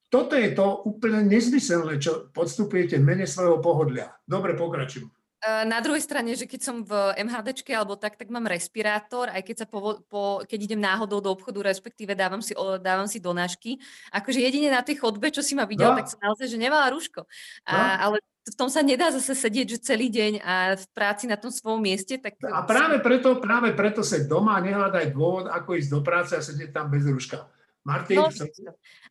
toto 0.09 0.33
je 0.33 0.49
to 0.57 0.89
úplne 0.89 1.29
nezmyselné, 1.29 2.01
čo 2.01 2.33
podstupujete 2.33 2.97
v 2.97 3.05
mene 3.05 3.25
svojho 3.29 3.61
pohodlia. 3.61 4.17
Dobre, 4.25 4.57
pokračujem. 4.57 5.05
Na 5.39 5.79
druhej 5.79 6.03
strane, 6.03 6.35
že 6.35 6.43
keď 6.43 6.61
som 6.67 6.75
v 6.83 7.15
MHDčke 7.15 7.71
alebo 7.71 7.95
tak, 7.95 8.19
tak 8.19 8.27
mám 8.27 8.43
respirátor, 8.43 9.31
aj 9.31 9.39
keď, 9.47 9.55
sa 9.63 9.65
po, 9.71 10.03
po, 10.11 10.43
keď 10.43 10.59
idem 10.67 10.83
náhodou 10.83 11.23
do 11.23 11.31
obchodu, 11.31 11.63
respektíve 11.63 12.11
dávam 12.11 12.43
si, 12.43 12.51
dávam 12.83 13.07
si 13.07 13.23
donášky. 13.23 13.79
Akože 14.11 14.43
jedine 14.43 14.67
na 14.67 14.83
tej 14.83 14.99
chodbe, 14.99 15.31
čo 15.31 15.39
si 15.39 15.55
ma 15.55 15.63
videl, 15.63 15.95
no. 15.95 15.97
tak 16.03 16.11
som 16.11 16.19
naozaj, 16.19 16.43
že 16.51 16.59
nemala 16.59 16.91
rúško. 16.91 17.23
A, 17.63 17.71
no. 17.71 17.83
Ale 18.11 18.17
v 18.51 18.55
tom 18.59 18.67
sa 18.67 18.83
nedá 18.83 19.15
zase 19.15 19.31
sedieť, 19.31 19.79
že 19.79 19.87
celý 19.87 20.11
deň 20.11 20.43
a 20.43 20.75
v 20.75 20.85
práci 20.91 21.23
na 21.23 21.39
tom 21.39 21.55
svojom 21.55 21.79
mieste. 21.79 22.19
Tak... 22.19 22.43
A 22.43 22.67
práve 22.67 22.99
preto, 22.99 23.39
práve 23.39 23.71
preto 23.71 24.03
sa 24.03 24.19
doma 24.19 24.59
nehľadaj 24.59 25.15
dôvod, 25.15 25.47
ako 25.47 25.79
ísť 25.79 25.87
do 25.87 26.03
práce 26.03 26.35
a 26.35 26.43
sedieť 26.43 26.75
tam 26.75 26.91
bez 26.91 27.07
rúška. 27.07 27.47
Martin, 27.87 28.19
no, 28.19 28.27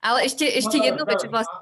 ale 0.05 0.29
ešte, 0.29 0.45
ešte 0.45 0.76
no, 0.76 0.85
jednu 0.93 1.03
vec, 1.09 1.24
vlastne... 1.24 1.57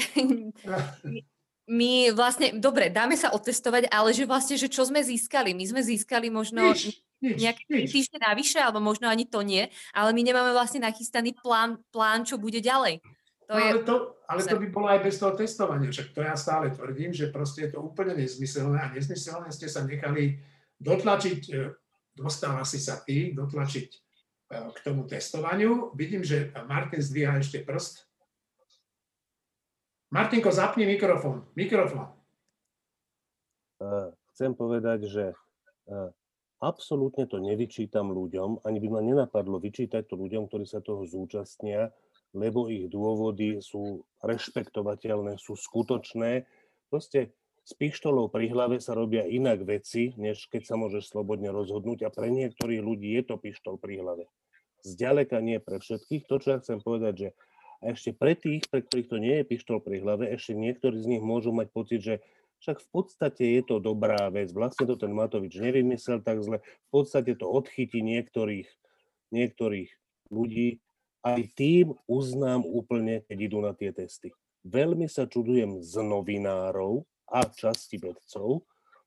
my 1.68 2.16
vlastne, 2.16 2.56
dobre, 2.56 2.88
dáme 2.88 3.14
sa 3.14 3.30
otestovať, 3.36 3.92
ale 3.92 4.16
že 4.16 4.24
vlastne, 4.24 4.56
že 4.56 4.72
čo 4.72 4.88
sme 4.88 5.04
získali? 5.04 5.52
My 5.52 5.64
sme 5.68 5.84
získali 5.84 6.32
možno 6.32 6.72
nič, 6.72 7.04
nejaké 7.20 7.68
nič. 7.68 7.92
týždne 7.92 8.24
navyše, 8.24 8.58
alebo 8.58 8.80
možno 8.80 9.06
ani 9.06 9.28
to 9.28 9.44
nie, 9.44 9.68
ale 9.92 10.16
my 10.16 10.20
nemáme 10.24 10.56
vlastne 10.56 10.80
nachystaný 10.80 11.36
plán, 11.36 11.76
plán 11.92 12.24
čo 12.24 12.40
bude 12.40 12.64
ďalej. 12.64 13.04
To 13.48 13.52
no, 13.52 13.60
je... 13.60 13.68
ale, 13.68 13.80
to, 13.84 13.94
ale 14.28 14.40
to 14.44 14.56
by 14.56 14.68
bolo 14.72 14.86
aj 14.88 15.00
bez 15.04 15.16
toho 15.20 15.32
testovania, 15.36 15.92
však 15.92 16.16
to 16.16 16.20
ja 16.24 16.36
stále 16.36 16.72
tvrdím, 16.72 17.12
že 17.12 17.28
proste 17.28 17.68
je 17.68 17.76
to 17.76 17.84
úplne 17.84 18.16
nezmyselné 18.16 18.76
a 18.80 18.92
nezmyselné 18.92 19.52
ste 19.52 19.68
sa 19.68 19.84
nechali 19.84 20.40
dotlačiť, 20.80 21.40
e, 21.52 21.72
dostáva 22.16 22.64
si 22.64 22.80
sa 22.80 22.96
ty, 23.00 23.36
dotlačiť 23.36 23.88
k 24.48 24.78
tomu 24.80 25.04
testovaniu. 25.04 25.92
Vidím, 25.92 26.24
že 26.24 26.48
Martin 26.64 27.04
zdvíha 27.04 27.36
ešte 27.36 27.60
prst. 27.60 28.07
Martinko, 30.08 30.48
zapni 30.48 30.88
mikrofón. 30.88 31.44
Mikrofón. 31.52 32.08
Chcem 34.32 34.56
povedať, 34.56 35.04
že 35.04 35.24
absolútne 36.58 37.28
to 37.28 37.38
nevyčítam 37.38 38.10
ľuďom, 38.10 38.64
ani 38.66 38.78
by 38.82 38.88
ma 38.88 39.00
nenapadlo 39.04 39.60
vyčítať 39.60 40.08
to 40.08 40.18
ľuďom, 40.18 40.48
ktorí 40.48 40.64
sa 40.64 40.82
toho 40.82 41.04
zúčastnia, 41.06 41.92
lebo 42.32 42.66
ich 42.72 42.88
dôvody 42.90 43.60
sú 43.62 44.02
rešpektovateľné, 44.24 45.38
sú 45.38 45.54
skutočné. 45.54 46.48
Proste 46.88 47.36
s 47.68 47.76
pištolou 47.76 48.32
pri 48.32 48.48
hlave 48.48 48.80
sa 48.80 48.96
robia 48.96 49.28
inak 49.28 49.60
veci, 49.68 50.16
než 50.16 50.48
keď 50.48 50.62
sa 50.64 50.74
môžeš 50.80 51.12
slobodne 51.12 51.52
rozhodnúť 51.52 52.08
a 52.08 52.12
pre 52.12 52.32
niektorých 52.32 52.80
ľudí 52.80 53.12
je 53.12 53.22
to 53.28 53.36
pištol 53.36 53.76
pri 53.76 54.00
hlave. 54.00 54.24
Zďaleka 54.88 55.44
nie 55.44 55.60
pre 55.60 55.76
všetkých. 55.76 56.24
To, 56.32 56.40
čo 56.40 56.48
ja 56.56 56.58
chcem 56.64 56.80
povedať, 56.80 57.14
že 57.16 57.28
a 57.78 57.94
ešte 57.94 58.10
pre 58.10 58.34
tých, 58.34 58.66
pre 58.66 58.82
ktorých 58.82 59.08
to 59.10 59.16
nie 59.22 59.34
je 59.40 59.48
pištol 59.48 59.78
pri 59.78 60.02
hlave, 60.02 60.30
ešte 60.34 60.54
niektorí 60.54 60.98
z 60.98 61.06
nich 61.16 61.22
môžu 61.22 61.54
mať 61.54 61.68
pocit, 61.70 62.00
že 62.02 62.14
však 62.58 62.82
v 62.82 62.88
podstate 62.90 63.44
je 63.54 63.62
to 63.62 63.78
dobrá 63.78 64.18
vec. 64.34 64.50
Vlastne 64.50 64.90
to 64.90 64.98
ten 64.98 65.14
Matovič 65.14 65.54
nevymyslel 65.62 66.26
tak 66.26 66.42
zle. 66.42 66.58
V 66.58 66.90
podstate 66.90 67.38
to 67.38 67.46
odchytí 67.46 68.02
niektorých, 68.02 68.66
niektorých 69.30 69.90
ľudí. 70.34 70.82
Aj 71.22 71.38
tým 71.54 71.94
uznám 72.10 72.66
úplne, 72.66 73.22
keď 73.30 73.38
idú 73.38 73.62
na 73.62 73.78
tie 73.78 73.94
testy. 73.94 74.34
Veľmi 74.66 75.06
sa 75.06 75.30
čudujem 75.30 75.78
z 75.86 76.02
novinárov, 76.02 77.06
a 77.28 77.44
časti 77.44 78.00
vedcov, 78.00 78.64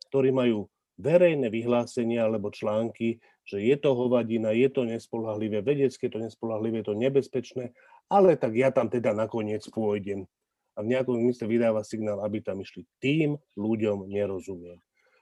ktorí 0.10 0.30
majú 0.30 0.70
verejné 1.02 1.50
vyhlásenia 1.50 2.30
alebo 2.30 2.54
články, 2.54 3.18
že 3.42 3.58
je 3.58 3.74
to 3.82 3.98
hovadina, 3.98 4.54
je 4.54 4.70
to 4.70 4.86
nespolahlivé, 4.86 5.66
vedecké 5.66 6.08
to 6.14 6.22
nespolahlivé, 6.22 6.86
je 6.86 6.94
to 6.94 6.96
nebezpečné, 6.96 7.74
ale 8.12 8.36
tak 8.36 8.52
ja 8.60 8.76
tam 8.76 8.92
teda 8.92 9.16
nakoniec 9.16 9.64
pôjdem. 9.72 10.28
A 10.76 10.84
v 10.84 10.92
nejakom 10.92 11.16
zmysle 11.16 11.48
vydáva 11.48 11.88
signál, 11.88 12.20
aby 12.28 12.44
tam 12.44 12.60
išli. 12.60 12.84
Tým 13.00 13.40
ľuďom 13.56 14.12
nerozumiem. 14.12 14.80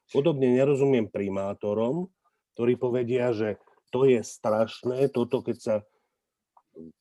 Podobne 0.10 0.50
nerozumiem 0.50 1.06
primátorom, 1.06 2.10
ktorí 2.58 2.82
povedia, 2.82 3.30
že 3.30 3.62
to 3.94 4.10
je 4.10 4.26
strašné, 4.26 5.14
toto 5.14 5.46
keď 5.46 5.58
sa 5.58 5.76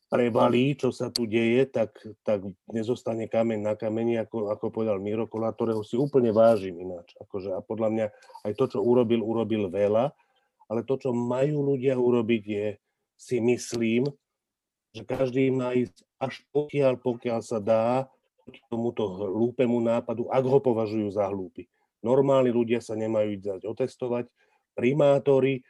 prevalí, 0.08 0.72
čo 0.72 0.88
sa 0.88 1.12
tu 1.12 1.28
deje, 1.28 1.68
tak, 1.68 1.92
tak 2.24 2.40
nezostane 2.72 3.28
kameň 3.28 3.60
na 3.60 3.74
kameni, 3.76 4.16
ako, 4.16 4.48
ako 4.48 4.72
povedal 4.72 4.96
Miro 4.96 5.28
Kola, 5.28 5.52
ktorého 5.52 5.84
si 5.84 6.00
úplne 6.00 6.32
vážim 6.32 6.80
ináč. 6.80 7.12
Akože, 7.20 7.52
a 7.52 7.60
podľa 7.60 7.88
mňa 7.92 8.06
aj 8.48 8.52
to, 8.56 8.64
čo 8.76 8.78
urobil, 8.80 9.20
urobil 9.20 9.68
veľa, 9.68 10.12
ale 10.68 10.80
to, 10.84 10.96
čo 10.96 11.12
majú 11.12 11.76
ľudia 11.76 11.96
urobiť, 12.00 12.44
je, 12.44 12.66
si 13.20 13.36
myslím, 13.40 14.08
že 14.98 15.04
každý 15.06 15.54
má 15.54 15.70
ísť 15.72 16.02
až 16.18 16.42
pokiaľ, 16.50 16.98
pokiaľ 16.98 17.40
sa 17.46 17.62
dá 17.62 18.10
k 18.48 18.58
tomuto 18.66 19.06
hlúpemu 19.06 19.78
nápadu, 19.78 20.26
ak 20.32 20.44
ho 20.44 20.58
považujú 20.58 21.08
za 21.14 21.30
hlúpy. 21.30 21.70
Normálni 22.02 22.50
ľudia 22.50 22.82
sa 22.82 22.98
nemajú 22.98 23.38
ísť 23.38 23.62
otestovať, 23.62 24.26
primátori 24.74 25.62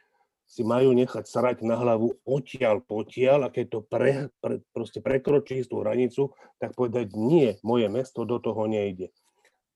si 0.49 0.65
majú 0.65 0.97
nechať 0.97 1.29
srať 1.29 1.57
na 1.61 1.77
hlavu 1.77 2.25
odtiaľ 2.25 2.81
potiaľ 2.81 3.45
a 3.45 3.53
keď 3.53 3.65
to 3.69 3.79
pre, 3.85 4.33
pre, 4.41 4.65
proste 4.73 4.97
prekročí 4.97 5.61
tú 5.69 5.85
hranicu, 5.85 6.33
tak 6.57 6.73
povedať 6.73 7.13
nie, 7.13 7.61
moje 7.61 7.85
mesto 7.85 8.25
do 8.25 8.41
toho 8.41 8.65
nejde. 8.65 9.13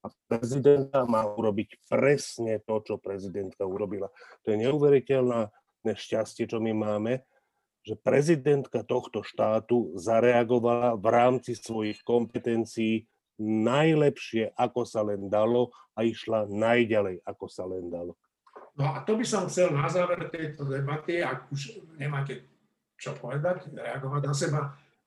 A 0.02 0.10
prezidenta 0.28 1.06
má 1.06 1.24
urobiť 1.30 1.78
presne 1.86 2.58
to, 2.66 2.82
čo 2.82 2.98
prezidentka 2.98 3.64
urobila. 3.64 4.10
To 4.44 4.52
je 4.52 4.66
neuveriteľné 4.66 5.94
šťastie, 5.94 6.50
čo 6.50 6.58
my 6.58 6.74
máme, 6.74 7.22
že 7.84 8.00
prezidentka 8.00 8.82
tohto 8.88 9.22
štátu 9.22 9.92
zareagovala 10.00 10.96
v 10.96 11.06
rámci 11.12 11.54
svojich 11.54 12.00
kompetencií 12.08 13.06
najlepšie, 13.44 14.56
ako 14.56 14.88
sa 14.88 15.04
len 15.04 15.28
dalo 15.28 15.76
a 15.94 16.08
išla 16.08 16.48
najďalej, 16.48 17.22
ako 17.28 17.46
sa 17.52 17.68
len 17.68 17.92
dalo. 17.92 18.16
No 18.74 18.90
a 18.90 19.06
to 19.06 19.20
by 19.20 19.26
som 19.28 19.46
chcel 19.52 19.70
na 19.70 19.86
záver 19.86 20.32
tejto 20.34 20.66
debaty, 20.66 21.22
ak 21.22 21.52
už 21.54 21.78
nemáte 22.00 22.50
čo 22.98 23.12
povedať, 23.20 23.68
reagovať 23.76 24.22
na 24.24 24.34
seba, 24.34 24.62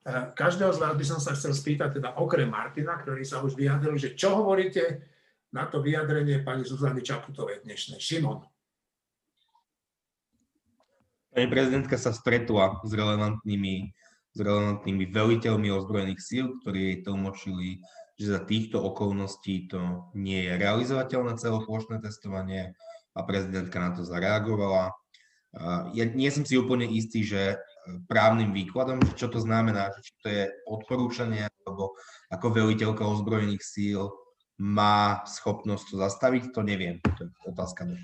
eh, 0.05 0.31
každého 0.37 0.70
z 0.77 0.79
vás 0.85 0.95
by 0.95 1.07
som 1.07 1.18
sa 1.22 1.33
chcel 1.33 1.57
spýtať, 1.57 1.97
teda 1.97 2.20
okrem 2.20 2.47
Martina, 2.47 3.01
ktorý 3.01 3.24
sa 3.24 3.41
už 3.41 3.57
vyjadril, 3.57 3.97
že 3.97 4.12
čo 4.12 4.37
hovoríte 4.37 5.01
na 5.57 5.64
to 5.64 5.81
vyjadrenie 5.81 6.45
pani 6.45 6.66
Zuzany 6.68 7.01
Čaputovej 7.01 7.64
dnešnej. 7.64 7.97
Šimon. 7.97 8.45
Pani 11.37 11.53
prezidentka 11.53 12.01
sa 12.01 12.16
stretla 12.16 12.80
s 12.80 12.91
relevantnými 12.97 13.93
s 14.37 14.39
relevantnými 14.45 15.09
veliteľmi 15.16 15.68
ozbrojených 15.72 16.20
síl, 16.20 16.47
ktorí 16.61 16.78
jej 16.80 16.97
tlmočili, 17.09 17.80
že 18.20 18.37
za 18.37 18.41
týchto 18.45 18.84
okolností 18.84 19.68
to 19.72 20.12
nie 20.12 20.45
je 20.45 20.61
realizovateľné 20.61 21.41
celoplošné 21.41 22.05
testovanie 22.05 22.76
a 23.16 23.20
prezidentka 23.24 23.80
na 23.80 23.97
to 23.97 24.05
zareagovala. 24.05 24.93
Ja 25.97 26.05
nie 26.05 26.28
som 26.28 26.45
si 26.45 26.61
úplne 26.61 26.84
istý, 26.84 27.24
že 27.24 27.57
právnym 28.12 28.53
výkladom, 28.53 29.01
čo 29.16 29.32
to 29.32 29.41
znamená, 29.41 29.89
že 29.97 30.01
či 30.05 30.12
to 30.20 30.28
je 30.28 30.45
odporúčanie, 30.68 31.49
alebo 31.64 31.97
ako 32.28 32.47
veliteľka 32.53 33.09
ozbrojených 33.09 33.64
síl 33.64 34.12
má 34.61 35.24
schopnosť 35.24 35.84
to 35.93 35.97
zastaviť, 35.97 36.53
to 36.53 36.61
neviem. 36.61 37.01
To 37.16 37.24
je 37.24 37.28
otázka 37.49 37.89
do 37.89 37.97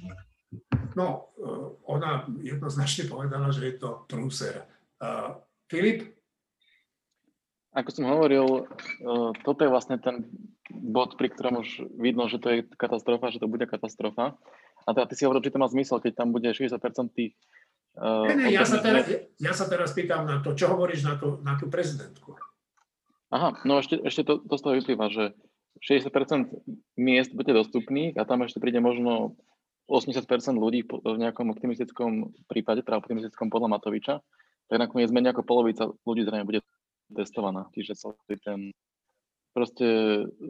No, 0.95 1.33
eh, 1.37 1.67
ona 1.89 2.27
jednoznačne 2.41 3.09
povedala, 3.09 3.53
že 3.53 3.73
je 3.73 3.75
to 3.81 4.05
prúser. 4.07 4.65
Uh, 5.03 5.41
Filip? 5.67 6.15
Ako 7.73 7.89
som 7.91 8.05
hovoril, 8.07 8.69
eh, 8.69 9.31
toto 9.43 9.65
je 9.65 9.73
vlastne 9.73 9.97
ten 9.99 10.29
bod, 10.69 11.17
pri 11.17 11.33
ktorom 11.33 11.65
už 11.65 11.89
vidno, 11.97 12.29
že 12.29 12.39
to 12.39 12.49
je 12.53 12.59
katastrofa, 12.77 13.33
že 13.33 13.41
to 13.41 13.49
bude 13.51 13.65
katastrofa. 13.67 14.37
A 14.83 14.89
teda 14.93 15.09
ty 15.09 15.15
si 15.17 15.25
hovoril, 15.25 15.43
či 15.43 15.53
to 15.53 15.63
má 15.63 15.69
zmysel, 15.71 16.03
keď 16.03 16.13
tam 16.23 16.35
bude 16.35 16.51
60% 16.53 17.13
tých 17.13 17.35
Uh, 17.93 18.25
ne, 18.25 18.49
ne, 18.49 18.57
ja, 18.57 18.65
sa 18.65 18.81
teraz, 18.81 19.05
ja 19.37 19.53
sa 19.53 19.69
teraz 19.69 19.93
pýtam 19.93 20.25
na 20.25 20.41
to, 20.41 20.57
čo 20.57 20.73
hovoríš 20.73 21.05
na, 21.05 21.21
to, 21.21 21.45
na 21.45 21.61
tú 21.61 21.69
prezidentku. 21.69 22.33
Aha, 23.29 23.61
no 23.69 23.85
ešte, 23.85 24.01
ešte 24.01 24.25
to, 24.25 24.41
to 24.41 24.55
z 24.57 24.63
toho 24.65 24.75
vyplýva, 24.81 25.13
že 25.13 25.37
60% 25.85 26.09
miest 26.97 27.37
bude 27.37 27.53
dostupných 27.53 28.17
a 28.17 28.25
tam 28.25 28.49
ešte 28.49 28.65
príde 28.65 28.81
možno 28.81 29.37
80% 29.91 30.25
ľudí 30.57 30.87
v 30.87 31.17
nejakom 31.19 31.51
optimistickom 31.51 32.33
prípade, 32.47 32.87
teda 32.87 33.03
optimistickom 33.03 33.51
podľa 33.51 33.79
Matoviča, 33.79 34.15
tak 34.71 34.79
nakoniec 34.79 35.11
menej 35.13 35.37
ako 35.37 35.43
polovica 35.45 35.91
ľudí 36.07 36.25
zrejme 36.25 36.49
bude 36.49 36.61
testovaná. 37.13 37.69
Čiže 37.77 37.93
celý 37.99 38.37
ten... 38.41 38.61
Proste 39.53 39.85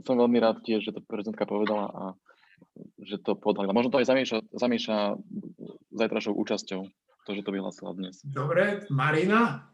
som 0.07 0.15
veľmi 0.15 0.39
rád 0.39 0.63
tiež, 0.63 0.87
že 0.87 0.95
to 0.95 1.03
prezidentka 1.03 1.43
povedala 1.43 1.91
a 1.91 2.03
že 3.03 3.19
to 3.19 3.35
podala. 3.35 3.75
Možno 3.75 3.91
to 3.91 3.99
aj 3.99 4.07
zamieša, 4.07 4.39
zamieša 4.55 5.19
zajtrašou 5.91 6.39
účasťou 6.39 6.81
to, 7.27 7.31
že 7.35 7.43
to 7.43 7.51
vyhlásila 7.51 7.99
dnes. 7.99 8.23
Dobre, 8.23 8.87
Marina? 8.95 9.67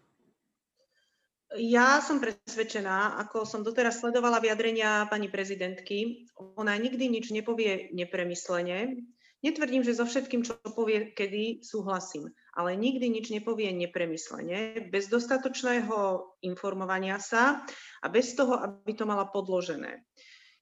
Ja 1.57 2.05
som 2.05 2.21
presvedčená, 2.21 3.17
ako 3.25 3.49
som 3.49 3.65
doteraz 3.65 4.05
sledovala 4.05 4.37
vyjadrenia 4.41 5.09
pani 5.09 5.33
prezidentky, 5.33 6.29
ona 6.37 6.77
nikdy 6.77 7.09
nič 7.09 7.33
nepovie 7.33 7.89
nepremyslene. 7.97 9.01
Netvrdím, 9.39 9.87
že 9.87 9.95
so 9.95 10.03
všetkým, 10.03 10.43
čo 10.43 10.59
povie 10.75 11.15
kedy, 11.15 11.63
súhlasím, 11.63 12.35
ale 12.59 12.75
nikdy 12.75 13.07
nič 13.07 13.31
nepovie 13.31 13.71
nepremyslene, 13.71 14.91
bez 14.91 15.07
dostatočného 15.07 16.27
informovania 16.43 17.23
sa 17.23 17.63
a 18.03 18.07
bez 18.11 18.35
toho, 18.35 18.59
aby 18.59 18.99
to 18.99 19.07
mala 19.07 19.31
podložené. 19.31 20.03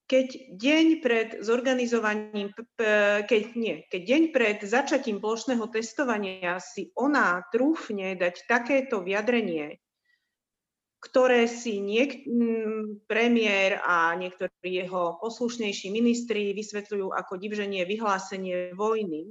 Keď 0.07 0.55
deň 0.61 0.87
pred 1.01 1.29
zorganizovaním, 1.41 2.53
keď 3.27 3.43
nie, 3.57 3.83
keď 3.89 4.03
deň 4.07 4.23
pred 4.31 4.59
začatím 4.63 5.19
plošného 5.25 5.67
testovania 5.73 6.61
si 6.61 6.93
ona 6.95 7.43
trúfne 7.49 8.15
dať 8.15 8.45
takéto 8.45 9.01
vyjadrenie, 9.03 9.81
ktoré 11.07 11.47
si 11.47 11.79
niek- 11.79 12.27
premiér 13.07 13.79
a 13.87 14.13
niektorí 14.19 14.83
jeho 14.83 15.23
poslušnejší 15.23 15.95
ministri 15.95 16.51
vysvetľujú 16.51 17.15
ako 17.15 17.39
divženie 17.39 17.87
vyhlásenie 17.87 18.75
vojny, 18.75 19.31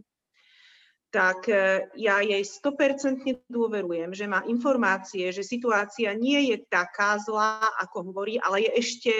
tak 1.16 1.48
e, 1.48 1.88
ja 1.96 2.20
jej 2.20 2.44
100% 2.44 3.48
dôverujem, 3.48 4.12
že 4.12 4.28
má 4.28 4.44
informácie, 4.52 5.32
že 5.32 5.48
situácia 5.48 6.12
nie 6.12 6.52
je 6.52 6.60
taká 6.68 7.16
zlá, 7.24 7.64
ako 7.80 8.12
hovorí, 8.12 8.36
ale 8.36 8.68
je 8.68 8.72
ešte 8.76 9.14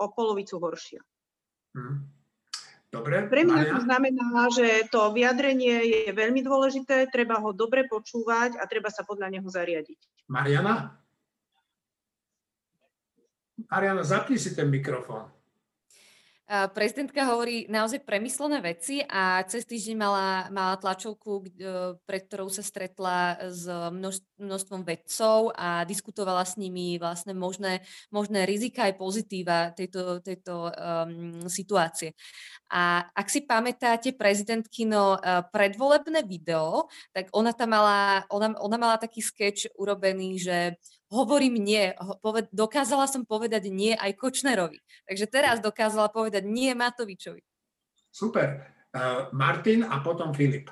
o 0.00 0.08
polovicu 0.08 0.56
horšia. 0.56 1.04
Hmm. 1.76 2.08
Dobre. 2.88 3.26
Pre 3.26 3.42
mňa 3.42 3.74
to 3.74 3.78
znamená, 3.82 4.48
že 4.54 4.86
to 4.88 5.10
vyjadrenie 5.10 5.82
je 5.82 6.10
veľmi 6.14 6.46
dôležité, 6.46 7.10
treba 7.10 7.42
ho 7.42 7.50
dobre 7.50 7.90
počúvať 7.90 8.54
a 8.54 8.64
treba 8.70 8.86
sa 8.88 9.02
podľa 9.02 9.34
neho 9.34 9.48
zariadiť. 9.50 10.30
Mariana? 10.30 11.03
Mariana, 13.70 14.02
zapni 14.02 14.38
si 14.38 14.54
ten 14.54 14.70
mikrofón. 14.70 15.30
Prezidentka 16.44 17.24
hovorí 17.32 17.64
naozaj 17.72 18.04
premyslené 18.04 18.60
veci 18.60 19.00
a 19.00 19.40
cez 19.48 19.64
týždeň 19.64 19.96
mala, 19.96 20.52
mala 20.52 20.76
tlačovku, 20.76 21.40
e, 21.40 21.44
pred 22.04 22.22
ktorou 22.28 22.52
sa 22.52 22.60
stretla 22.60 23.48
s 23.48 23.64
množstvom 24.36 24.84
vedcov 24.84 25.56
a 25.56 25.88
diskutovala 25.88 26.44
s 26.44 26.60
nimi 26.60 27.00
vlastne 27.00 27.32
možné, 27.32 27.80
možné 28.12 28.44
rizika 28.44 28.84
aj 28.84 29.00
pozitíva 29.00 29.72
tejto, 29.72 30.20
tejto 30.20 30.68
um, 30.68 31.48
situácie. 31.48 32.12
A 32.68 33.08
ak 33.16 33.32
si 33.32 33.48
pamätáte 33.48 34.12
prezidentkino 34.12 35.16
uh, 35.16 35.48
predvolebné 35.48 36.28
video, 36.28 36.92
tak 37.16 37.32
ona 37.32 37.56
tam 37.56 37.72
mala, 37.72 38.20
ona, 38.28 38.52
ona 38.60 38.76
mala 38.76 38.96
taký 39.00 39.24
sketch 39.24 39.72
urobený, 39.80 40.36
že 40.36 40.76
hovorím 41.14 41.62
nie. 41.62 41.94
Poved, 42.18 42.50
dokázala 42.50 43.06
som 43.06 43.22
povedať 43.22 43.70
nie 43.70 43.94
aj 43.94 44.18
Kočnerovi. 44.18 44.82
Takže 45.06 45.26
teraz 45.30 45.62
dokázala 45.62 46.10
povedať 46.10 46.42
nie 46.42 46.74
Matovičovi. 46.74 47.40
Super. 48.10 48.74
Uh, 48.94 49.30
Martin 49.30 49.86
a 49.86 50.02
potom 50.02 50.34
Filip. 50.34 50.70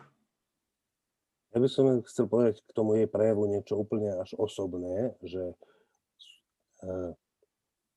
Ja 1.53 1.59
by 1.61 1.69
som 1.69 2.01
chcel 2.07 2.27
povedať 2.27 2.65
k 2.65 2.71
tomu 2.73 2.97
jej 2.99 3.07
prejavu 3.11 3.45
niečo 3.45 3.77
úplne 3.77 4.15
až 4.19 4.35
osobné, 4.41 5.15
že 5.21 5.53
uh, 6.87 7.13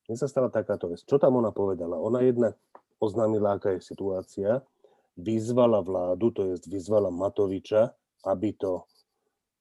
mne 0.06 0.16
sa 0.18 0.28
stala 0.30 0.52
takáto 0.52 0.92
vec. 0.92 1.02
Čo 1.02 1.18
tam 1.18 1.40
ona 1.40 1.50
povedala? 1.50 1.98
Ona 1.98 2.22
jednak 2.22 2.54
oznámila, 3.02 3.56
aká 3.56 3.74
je 3.74 3.86
situácia, 3.86 4.60
vyzvala 5.16 5.80
vládu, 5.80 6.30
to 6.30 6.42
je 6.52 6.54
vyzvala 6.68 7.08
Matoviča, 7.08 7.96
aby 8.28 8.52
to 8.54 8.84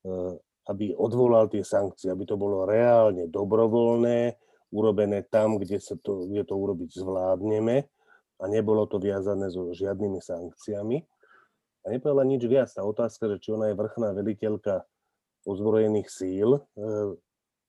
uh, 0.04 0.36
aby 0.70 0.98
odvolal 0.98 1.46
tie 1.50 1.62
sankcie, 1.62 2.10
aby 2.10 2.26
to 2.26 2.36
bolo 2.36 2.66
reálne 2.66 3.30
dobrovoľné, 3.30 4.34
urobené 4.74 5.24
tam, 5.30 5.62
kde, 5.62 5.78
sa 5.78 5.96
to, 6.02 6.26
kde 6.26 6.44
to 6.44 6.58
urobiť 6.58 6.90
zvládneme 7.00 7.86
a 8.42 8.44
nebolo 8.50 8.84
to 8.90 9.00
viazané 9.00 9.48
so 9.54 9.72
žiadnymi 9.72 10.20
sankciami. 10.20 10.98
A 11.86 11.94
nepovedala 11.94 12.26
nič 12.26 12.44
viac. 12.50 12.68
Tá 12.74 12.82
otázka, 12.82 13.30
že 13.30 13.38
či 13.40 13.54
ona 13.54 13.70
je 13.70 13.78
vrchná 13.78 14.12
veliteľka 14.18 14.84
ozbrojených 15.46 16.10
síl, 16.10 16.58
e, 16.58 16.62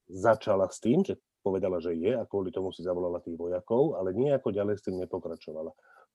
začala 0.09 0.73
s 0.73 0.81
tým, 0.81 1.05
že 1.05 1.21
povedala, 1.45 1.79
že 1.79 1.95
je 1.95 2.17
a 2.17 2.25
kvôli 2.25 2.49
tomu 2.51 2.73
si 2.73 2.81
zavolala 2.81 3.21
tých 3.21 3.37
vojakov, 3.37 4.01
ale 4.01 4.17
nejako 4.17 4.51
ďalej 4.51 4.81
s 4.81 4.85
tým 4.89 4.97
nepokračovala. 5.05 5.71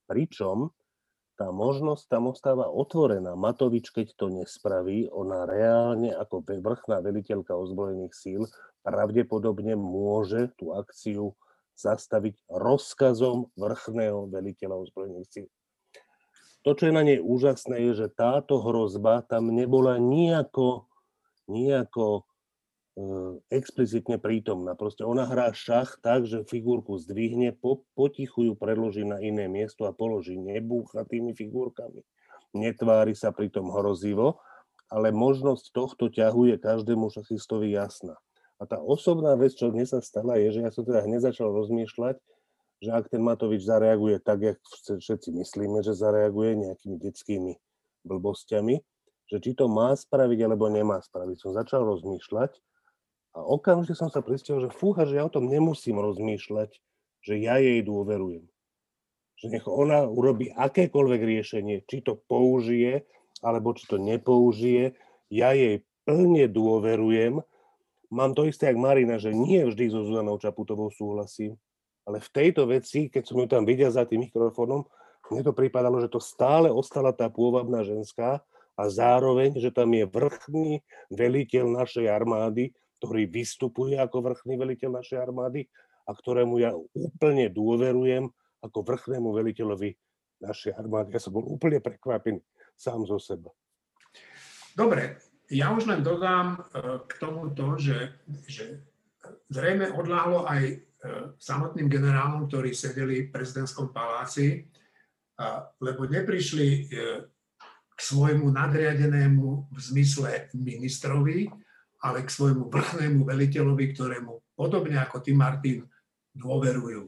Pričom 0.09 0.73
tá 1.41 1.49
možnosť 1.49 2.05
tam 2.05 2.29
ostáva 2.29 2.69
otvorená. 2.69 3.33
Matovič, 3.33 3.89
keď 3.89 4.13
to 4.13 4.29
nespraví, 4.29 5.09
ona 5.09 5.49
reálne 5.49 6.13
ako 6.13 6.45
vrchná 6.45 7.01
veliteľka 7.01 7.57
ozbrojených 7.57 8.13
síl 8.13 8.45
pravdepodobne 8.85 9.73
môže 9.73 10.53
tú 10.53 10.77
akciu 10.77 11.33
zastaviť 11.73 12.45
rozkazom 12.45 13.49
vrchného 13.57 14.29
veliteľa 14.29 14.85
ozbrojených 14.85 15.29
síl. 15.33 15.47
To, 16.61 16.77
čo 16.77 16.85
je 16.85 16.93
na 16.93 17.01
nej 17.01 17.17
úžasné, 17.17 17.89
je, 17.89 18.05
že 18.05 18.13
táto 18.13 18.61
hrozba 18.61 19.25
tam 19.25 19.49
nebola 19.49 19.97
nejako, 19.97 20.85
nejako 21.49 22.29
explicitne 23.47 24.20
prítomná. 24.20 24.76
Proste 24.76 25.08
ona 25.08 25.24
hrá 25.28 25.54
šach 25.56 25.99
tak, 26.04 26.28
že 26.28 26.47
figurku 26.47 26.99
zdvihne, 26.99 27.56
po, 27.56 27.86
potichu 27.95 28.52
ju 28.52 28.54
predloží 28.56 29.08
na 29.08 29.22
iné 29.22 29.47
miesto 29.47 29.88
a 29.88 29.95
položí. 29.95 30.36
Nebúcha 30.36 31.08
tými 31.08 31.32
figurkami. 31.38 32.04
Netvári 32.52 33.16
sa 33.16 33.32
pritom 33.32 33.72
hrozivo, 33.72 34.43
ale 34.91 35.16
možnosť 35.16 35.72
tohto 35.72 36.12
ťahu 36.12 36.52
je 36.52 36.58
každému 36.60 37.08
šachistovi 37.08 37.72
jasná. 37.72 38.20
A 38.60 38.68
tá 38.68 38.78
osobná 38.78 39.34
vec, 39.39 39.56
čo 39.56 39.72
dnes 39.72 39.89
sa 39.89 40.04
stala, 40.04 40.38
je, 40.38 40.60
že 40.60 40.60
ja 40.68 40.70
som 40.70 40.84
teda 40.84 41.08
hneď 41.08 41.32
začal 41.32 41.49
rozmýšľať, 41.49 42.20
že 42.82 42.89
ak 42.91 43.14
ten 43.14 43.22
Matovič 43.22 43.66
zareaguje 43.66 44.20
tak, 44.22 44.41
jak 44.41 44.58
všetci 45.02 45.34
myslíme, 45.38 45.82
že 45.86 45.97
zareaguje 45.97 46.60
nejakými 46.60 46.97
detskými 46.97 47.54
blbosťami, 48.06 48.76
že 49.32 49.38
či 49.39 49.56
to 49.56 49.72
má 49.72 49.95
spraviť, 49.95 50.39
alebo 50.43 50.68
nemá 50.68 50.99
spraviť. 50.99 51.38
Som 51.39 51.56
začal 51.56 51.88
rozmýšľať 51.88 52.52
a 53.32 53.39
okamžite 53.39 53.95
som 53.95 54.11
sa 54.11 54.19
pristihol, 54.19 54.67
že 54.67 54.75
fúha, 54.75 55.07
že 55.07 55.15
ja 55.15 55.23
o 55.23 55.32
tom 55.32 55.47
nemusím 55.47 56.03
rozmýšľať, 56.03 56.75
že 57.23 57.34
ja 57.39 57.55
jej 57.63 57.79
dôverujem. 57.79 58.43
Že 59.39 59.47
nech 59.57 59.65
ona 59.65 60.03
urobí 60.03 60.51
akékoľvek 60.51 61.21
riešenie, 61.23 61.88
či 61.88 62.03
to 62.03 62.19
použije, 62.27 63.07
alebo 63.39 63.71
či 63.73 63.88
to 63.88 63.97
nepoužije, 63.97 64.93
ja 65.32 65.55
jej 65.55 65.82
plne 66.03 66.45
dôverujem. 66.51 67.39
Mám 68.11 68.36
to 68.36 68.43
isté, 68.43 68.67
ako 68.67 68.84
Marina, 68.84 69.15
že 69.15 69.32
nie 69.32 69.63
vždy 69.63 69.88
so 69.88 70.03
Zuzanou 70.03 70.36
Čaputovou 70.36 70.91
súhlasím, 70.91 71.55
ale 72.03 72.19
v 72.19 72.29
tejto 72.36 72.67
veci, 72.67 73.07
keď 73.07 73.23
som 73.23 73.39
ju 73.39 73.47
tam 73.47 73.63
videl 73.63 73.88
za 73.88 74.03
tým 74.03 74.27
mikrofónom, 74.27 74.84
mne 75.32 75.47
to 75.47 75.55
pripadalo, 75.55 76.03
že 76.03 76.11
to 76.11 76.19
stále 76.19 76.67
ostala 76.67 77.15
tá 77.15 77.32
pôvabná 77.32 77.88
ženská 77.88 78.43
a 78.75 78.84
zároveň, 78.91 79.55
že 79.55 79.71
tam 79.71 79.95
je 79.95 80.03
vrchný 80.03 80.84
veliteľ 81.07 81.71
našej 81.71 82.11
armády, 82.11 82.75
ktorý 83.02 83.26
vystupuje 83.26 83.97
ako 83.97 84.22
vrchný 84.22 84.62
veliteľ 84.62 85.02
našej 85.02 85.18
armády 85.18 85.66
a 86.06 86.14
ktorému 86.14 86.62
ja 86.62 86.78
úplne 86.93 87.49
dôverujem 87.49 88.30
ako 88.62 88.86
vrchnému 88.86 89.34
veliteľovi 89.34 89.97
našej 90.45 90.78
armády. 90.78 91.18
Ja 91.18 91.22
som 91.26 91.34
bol 91.34 91.49
úplne 91.49 91.82
prekvapený 91.82 92.45
sám 92.78 93.10
zo 93.10 93.18
seba. 93.18 93.49
Dobre, 94.78 95.18
ja 95.49 95.74
už 95.74 95.89
len 95.89 96.06
dodám 96.06 96.62
e, 96.62 97.02
k 97.10 97.12
tomuto, 97.18 97.82
že, 97.82 98.22
že 98.45 98.86
zrejme 99.49 99.97
odláhlo 99.97 100.45
aj 100.45 100.64
e, 100.70 100.76
samotným 101.41 101.89
generálom, 101.89 102.45
ktorí 102.45 102.72
sedeli 102.78 103.28
v 103.28 103.34
prezidentskom 103.34 103.89
paláci, 103.89 104.70
lebo 105.82 106.06
neprišli 106.06 106.70
e, 106.70 106.82
k 107.91 107.99
svojmu 107.99 108.45
nadriadenému 108.54 109.74
v 109.74 109.78
zmysle 109.82 110.54
ministrovi, 110.54 111.49
ale 112.02 112.26
k 112.26 112.34
svojmu 112.34 112.68
vrchnému 112.74 113.22
veliteľovi, 113.22 113.86
ktorému 113.93 114.58
podobne 114.58 114.97
ako 114.97 115.22
ty, 115.22 115.38
Martin, 115.38 115.86
dôverujú. 116.34 117.06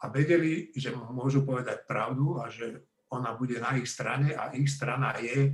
A 0.00 0.08
vedeli, 0.08 0.72
že 0.72 0.96
mu 0.96 1.12
môžu 1.12 1.44
povedať 1.44 1.84
pravdu 1.84 2.40
a 2.40 2.48
že 2.48 2.88
ona 3.12 3.36
bude 3.36 3.60
na 3.60 3.76
ich 3.76 3.90
strane 3.90 4.32
a 4.32 4.54
ich 4.56 4.70
strana 4.70 5.12
je 5.20 5.52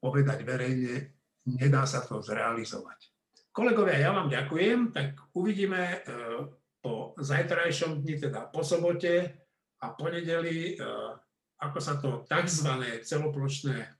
povedať 0.00 0.42
verejne, 0.42 1.14
nedá 1.46 1.84
sa 1.84 2.02
to 2.02 2.18
zrealizovať. 2.24 3.12
Kolegovia, 3.52 4.00
ja 4.00 4.10
vám 4.16 4.32
ďakujem, 4.32 4.94
tak 4.94 5.20
uvidíme 5.36 5.82
e, 5.82 5.98
po 6.80 7.12
zajtrajšom 7.20 8.00
dni, 8.00 8.14
teda 8.16 8.48
po 8.48 8.64
sobote 8.64 9.28
a 9.82 9.86
ponedeli, 9.92 10.74
e, 10.74 10.86
ako 11.60 11.78
sa 11.78 12.00
to 12.00 12.24
tzv. 12.24 12.70
celoplošné 13.04 13.99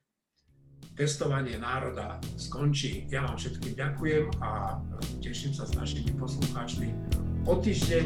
testovanie 1.00 1.56
národa 1.56 2.20
skončí. 2.36 3.08
Ja 3.08 3.24
vám 3.24 3.40
všetkým 3.40 3.72
ďakujem 3.72 4.24
a 4.44 4.76
teším 5.24 5.56
sa 5.56 5.64
s 5.64 5.72
našimi 5.72 6.12
poslucháčmi 6.20 6.92
o 7.48 7.56
týždeň 7.56 8.04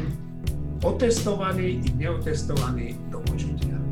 otestovaní 0.79 1.83
i 1.83 1.89
neotestovaní 1.99 2.95
do 3.11 3.19
počutia. 3.27 3.84